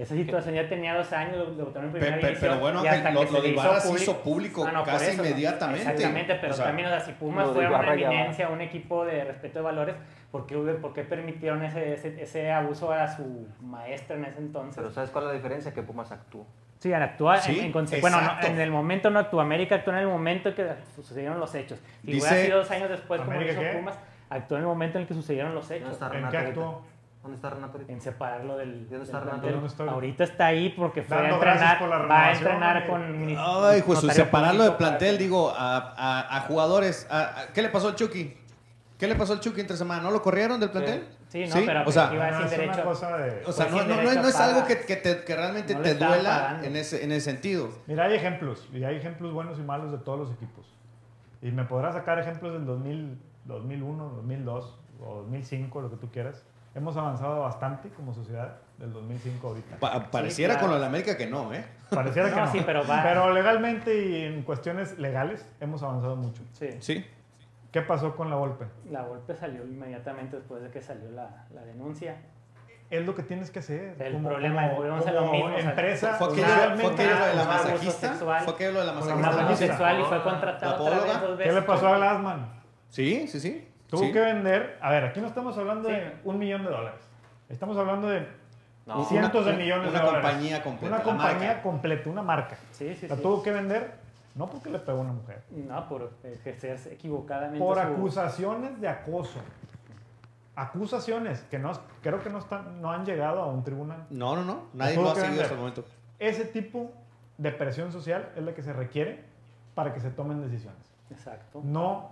[0.00, 2.84] Esa situación ya tenía dos años, lo, lo votaron en primera pe- división, pero bueno,
[2.84, 4.82] y hasta lo- que lo se de le Ibarra hizo se hizo público Ah, no,
[4.84, 5.82] casi eso, inmediatamente.
[5.82, 9.24] Exactamente, pero O sea, también, o sea, si Pumas fuera una eminencia, un equipo de
[9.24, 9.94] respeto de valores,
[10.30, 14.38] ¿por qué, hubo- por qué permitieron ese, ese, ese abuso a su maestra en ese
[14.38, 14.76] entonces?
[14.76, 15.74] Pero ¿sabes cuál es la diferencia?
[15.74, 16.46] Que Pumas actuó.
[16.78, 19.98] Sí, al actuar, Sí, en, bueno, no, en el momento no actuó América, actuó en
[19.98, 21.78] el momento que sucedieron los hechos.
[22.00, 23.76] Si Dice- hubiera sido dos años después, como lo ¿América hizo qué?
[23.76, 23.98] Pumas,
[24.30, 26.00] actuó en el momento en el que sucedieron los ¿Dónde hechos.
[26.00, 26.82] ¿En Renato qué actuó?
[27.22, 27.92] ¿Dónde está Renato ahorita?
[27.92, 28.72] En separarlo del.
[28.88, 29.90] ¿Dónde del está Renato?
[29.90, 31.78] Ahorita está ahí porque fue a Dando entrenar.
[31.78, 32.86] por la va a entrenar eh.
[32.86, 33.36] con.
[33.38, 37.06] Ay, pues separarlo de público plantel, digo, a, a- a jugadores.
[37.10, 38.36] a- a- ¿Qué le pasó al Chucky?
[38.98, 40.02] ¿Qué le pasó al Chucky entre semana?
[40.02, 41.08] ¿No lo corrieron del plantel?
[41.28, 42.82] Sí, no, pero o sea, iba No, sin derecho.
[42.82, 43.44] cosa de...
[43.46, 45.74] o sea, pues no, no- no- derecho no es algo que, que te- que realmente
[45.76, 46.66] te duela pagando.
[46.66, 47.68] en ese, en ese sentido.
[47.86, 50.66] Mira, hay ejemplos, y hay ejemplos buenos y malos de todos los equipos.
[51.40, 56.44] Y me podrás sacar ejemplos del 2000, 2001, 2002 o 2005, lo que tú quieras.
[56.74, 59.76] Hemos avanzado bastante como sociedad del 2005 ahorita.
[59.76, 60.60] Pa- pareciera claro.
[60.66, 61.64] con lo de la América que no, ¿eh?
[61.90, 62.52] Pareciera que No, no.
[62.52, 63.30] sí, pero va.
[63.32, 66.42] legalmente y en cuestiones legales hemos avanzado mucho.
[66.52, 66.68] Sí.
[66.80, 67.04] Sí.
[67.72, 68.64] ¿Qué pasó con la golpe?
[68.90, 72.16] La golpe salió inmediatamente después de que salió la, la denuncia.
[72.90, 73.94] Es lo que tienes que hacer.
[74.02, 78.14] El problema, volvemos a lo como mismo, empresa, Fue aquello, de la masajista.
[78.14, 79.56] Fue aquello lo de la masajista.
[79.56, 81.12] sexual y fue ¿La contratado otra podóloga?
[81.20, 82.52] vez dos ¿Qué le pasó a Glassman?
[82.88, 83.69] Sí, sí, sí.
[83.90, 84.12] Tuvo Sí.
[84.12, 85.94] que vender, a ver, aquí no estamos hablando Sí.
[85.94, 87.00] de un millón de dólares.
[87.48, 88.26] Estamos hablando de
[88.86, 89.04] No.
[89.04, 90.30] cientos de Una- millones una de dólares.
[90.30, 91.62] compañía completa, Una compañía marca.
[91.62, 92.56] completa, una marca.
[92.72, 93.22] Sí, sí, La sí.
[93.22, 93.94] tuvo que vender,
[94.36, 98.88] no porque le pegó a una mujer, No, por ejercerse equivocadamente por su- acusaciones de
[98.88, 99.40] acoso.
[100.56, 101.72] Acusaciones que no,
[102.02, 104.04] creo que no, están, no han llegado a un tribunal.
[104.10, 104.62] No, no, no.
[104.74, 105.42] Nadie lo ha seguido vender.
[105.42, 105.84] hasta el momento.
[106.18, 106.90] Ese tipo
[107.38, 109.24] de presión social es la que se requiere
[109.74, 110.78] para que se tomen decisiones.
[111.10, 111.60] Exacto.
[111.64, 112.10] No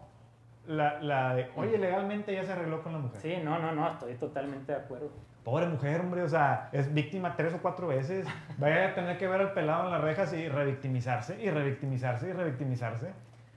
[0.69, 3.21] la, la de, oye, legalmente ya se arregló con la mujer.
[3.21, 5.11] Sí, no, no, no, estoy totalmente de acuerdo.
[5.45, 8.27] Pobre mujer, hombre, o sea, es víctima tres o cuatro veces.
[8.59, 12.33] Vaya a tener que ver al pelado en las rejas y revictimizarse, y revictimizarse, y
[12.33, 13.13] revictimizarse.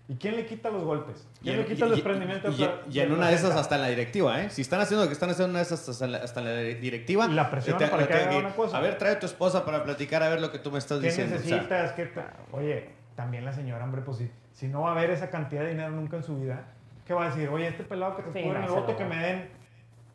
[0.08, 1.28] ¿Y quién le quita los golpes?
[1.42, 2.50] ¿Quién le quita el desprendimiento?
[2.50, 4.50] y- y- y en una de esas hasta en la directiva, ¿eh?
[4.50, 6.40] Si están haciendo lo que están haciendo en una de esas hasta en la, hasta
[6.42, 7.26] en la directiva.
[7.28, 8.78] Y la presión te- para te- que haga una cosa.
[8.78, 11.00] A ver, trae a tu esposa para platicar a ver lo que tú me estás
[11.00, 11.36] ¿Qué diciendo.
[11.36, 11.92] o sea, necesitas?
[11.94, 15.30] ¿Qué te- Oye, también la señora, hombre, pues si, si no va a haber esa
[15.30, 16.66] cantidad de dinero nunca en su vida,
[17.06, 17.50] ¿qué va a decir?
[17.50, 19.50] Oye, este pelado que te Sí, en no, el voto, que me den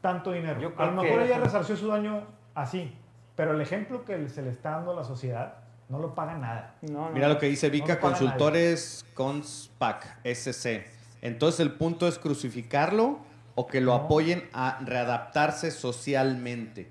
[0.00, 0.60] tanto dinero.
[0.60, 2.24] Yo a lo mejor ella resarció su daño
[2.54, 2.94] así,
[3.34, 5.54] pero el ejemplo que se le está dando a la sociedad
[5.88, 6.74] no lo paga nada.
[6.82, 7.10] No, no.
[7.10, 10.84] Mira lo que dice No Vika paga Consultores Conspac SC.
[11.22, 13.18] Entonces el punto es crucificarlo
[13.54, 14.04] o que lo No.
[14.04, 16.90] apoyen a readaptarse socialmente.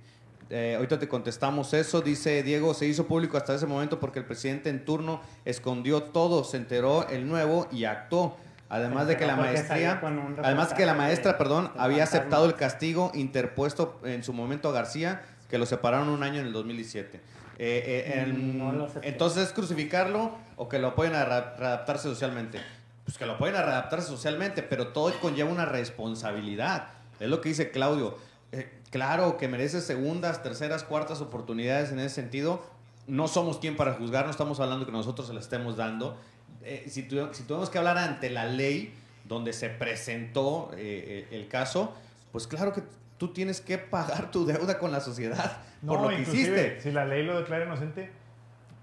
[0.49, 2.01] Eh, ahorita te contestamos eso.
[2.01, 6.43] Dice Diego, se hizo público hasta ese momento porque el presidente en turno escondió todo,
[6.43, 8.37] se enteró el nuevo y actuó.
[8.69, 9.99] Además de que la maestría,
[10.43, 15.21] además que la maestra, perdón, había aceptado el castigo interpuesto en su momento a García,
[15.49, 17.17] que lo separaron un año en el 2017.
[17.17, 17.21] Eh,
[17.57, 22.59] eh, en- No entonces, ¿es crucificarlo o que lo apoyen a re- readaptarse socialmente?
[23.05, 26.87] Pues que lo apoyen a readaptarse socialmente, pero todo conlleva una responsabilidad.
[27.19, 28.17] Es lo que dice Claudio.
[28.51, 32.63] Eh, claro que merece segundas, terceras, cuartas oportunidades en ese sentido.
[33.07, 36.17] No somos quien para juzgar, no estamos hablando que nosotros se las estemos dando.
[36.65, 38.93] Eh, si, tu- si tuvimos que hablar ante la ley
[39.23, 41.95] donde se presentó eh, eh, el caso,
[42.31, 42.81] pues claro que
[43.17, 46.81] tú tienes que pagar tu deuda con la sociedad por lo que hiciste.
[46.81, 48.11] Si la ley lo declara inocente,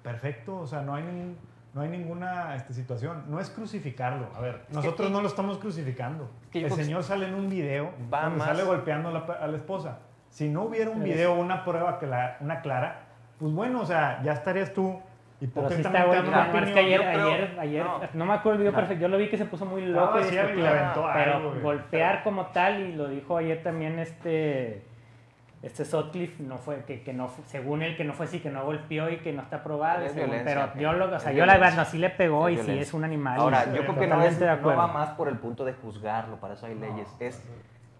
[0.03, 1.37] perfecto, o sea, no hay, ningún-
[1.75, 3.25] no hay ninguna este, situación.
[3.29, 4.29] No es crucificarlo.
[4.35, 6.31] A ver, nosotros que- no lo estamos crucificando.
[6.51, 9.57] que El señor sale en un video va más- sale golpeando a la, a la
[9.57, 9.99] esposa.
[10.31, 13.07] Si no hubiera un video o una prueba, que la, una clara,
[13.39, 15.01] pues bueno, o sea, ya estarías tú
[15.53, 16.29] Pero sí está bueno.
[16.29, 18.01] Omar, es que ayer, creo- ayer, ayer, no.
[18.15, 18.27] no.
[18.27, 18.79] me acuerdo el video No.
[18.79, 19.03] perfecto.
[19.03, 20.19] Yo lo vi que se puso muy loco.
[20.21, 24.85] y y aventó pero algo, golpear como tal, y lo dijo ayer también este.
[25.63, 28.65] Este Sutcliffe no fue, que, que no, según él, que no fue así, que no
[28.65, 30.05] golpeó y que no está probado.
[30.05, 32.11] Es según- violencia, pero yo, lo, o sea, es yo la verdad, no, sí le
[32.11, 33.39] pegó Es y sí es un animal.
[33.39, 35.65] Ahora, y yo creo que no, totalmente es, de no va más por el punto
[35.65, 37.07] de juzgarlo, para eso hay leyes.
[37.21, 37.41] Es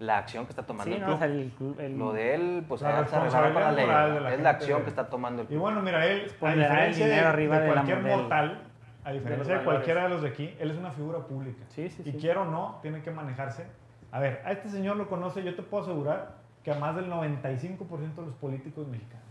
[0.03, 1.15] la acción que está tomando Sí, el no, club.
[1.15, 1.53] o sea, el
[1.87, 3.87] el- Lo de él, pues La se arreglará con la responsabilidad ley.
[3.87, 4.43] moral de la es gente.
[4.45, 5.61] la acción que está tomando el Y club.
[5.61, 8.63] bueno, mira, él, a ponderar el diferencia de, arriba de de cualquier mortal,
[9.05, 11.65] a diferencia de, cualquiera de los de aquí, él es una figura pública.
[11.69, 12.19] Sí, sí, y sí.
[12.21, 13.67] quiero o no, tiene que manejarse.
[14.11, 16.35] A ver, a este señor lo conoce, yo te puedo asegurar
[16.65, 19.23] que a más del 95% de los políticos mexicanos,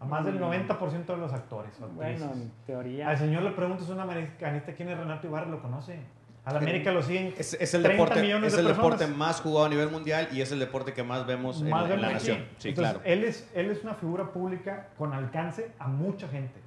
[0.00, 0.42] a más del Mm.
[0.42, 1.72] 90% de los actores.
[1.94, 3.08] Bueno, en teoría.
[3.08, 5.98] Al señor le preguntas a un americanista quién es Renato Ibarra, lo conoce.
[6.58, 7.34] América lo siguen.
[7.38, 9.16] Es, es el 30 deporte, millones es de el deporte personas.
[9.18, 11.88] más jugado a nivel mundial y es el deporte que más vemos en, Más en
[11.90, 12.14] vemos la aquí.
[12.14, 12.36] nación.
[12.58, 13.00] Sí, Entonces, claro.
[13.04, 16.60] Él es, él es una figura pública con alcance a mucha gente.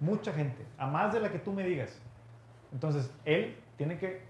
[0.00, 0.64] Mucha gente.
[0.78, 2.00] A más de la que tú me digas.
[2.72, 4.22] Entonces, él tiene que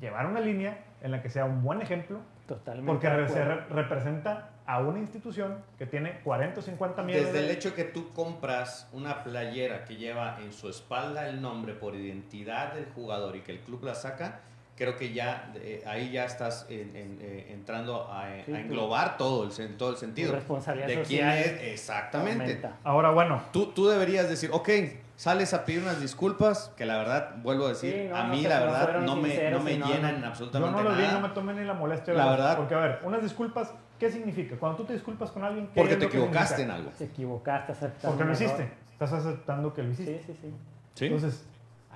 [0.00, 2.90] llevar una línea en la que sea un buen ejemplo, Totalmente.
[2.90, 7.46] porque se re- representa a una institución que tiene 40 o 50 millones Desde el
[7.48, 7.52] de...
[7.52, 12.72] hecho que tú compras una playera que lleva en su espalda el nombre por identidad
[12.72, 14.40] del jugador y que el club la saca,
[14.76, 19.18] creo que ya eh, ahí ya estás en- en- eh, entrando a, Sí, tu- englobar
[19.18, 20.30] todo el, todo el sentido.
[20.30, 22.42] tu responsabilidad de quién es exactamente.
[22.44, 22.76] aumenta.
[22.84, 24.68] Ahora, bueno, Tú, tú deberías decir, ok,
[25.16, 28.34] sales a pedir unas disculpas, que la verdad, vuelvo a decir, Sí, no, a no
[28.34, 30.20] mí se- la no verdad no me, sinceros no me no, llenan no.
[30.22, 31.12] yo absolutamente no lo vi, nada.
[31.20, 32.14] no me tomen ni la molestia.
[32.14, 32.56] La de- verdad.
[32.56, 34.56] Porque, a ver, unas disculpas, ¿qué significa?
[34.56, 36.90] Cuando tú te disculpas con alguien, ¿qué Porque te lo equivocaste en algo.
[36.90, 38.08] Te equivocaste, aceptando.
[38.08, 38.68] Porque lo hiciste.
[38.92, 40.18] Estás aceptando que lo hiciste.
[40.20, 40.54] Sí, sí, sí.
[40.94, 41.04] ¿Sí?
[41.06, 41.46] Entonces,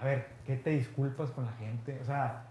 [0.00, 1.98] a ver, ¿qué te disculpas con la gente?
[2.00, 2.44] O sea,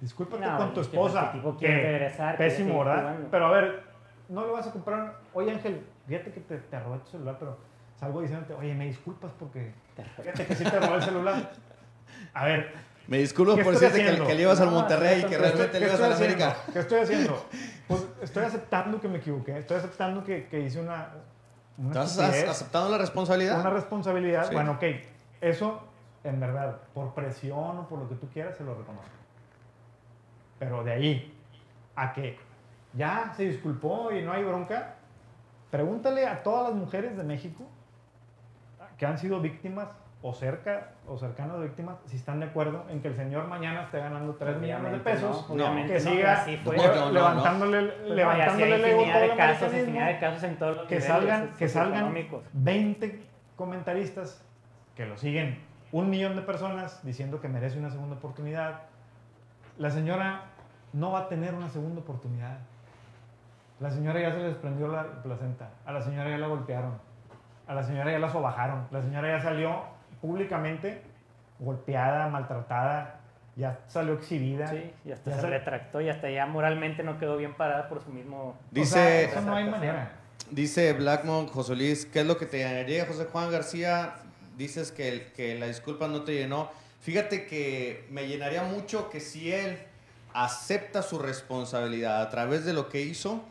[0.00, 1.32] discúlpate No, con tu que esposa.
[1.32, 3.00] tipo quiere que regresar, quiere Pésimo, ¿verdad?
[3.02, 3.28] jugando.
[3.30, 3.82] Pero a ver,
[4.28, 5.18] no le vas a comprar.
[5.34, 7.58] Oye, Ángel, fíjate que te, te robé tu celular, pero
[7.98, 9.72] salgo diciéndote, oye, me disculpas porque.
[10.16, 11.50] Fíjate que sí te robé el celular.
[12.34, 12.72] A ver,
[13.08, 15.38] Me disculpo ¿Qué por decirte que, que le ibas al No, Monterrey y que ¿qué
[15.38, 16.44] realmente le ibas a la haciendo?
[16.44, 16.62] América.
[16.72, 17.46] ¿Qué estoy haciendo?
[17.88, 19.58] Pues estoy aceptando que me equivoqué.
[19.58, 21.08] Estoy aceptando que, que hice una,
[21.78, 23.60] una ¿Estás estupidez, aceptando la responsabilidad?
[23.60, 24.48] una responsabilidad.
[24.48, 24.54] Sí.
[24.54, 24.84] Bueno, ok.
[25.40, 25.82] Eso,
[26.24, 29.10] en verdad, por presión o por lo que tú quieras, se lo reconozco.
[30.58, 31.38] Pero de ahí
[31.96, 32.38] a que
[32.94, 34.94] ya se disculpó y no hay bronca,
[35.70, 37.64] pregúntale a todas las mujeres de México
[38.96, 39.88] que han sido víctimas
[40.22, 43.82] o cerca o cercanas de víctimas si están de acuerdo en que el señor mañana
[43.82, 46.76] esté ganando 3 millones de pesos no, obviamente que siga fue.
[46.76, 50.86] No, no, levantándole, Pues levantándole el ego todo el casos, de casos en todos los
[50.86, 52.44] que niveles salgan, que salgan socioeconómicos.
[52.52, 53.22] 20
[53.56, 54.44] comentaristas
[54.94, 58.80] que lo siguen un millón de personas diciendo que merece una segunda oportunidad.
[59.76, 60.44] La señora
[60.92, 62.58] no va a tener una segunda oportunidad.
[63.78, 65.70] La señora ya se le desprendió la placenta.
[65.84, 66.98] A la señora ya la golpearon.
[67.66, 68.86] A la señora ya la sobajaron.
[68.90, 69.82] La señora ya salió
[70.22, 71.02] públicamente
[71.58, 73.18] golpeada, maltratada.
[73.54, 74.66] Ya salió exhibida.
[74.68, 77.86] Sí, y hasta Ya se sal- retractó y hasta ya moralmente no quedó bien parada
[77.90, 78.38] por su mismo...
[78.48, 80.12] O sea, Dice, eso no hay manera.
[80.50, 84.14] dice Blackmon, José Luis, ¿qué es lo que te llenaría, José Juan García?
[84.56, 86.70] Dices que, el- que la disculpa no te llenó.
[87.02, 89.76] Fíjate que me llenaría mucho que si él
[90.32, 93.44] acepta su responsabilidad a través de lo que hizo,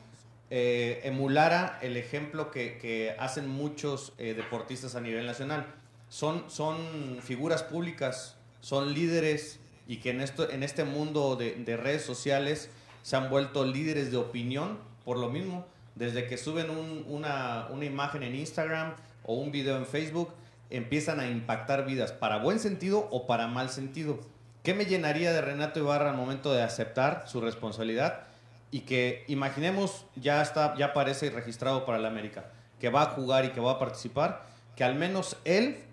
[0.49, 5.67] eh, emulara el ejemplo que, que hacen muchos eh, deportistas a nivel nacional.
[6.11, 11.77] Son, son figuras públicas, son líderes y que en, esto, en este mundo de, de
[11.77, 12.69] redes sociales
[13.01, 15.65] se han vuelto líderes de opinión por lo mismo.
[15.95, 18.93] Desde que suben un- una, una imagen en Instagram
[19.23, 20.33] o un video en Facebook,
[20.69, 24.19] empiezan a impactar vidas, para buen sentido o para mal sentido.
[24.63, 28.23] ¿Qué me llenaría de Renato Ibarra al momento de aceptar su responsabilidad?
[28.69, 32.51] Y que imaginemos, ya está, ya aparece registrado para el América,
[32.81, 34.45] que va a jugar y que va a participar,
[34.75, 35.83] que al menos él,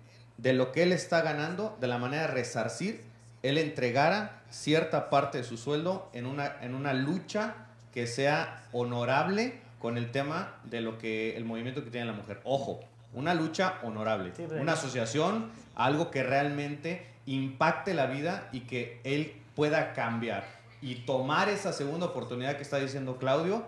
[0.41, 3.03] de lo que él está ganando, de la manera de resarcir,
[3.43, 7.55] él entregara cierta parte de su sueldo en una, en una lucha
[7.93, 12.39] que sea honorable con el tema de lo que el movimiento que tiene la mujer.
[12.43, 12.79] Ojo,
[13.13, 19.33] una lucha honorable, Sí, una asociación, algo que realmente impacte la vida y que él
[19.55, 20.45] pueda cambiar
[20.81, 23.65] y tomar esa segunda oportunidad que está diciendo Claudio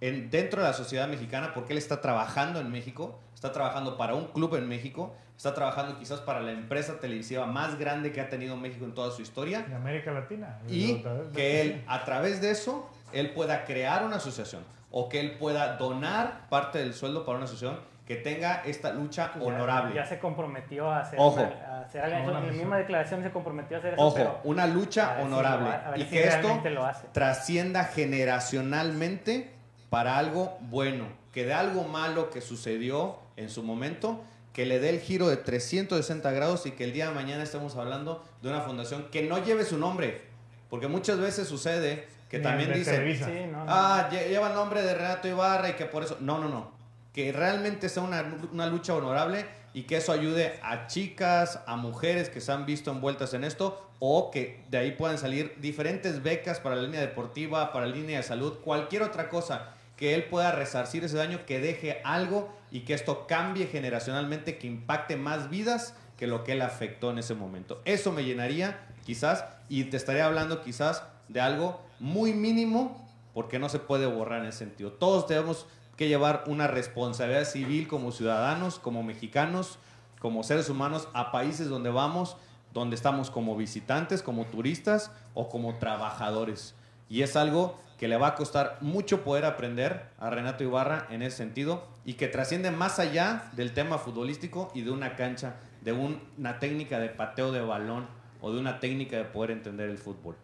[0.00, 4.14] en, dentro de la sociedad mexicana, porque él está trabajando en México, está trabajando para
[4.14, 8.30] un club en México, está trabajando quizás para la empresa televisiva más grande que ha
[8.30, 10.58] tenido México en toda su historia, De América Latina.
[10.66, 11.04] y
[11.34, 15.76] que él, a través de eso, él pueda crear una asociación o que él pueda
[15.76, 19.94] donar parte del sueldo para una asociación que tenga esta lucha Ya- honorable.
[19.94, 21.42] Ya, se comprometió a hacer, Ojo.
[21.42, 22.16] una- a hacer algo.
[22.16, 25.16] A una En la misma declaración se comprometió a hacer eso, Ojo, pero una lucha
[25.18, 27.06] si honorable lo ha- a ver y si que esto lo hace.
[27.12, 29.50] trascienda generacionalmente
[29.90, 34.22] para algo bueno, que de algo malo que sucedió en su momento,
[34.52, 37.76] que le dé el giro de 360 grados y que el día de mañana estemos
[37.76, 40.22] hablando de una fundación que no lleve su nombre,
[40.70, 42.94] porque muchas veces sucede que Ni también dicen.
[43.16, 43.66] Sí, no, no.
[43.68, 46.72] ah, lle- lleva el nombre de Renato Ibarra y que por eso, no, no, no,
[47.12, 49.44] que realmente sea una, una lucha honorable
[49.74, 53.82] y que eso ayude a chicas, a mujeres que se han visto envueltas en esto
[53.98, 58.16] o que de ahí puedan salir diferentes becas para la línea deportiva, para la línea
[58.18, 62.80] de salud, cualquier otra cosa que él pueda resarcir ese daño, que deje algo y
[62.80, 67.34] que esto cambie generacionalmente, que impacte más vidas que lo que él afectó en ese
[67.34, 67.80] momento.
[67.84, 73.68] Eso me llenaría quizás y te estaría hablando quizás de algo muy mínimo porque no
[73.68, 74.92] se puede borrar en ese sentido.
[74.92, 75.66] Todos tenemos
[75.96, 79.78] que llevar una responsabilidad civil como ciudadanos, como mexicanos,
[80.20, 82.36] como seres humanos a países donde vamos,
[82.72, 86.74] donde estamos como visitantes, como turistas o como trabajadores.
[87.08, 91.22] Y es algo que le va a costar mucho poder aprender a Renato Ibarra en
[91.22, 95.92] ese sentido y que trasciende más allá del tema futbolístico y de una cancha, de
[95.92, 98.06] un- una técnica de pateo de balón
[98.42, 100.36] o de una técnica de poder entender el fútbol.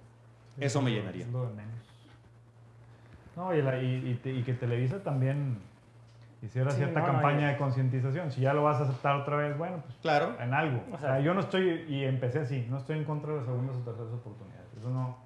[0.58, 1.26] Eso me llenaría.
[3.36, 5.58] No, y, la- y- y y que Televisa también
[6.42, 8.30] hiciera Sí, cierta no, campaña de concientización.
[8.30, 10.36] Si ya lo vas a aceptar otra vez, bueno, pues Claro.
[10.40, 10.82] en algo.
[10.92, 13.76] O sea, yo no estoy, y empecé así, no estoy en contra de las segundas
[13.76, 14.66] o terceras oportunidades.
[14.78, 15.16] Eso no,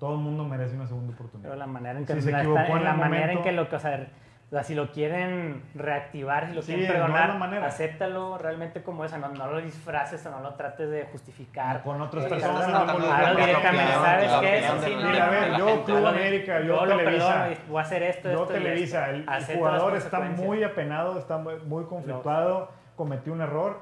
[0.00, 1.50] todo el mundo merece una segunda oportunidad.
[1.50, 3.38] Pero la manera en que, Si se la- equivocó está- en la el manera en
[3.38, 4.06] momento- que lo que, o sea,
[4.46, 7.66] o sea, si lo quieren reactivar, si lo Sí, quieren no perdonar, manera.
[7.66, 11.82] acéptalo realmente como es, no, no lo disfraces o no lo trates de justificar.
[11.82, 14.58] Con otras personas, no, no, no, no, no, directamente, ¿sabes claro, qué?
[14.58, 17.26] claro, sí, no, Mira, a ver, yo, Club América, yo, yo Televisa.
[17.44, 19.32] perdono voy a hacer esto, Yo esto Televisa, esto.
[19.52, 23.78] el, jugador está muy apenado, está muy, conflictuado, cometió un error,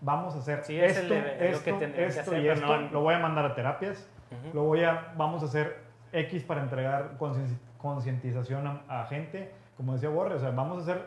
[0.00, 2.46] vamos a hacer Sí, es esto, el- es lo esto, que tendrían que esto hacer,
[2.46, 4.50] esto, no- lo voy a mandar a terapias, Ujú.
[4.54, 5.78] lo voy a, vamos a hacer
[6.12, 7.12] X para entregar
[7.78, 11.06] concientización a, a gente, como decía Borre, o sea, vamos a hacer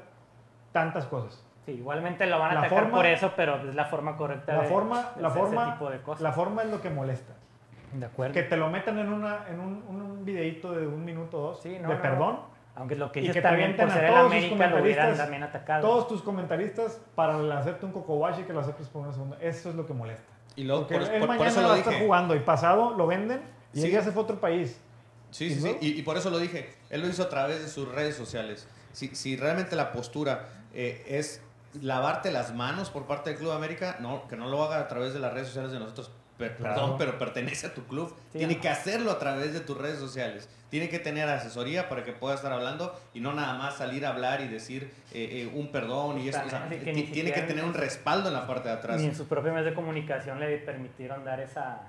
[0.72, 1.44] tantas cosas.
[1.66, 4.54] Sí, igualmente lo van a La atacar forma- por eso, pero es la forma correcta
[4.54, 6.22] La de, forma, de la hacer ese forma, tipo de cosas.
[6.22, 7.34] la forma es lo que molesta.
[7.94, 8.34] De acuerdo.
[8.34, 11.62] Que te lo metan en, una, en un, un videíto de un minuto o dos
[11.62, 12.02] Sí, no, de no.
[12.02, 12.40] perdón.
[12.76, 15.44] Aunque lo que Y dices que también por ser el América lo hubieran comentaristas, también
[15.44, 15.82] atacado.
[15.88, 19.38] Todos tus comentaristas para hacerte un cocowashi y que lo aceptes por una segunda.
[19.40, 20.33] Eso es lo que molesta.
[20.56, 22.06] Y luego, Porque por, él por- eso va lo a estar dije.
[22.06, 23.42] jugando y pasado lo venden
[23.74, 23.86] y Sí.
[23.88, 24.78] él ya se fue a otro país.
[25.32, 25.78] Sí, ¿Y sí, sí.
[25.82, 26.76] y por eso lo dije.
[26.92, 28.68] Él lo hizo a través de sus redes sociales.
[28.92, 31.42] Si, si realmente la postura eh, es
[31.82, 35.14] lavarte las manos por parte del Club América, no, que no lo haga a través
[35.14, 36.12] de las redes sociales de nosotros.
[36.50, 36.76] Per- Claro.
[36.76, 38.16] Perdón, pero pertenece a tu club.
[38.32, 38.62] Sí, Tiene no.
[38.62, 40.50] que hacerlo a través de tus redes sociales.
[40.70, 44.10] Tiene que tener asesoría para que pueda estar hablando y no nada más salir a
[44.10, 46.42] hablar y decir eh, eh, un perdón y eso.
[46.46, 46.78] O sea, que
[47.12, 49.00] tiene que tener un respaldo en la parte de atrás.
[49.00, 51.82] Ni en sus propios medios de comunicación le permitieron dar esa,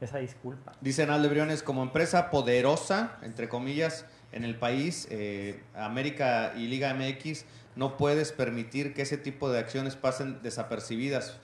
[0.00, 0.72] esa disculpa.
[0.80, 6.92] Dice Naldo Briones, como empresa poderosa, entre comillas, en el país, eh, América y Liga
[6.94, 7.44] MX,
[7.76, 11.38] no puedes permitir que ese tipo de acciones pasen desapercibidas.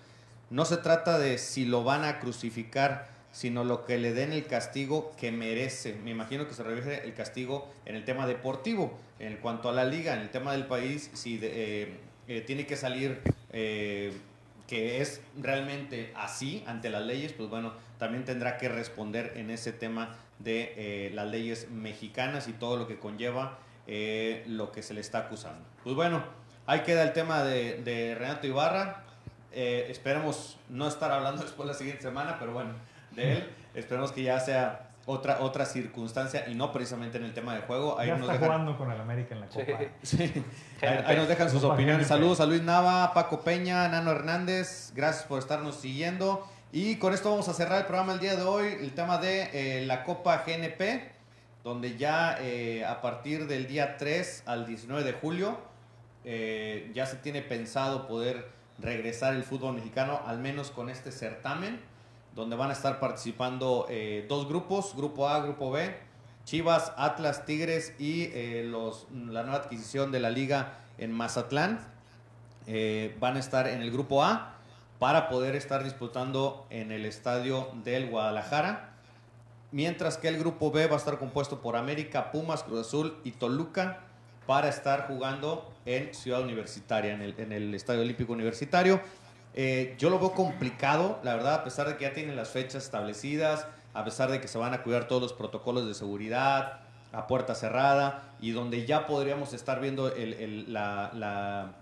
[0.55, 4.47] No se trata de si lo van a crucificar, sino lo que le den el
[4.47, 5.97] castigo que merece.
[5.97, 8.97] Me imagino que se refiere el castigo en el tema deportivo.
[9.19, 11.99] En cuanto a la liga, en el tema del país, si eh,
[12.29, 13.21] eh, tiene que salir
[13.51, 14.13] eh,
[14.69, 19.73] que es realmente así ante las leyes, pues bueno, también tendrá que responder en ese
[19.73, 23.59] tema de las leyes mexicanas y todo lo que conlleva
[24.47, 25.67] lo que se le está acusando.
[25.83, 26.23] Pues bueno,
[26.67, 29.05] ahí queda el tema de Renato Ibarra.
[29.55, 32.71] Eh, esperemos no estar hablando después la siguiente semana, pero bueno,
[33.13, 33.51] de él.
[33.75, 37.99] Esperemos que ya sea otra, otra circunstancia y no precisamente en el tema de juego.
[37.99, 39.47] Ahí ya nos está dejan- jugando con el América en la.
[39.49, 39.79] Copa.
[40.03, 40.33] Sí.
[40.83, 42.07] Ahí, ahí nos dejan sus Copa opiniones.
[42.07, 44.93] Saludos a Luis Nava, Paco Peña, Nano Hernández.
[44.95, 46.47] Gracias por estarnos siguiendo.
[46.73, 48.67] Y con esto vamos a cerrar el programa el día de hoy.
[48.81, 49.51] El tema de
[49.83, 51.13] eh, la Copa GNP,
[51.63, 55.57] donde ya eh, a partir del día 3 al 19 de julio
[56.25, 58.49] eh, ya se tiene pensado poder
[58.79, 61.81] regresar el fútbol mexicano, al menos con este certamen,
[62.35, 65.97] donde van a estar participando eh, dos grupos, Grupo A, Grupo B,
[66.45, 71.81] Chivas, Atlas, Tigres y eh, los, la nueva adquisición de la liga en Mazatlán.
[72.67, 74.55] Eh, van a estar en el Grupo A
[74.99, 78.91] para poder estar disputando en el estadio del Guadalajara.
[79.71, 83.33] Mientras que el grupo B va a estar compuesto por América, Pumas, Cruz Azul y
[83.33, 83.99] Toluca
[84.47, 89.01] para estar jugando en Ciudad Universitaria, en el, en el Estadio Olímpico Universitario.
[89.55, 92.85] Eh, yo lo veo complicado, la verdad, a pesar de que ya tienen las fechas
[92.85, 96.81] establecidas, a pesar de que se van a cuidar todos los protocolos de seguridad
[97.13, 101.75] a puerta cerrada y donde ya podríamos estar viendo el, el- la-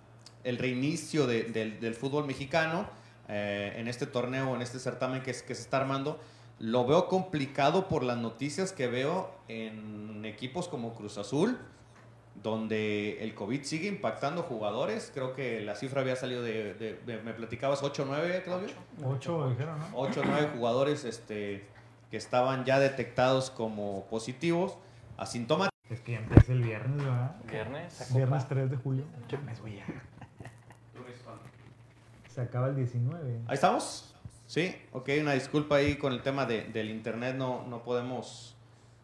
[0.45, 2.87] el reinicio de- del, del fútbol mexicano
[3.29, 6.21] eh, en este torneo, en este certamen que se está armando.
[6.59, 11.59] Lo veo complicado por las noticias que veo en equipos como Cruz Azul,
[12.35, 15.11] donde el COVID sigue impactando jugadores.
[15.15, 18.69] Creo que la cifra había salido de, de- de- me platicabas 8 o 9, Claudio.
[19.05, 19.87] Ocho dijeron, ¿no?
[19.95, 21.65] 8 o 9 jugadores este,
[22.11, 24.77] que estaban ya detectados como positivos,
[25.17, 25.73] asintomáticos.
[25.91, 27.37] Es que ya empieza el viernes, ¿verdad?
[27.51, 28.55] Viernes, Viernes copa.
[28.55, 29.05] 3 de julio.
[29.33, 29.85] Mames, güey, ya.
[32.29, 33.41] Se acaba el 19.
[33.47, 34.15] Ahí estamos.
[34.47, 38.57] Sí, ok, una disculpa ahí con el tema de- del internet, no, no podemos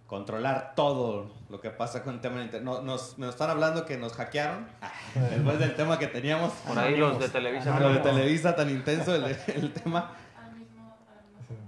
[0.08, 2.64] controlar todo lo que pasa con el tema del internet.
[2.64, 4.66] No- nos, nos están hablando que nos hackearon
[5.30, 6.50] después del tema que teníamos.
[6.66, 7.76] Por ahí los de Televisa.
[7.76, 8.00] Ah, lo de.
[8.00, 9.24] Televisa tan intenso el,
[9.54, 10.10] el tema.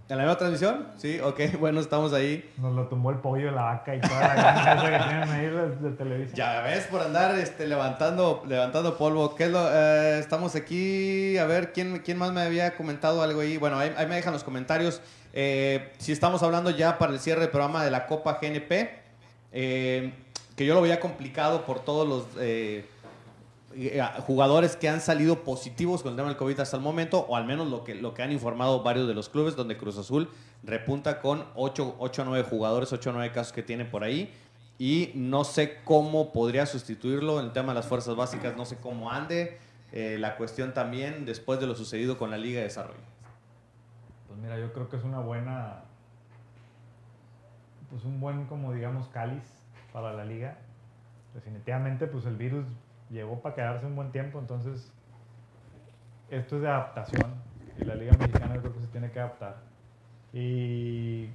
[0.09, 0.89] ¿En la nueva transmisión?
[0.97, 2.51] Sí, ok, bueno, estamos ahí.
[2.59, 5.47] Nos lo tumbó el pollo de la vaca y toda la granja que tienen ahí
[5.47, 6.35] de, de televisión.
[6.35, 9.37] Ya ves, por andar este, levantando, levantando polvo.
[9.37, 11.39] ¿Qué es lo, eh, estamos aquí.
[11.39, 13.57] A ver, ¿quién, ¿quién más me había comentado algo ahí?
[13.57, 15.01] Bueno, ahí, ahí me dejan los comentarios.
[15.32, 18.90] Eh, si estamos hablando ya para el cierre del programa de la Copa GNP,
[19.52, 20.12] eh,
[20.57, 22.85] que yo lo veía complicado por todos los eh,
[23.77, 27.36] eh, jugadores que han salido positivos con el tema del COVID hasta el momento, o
[27.36, 30.28] al menos lo que, lo que han informado varios de los clubes, donde Cruz Azul
[30.65, 34.32] repunta con 8 o 9 jugadores, 8 o 9 casos que tiene por ahí.
[34.77, 38.77] Y no sé cómo podría sustituirlo en el tema de las fuerzas básicas, no sé
[38.77, 39.59] cómo ande.
[39.93, 42.98] Eh, la cuestión también después de lo sucedido con la Liga de Desarrollo.
[44.31, 45.82] Pues mira, yo creo que es una buena.
[47.90, 49.43] Pues un buen, como digamos, cáliz
[49.93, 50.57] para la liga.
[51.35, 52.65] Definitivamente, pues el virus
[53.11, 54.93] llegó para quedarse un buen tiempo, entonces.
[56.31, 57.35] Esto es de adaptación.
[57.77, 59.57] Y la Liga Mexicana creo que se tiene que adaptar.
[60.32, 61.28] Y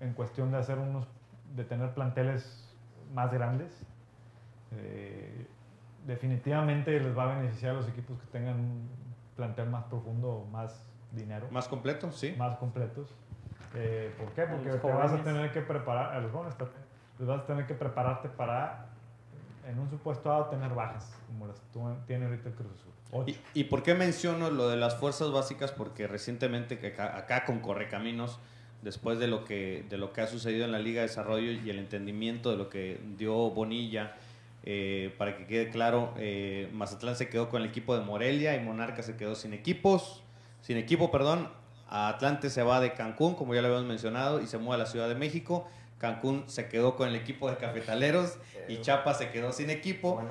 [0.00, 1.06] en cuestión de hacer unos.
[1.54, 2.76] de tener planteles
[3.14, 3.86] más grandes.
[4.72, 5.46] eh,
[6.06, 8.88] definitivamente les va a beneficiar a los equipos que tengan un
[9.36, 12.34] plantel más profundo, más dinero Más completo, sí.
[12.38, 13.08] más completos.
[13.74, 14.42] Eh, ¿Por qué?
[14.42, 16.54] Porque te vas a tener que preparar, a los jóvenes,
[17.18, 18.86] les vas a tener que prepararte para,
[19.68, 23.24] en un supuesto dado, tener bajas, como las tu- tiene ahorita el Cruz Azul.
[23.26, 25.72] ¿Y, y por qué menciono lo de las fuerzas básicas?
[25.72, 28.38] Porque recientemente que acá, acá con Correcaminos
[28.82, 31.68] después de lo que, de lo que ha sucedido en la Liga de Desarrollo y
[31.70, 34.14] el entendimiento de lo que dio Bonilla.
[34.62, 38.64] eh, para que quede claro, eh, Mazatlán se quedó con el equipo de Morelia y
[38.64, 40.22] Monarca se quedó sin equipos,
[40.62, 41.48] sin equipo, perdón.
[41.88, 44.90] Atlante se va de Cancún, como ya lo habíamos mencionado, y se mueve a la
[44.90, 45.66] Ciudad de México.
[45.98, 48.38] Cancún se quedó con el equipo de Cafetaleros
[48.68, 50.22] y Chapa se quedó sin equipo.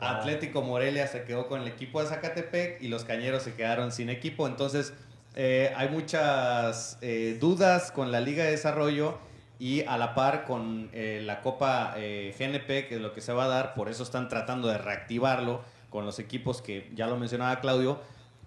[0.00, 4.10] Atlético Morelia se quedó con el equipo de Zacatepec y los Cañeros se quedaron sin
[4.10, 4.46] equipo.
[4.46, 4.92] Entonces,
[5.34, 9.18] eh, hay muchas eh, dudas con la Liga de Desarrollo
[9.58, 13.32] y a la par con eh, la Copa eh, GNP, que es lo que se
[13.32, 13.74] va a dar.
[13.74, 18.00] Por eso están tratando de reactivarlo con los equipos que ya lo mencionaba Claudio,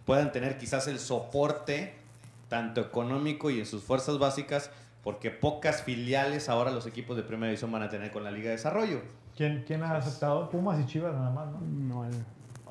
[0.07, 1.93] puedan tener quizás el soporte
[2.47, 4.71] tanto económico y en sus fuerzas básicas,
[5.03, 8.45] porque pocas filiales ahora los equipos de primera división van a tener con la Liga
[8.45, 9.01] de Desarrollo.
[9.35, 10.49] ¿Quién, quién ha aceptado?
[10.49, 11.59] Pumas y Chivas nada más, ¿no?
[11.61, 12.23] No, el-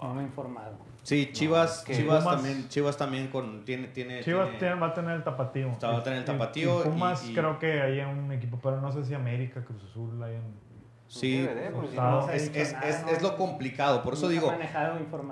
[0.03, 0.79] no me he informado.
[1.03, 4.95] Sí, Chivas, Chivas Pumas- también, Chivas también con tiene tiene Chivas tiene- tiene- va a
[4.95, 5.69] tener el tapatío.
[5.71, 8.59] Está- va a tener el tapatío y Pumas y- y- creo que hay un equipo,
[8.63, 10.66] pero no sé si América, Cruz Azul, hay un...
[11.09, 13.09] sí, DVD, no- ha es, es, nada, es, ¿no?
[13.11, 14.53] es lo complicado, por eso digo,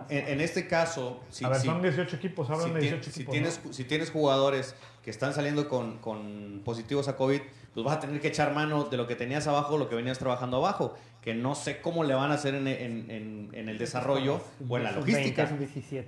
[0.09, 2.83] en, en este caso, si, a ver, si- son 18 equipos, hablan si de tien-
[2.83, 3.33] 18 si equipos.
[3.33, 3.73] tienes, ¿no?
[3.73, 7.41] si tienes jugadores que están saliendo con, con positivos a COVID,
[7.75, 10.19] pues vas a tener que echar mano de lo que tenías abajo, lo que venías
[10.19, 13.79] trabajando abajo, que no sé cómo le van a hacer en, en- en- en el
[13.79, 15.49] desarrollo o en la Sub-20, logística.
[15.49, 16.05] sub-17.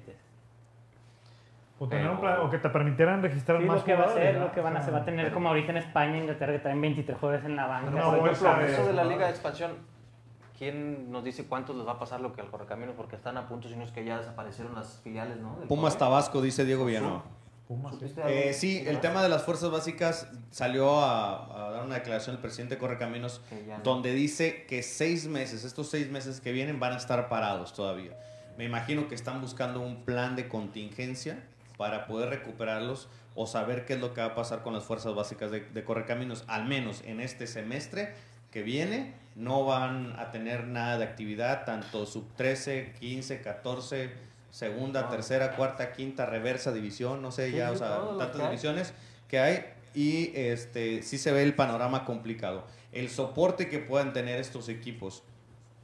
[1.79, 4.03] O, tener un plan- o que te permitieran registrar Sí, más lo que va a
[4.05, 4.47] jugadores, ser, ¿no?
[4.47, 6.81] lo que van a hacer, va a tener como ahorita en España, Inglaterra, que traen
[6.81, 7.91] 23 jugadores en la banca.
[7.91, 9.31] Una Por ejemplo, de eso de la Liga de jugadores.
[9.37, 9.71] Expansión,
[10.59, 12.95] ¿quién nos dice cuántos les va a pasar lo que al Correcaminos?
[12.97, 15.57] Porque están a punto, si no es que ya desaparecieron las filiales, ¿no?
[15.59, 15.99] Del Pumas Corre.
[16.07, 17.25] Tabasco, dice Diego Villanueva.
[17.69, 18.15] Pumas, sí.
[18.27, 22.41] Eh, sí, el tema de las fuerzas básicas salió a, a dar una declaración el
[22.41, 23.79] presidente Correcaminos no.
[23.83, 28.13] donde dice que seis meses, estos seis meses que vienen van a estar parados todavía.
[28.57, 31.43] Me imagino que están buscando un plan de contingencia
[31.77, 35.15] para poder recuperarlos o saber qué es lo que va a pasar con las fuerzas
[35.15, 38.15] básicas de, de Correcaminos, al menos en este semestre
[38.51, 44.11] que viene, no van a tener nada de actividad, tanto sub 13, 15, 14,
[44.51, 45.09] segunda, Ah.
[45.11, 48.95] tercera, cuarta, quinta, reversa, división, no sé, ya, sí, o sea, tantas que divisiones
[49.29, 52.65] que hay y este sí se ve el panorama complicado.
[52.93, 55.23] El soporte que puedan tener estos equipos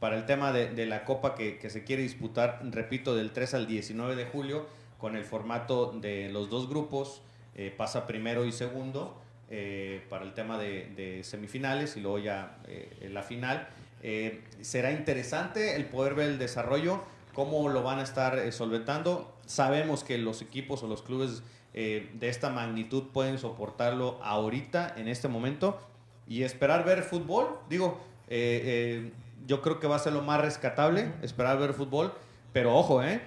[0.01, 3.55] para el tema de, de la copa que, que se quiere disputar, repito, del 3
[3.55, 4.66] al 19 de julio,
[5.02, 7.22] con el formato de los dos grupos,
[7.56, 9.20] eh, pasa primero y segundo
[9.50, 13.68] eh, para el tema de, semifinales y luego ya eh, la final.
[14.02, 17.02] Eh, será interesante el poder ver el desarrollo,
[17.34, 19.36] cómo lo van a estar solventando.
[19.44, 21.42] Sabemos que los equipos o los clubes
[21.74, 25.80] de esta magnitud pueden soportarlo ahorita, en este momento,
[26.28, 27.58] y esperar ver fútbol.
[27.68, 27.98] Digo,
[29.46, 32.12] yo creo que va a ser lo más rescatable, esperar ver fútbol,
[32.52, 33.20] pero ojo, ¿eh?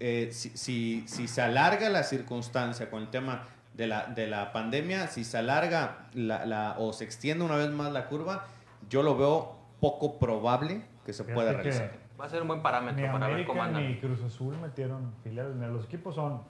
[0.00, 3.44] Eh, si, si, si se alarga la circunstancia con el tema
[3.74, 7.70] de la, de la pandemia, si se alarga la, la- o se extiende una vez
[7.70, 8.46] más la curva,
[8.88, 11.92] yo lo veo poco probable que se Fíjate pueda realizar.
[12.20, 13.92] Va a ser un buen parámetro para ver cómo América andan.
[13.94, 15.54] ni Cruz Azul metieron filiales.
[15.54, 16.42] Mira, Los equipos son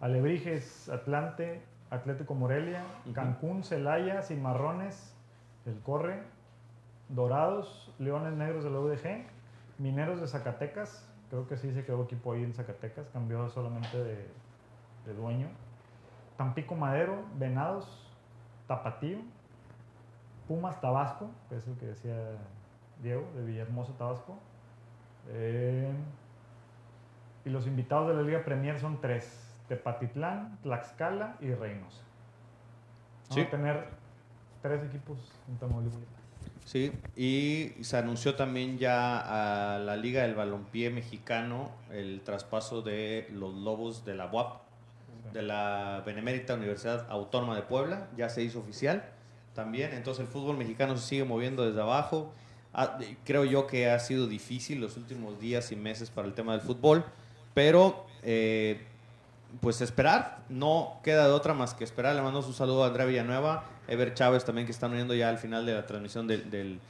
[0.00, 2.82] Alebrijes, Atlante, Atlético Morelia.
[3.14, 5.14] Cancún, Celaya, Cimarrones,
[5.66, 6.22] El Corre,
[7.08, 9.26] Dorados, Leones Negros de la UDG,
[9.78, 14.28] Mineros de Zacatecas, creo que sí se quedó equipo ahí en Zacatecas, cambió solamente de,
[15.06, 15.48] de dueño.
[16.36, 18.12] Tampico Madero, Venados,
[18.66, 19.18] Tapatío,
[20.48, 22.16] Pumas Tabasco, que es el que decía
[23.02, 24.38] Diego, de Villahermosa, Tabasco.
[25.28, 25.92] Eh,
[27.44, 32.02] y los invitados de la Liga Premier son tres: Tepatitlán, Tlaxcala y Reynosa.
[33.28, 33.40] Vamos Sí.
[33.40, 33.88] a tener
[34.62, 35.98] tres equipos en Tamaulipas.
[36.66, 43.28] Sí, y se anunció también ya a la Liga del Balompié Mexicano el traspaso de
[43.32, 44.62] los Lobos de la UAP,
[45.32, 49.04] de la Benemérita Universidad Autónoma de Puebla, ya se hizo oficial
[49.54, 52.32] también, entonces el fútbol mexicano se sigue moviendo desde abajo.
[52.74, 56.50] Ah, creo yo que ha sido difícil los últimos días y meses para el tema
[56.50, 57.04] del fútbol,
[57.54, 58.84] pero eh,
[59.60, 62.14] pues esperar, no queda de otra más que esperar.
[62.14, 65.38] Le mando un saludo a Andrea Villanueva, Ever Chávez también que están uniendo ya al
[65.38, 66.80] final de la transmisión del,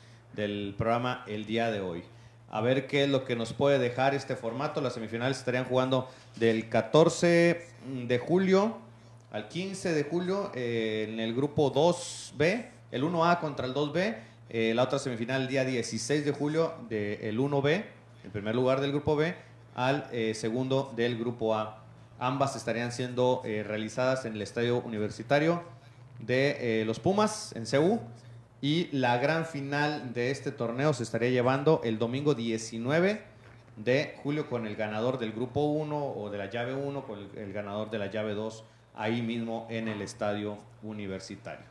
[0.77, 2.05] programa el día de hoy.
[2.51, 4.81] A ver qué es lo que nos puede dejar este formato.
[4.81, 7.67] Las semifinales estarían jugando del 14
[8.07, 8.87] de julio
[9.37, 14.17] al 15 de julio eh, en el grupo 2B, el 1A contra el 2B.
[14.49, 17.85] eh, la otra semifinal el día 16 de julio del 1B,
[18.25, 19.35] el primer lugar del grupo B,
[19.75, 21.86] al eh, segundo del grupo A.
[22.19, 25.63] Ambas estarían siendo eh, realizadas en el estadio universitario
[26.19, 28.01] de eh, los Pumas en CEU.
[28.63, 33.23] Y la gran final de este torneo se estaría llevando el domingo 19
[33.77, 37.53] de julio con el ganador del grupo 1 o de la llave 1 con el,
[37.53, 38.65] ganador de la llave 2
[38.95, 41.67] ahí mismo en el estadio universitario.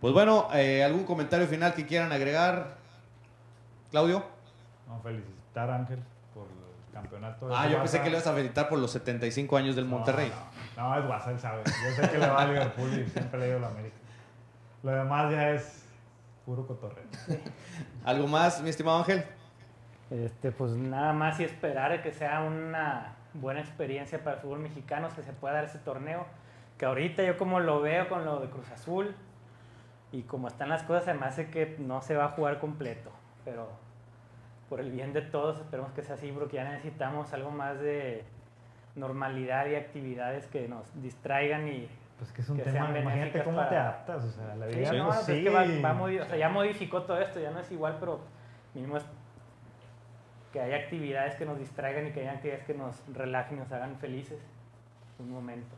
[0.00, 2.76] Pues bueno, eh, ¿algún comentario final que quieran agregar?
[3.90, 4.24] Claudio.
[4.86, 5.98] No, felicitar Ángel
[6.92, 7.48] campeonato.
[7.48, 9.96] de Ah, yo pensé que le ibas a felicitar por los 75 años del No,
[9.96, 10.32] Monterrey.
[10.76, 11.62] No, no, es Guasa, él sabe.
[11.64, 13.96] Yo sé que le va a Liverpool y siempre le digo a la América.
[14.82, 15.84] Lo demás ya es
[16.44, 17.04] puro cotorreo.
[18.04, 19.24] ¿Algo más, mi estimado Ángel?
[20.10, 24.58] Este, pues nada más y esperar a que sea una buena experiencia para el fútbol
[24.58, 26.26] mexicano, que se pueda dar ese torneo.
[26.78, 29.14] Que ahorita yo como lo veo con lo de Cruz Azul
[30.12, 33.10] y como están las cosas, se me hace que no se va a jugar completo.
[33.44, 33.70] Pero
[34.70, 38.24] por el bien de todos, esperemos que sea así, porque ya necesitamos algo más de
[38.94, 41.88] normalidad y actividades que nos distraigan y
[42.18, 44.68] Pues que es un Que tema, sean imagínate cómo para- te adaptas, o sea, la
[44.70, 47.20] Sí, vida no, no, pues es que va- va modi- o sea, ya modificó todo
[47.20, 48.20] esto, ya no es igual, pero
[48.74, 49.04] mínimo es
[50.52, 53.72] que haya actividades que nos distraigan y que haya actividades que nos relajen y nos
[53.72, 54.38] hagan felices
[55.18, 55.74] un momento.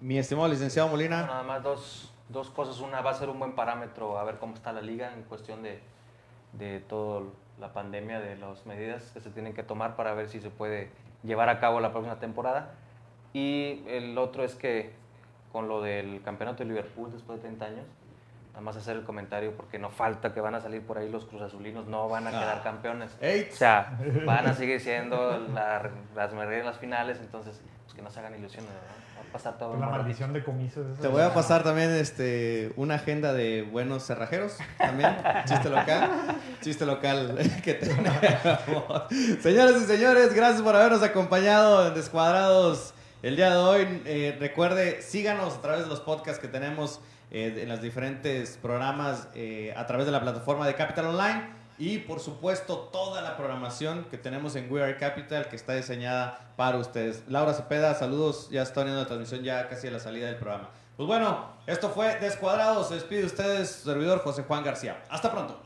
[0.00, 1.22] Mi estimado licenciado Molina.
[1.26, 2.80] Nada más dos, dos cosas.
[2.80, 5.62] Una va a ser un buen parámetro a ver cómo está la liga en cuestión
[5.62, 5.80] de,
[6.52, 7.22] de toda
[7.60, 10.90] la pandemia, de las medidas que se tienen que tomar para ver si se puede
[11.22, 12.70] llevar a cabo la próxima temporada.
[13.32, 14.92] Y el otro es que
[15.52, 17.86] con lo del campeonato de Liverpool después de 30 años,
[18.50, 21.24] nada más hacer el comentario porque no falta que van a salir por ahí los
[21.26, 22.62] Cruz Azulinos, no van a quedar Ah.
[22.62, 23.16] campeones.
[23.20, 28.02] Ey, O sea, van a seguir siendo la- las en las finales, entonces pues que
[28.02, 29.05] no se hagan ilusiones, ¿no?
[29.16, 29.76] Va a pasar todo.
[29.76, 30.98] La maldición de comicios.
[31.00, 35.16] Te voy a pasar también este, una agenda de buenos cerrajeros, también,
[35.46, 36.10] chiste local,
[36.60, 38.14] chiste local que tenemos.
[39.42, 44.02] Señoras y señores, gracias por habernos acompañado en Descuadrados el día de hoy.
[44.04, 49.28] Eh, recuerde, síganos a través de los podcasts que tenemos eh, en los diferentes programas
[49.34, 54.06] eh, a través de la plataforma de Capital Online y por supuesto toda la programación
[54.10, 57.24] que tenemos en We Are Capital que está diseñada para ustedes.
[57.28, 60.70] Laura Cepeda, saludos, ya está uniendo la transmisión ya casi a la salida del programa.
[60.96, 65.02] Pues bueno, esto fue Descuadrados, se despide de ustedes servidor José Juan García.
[65.10, 65.60] Hasta pronto.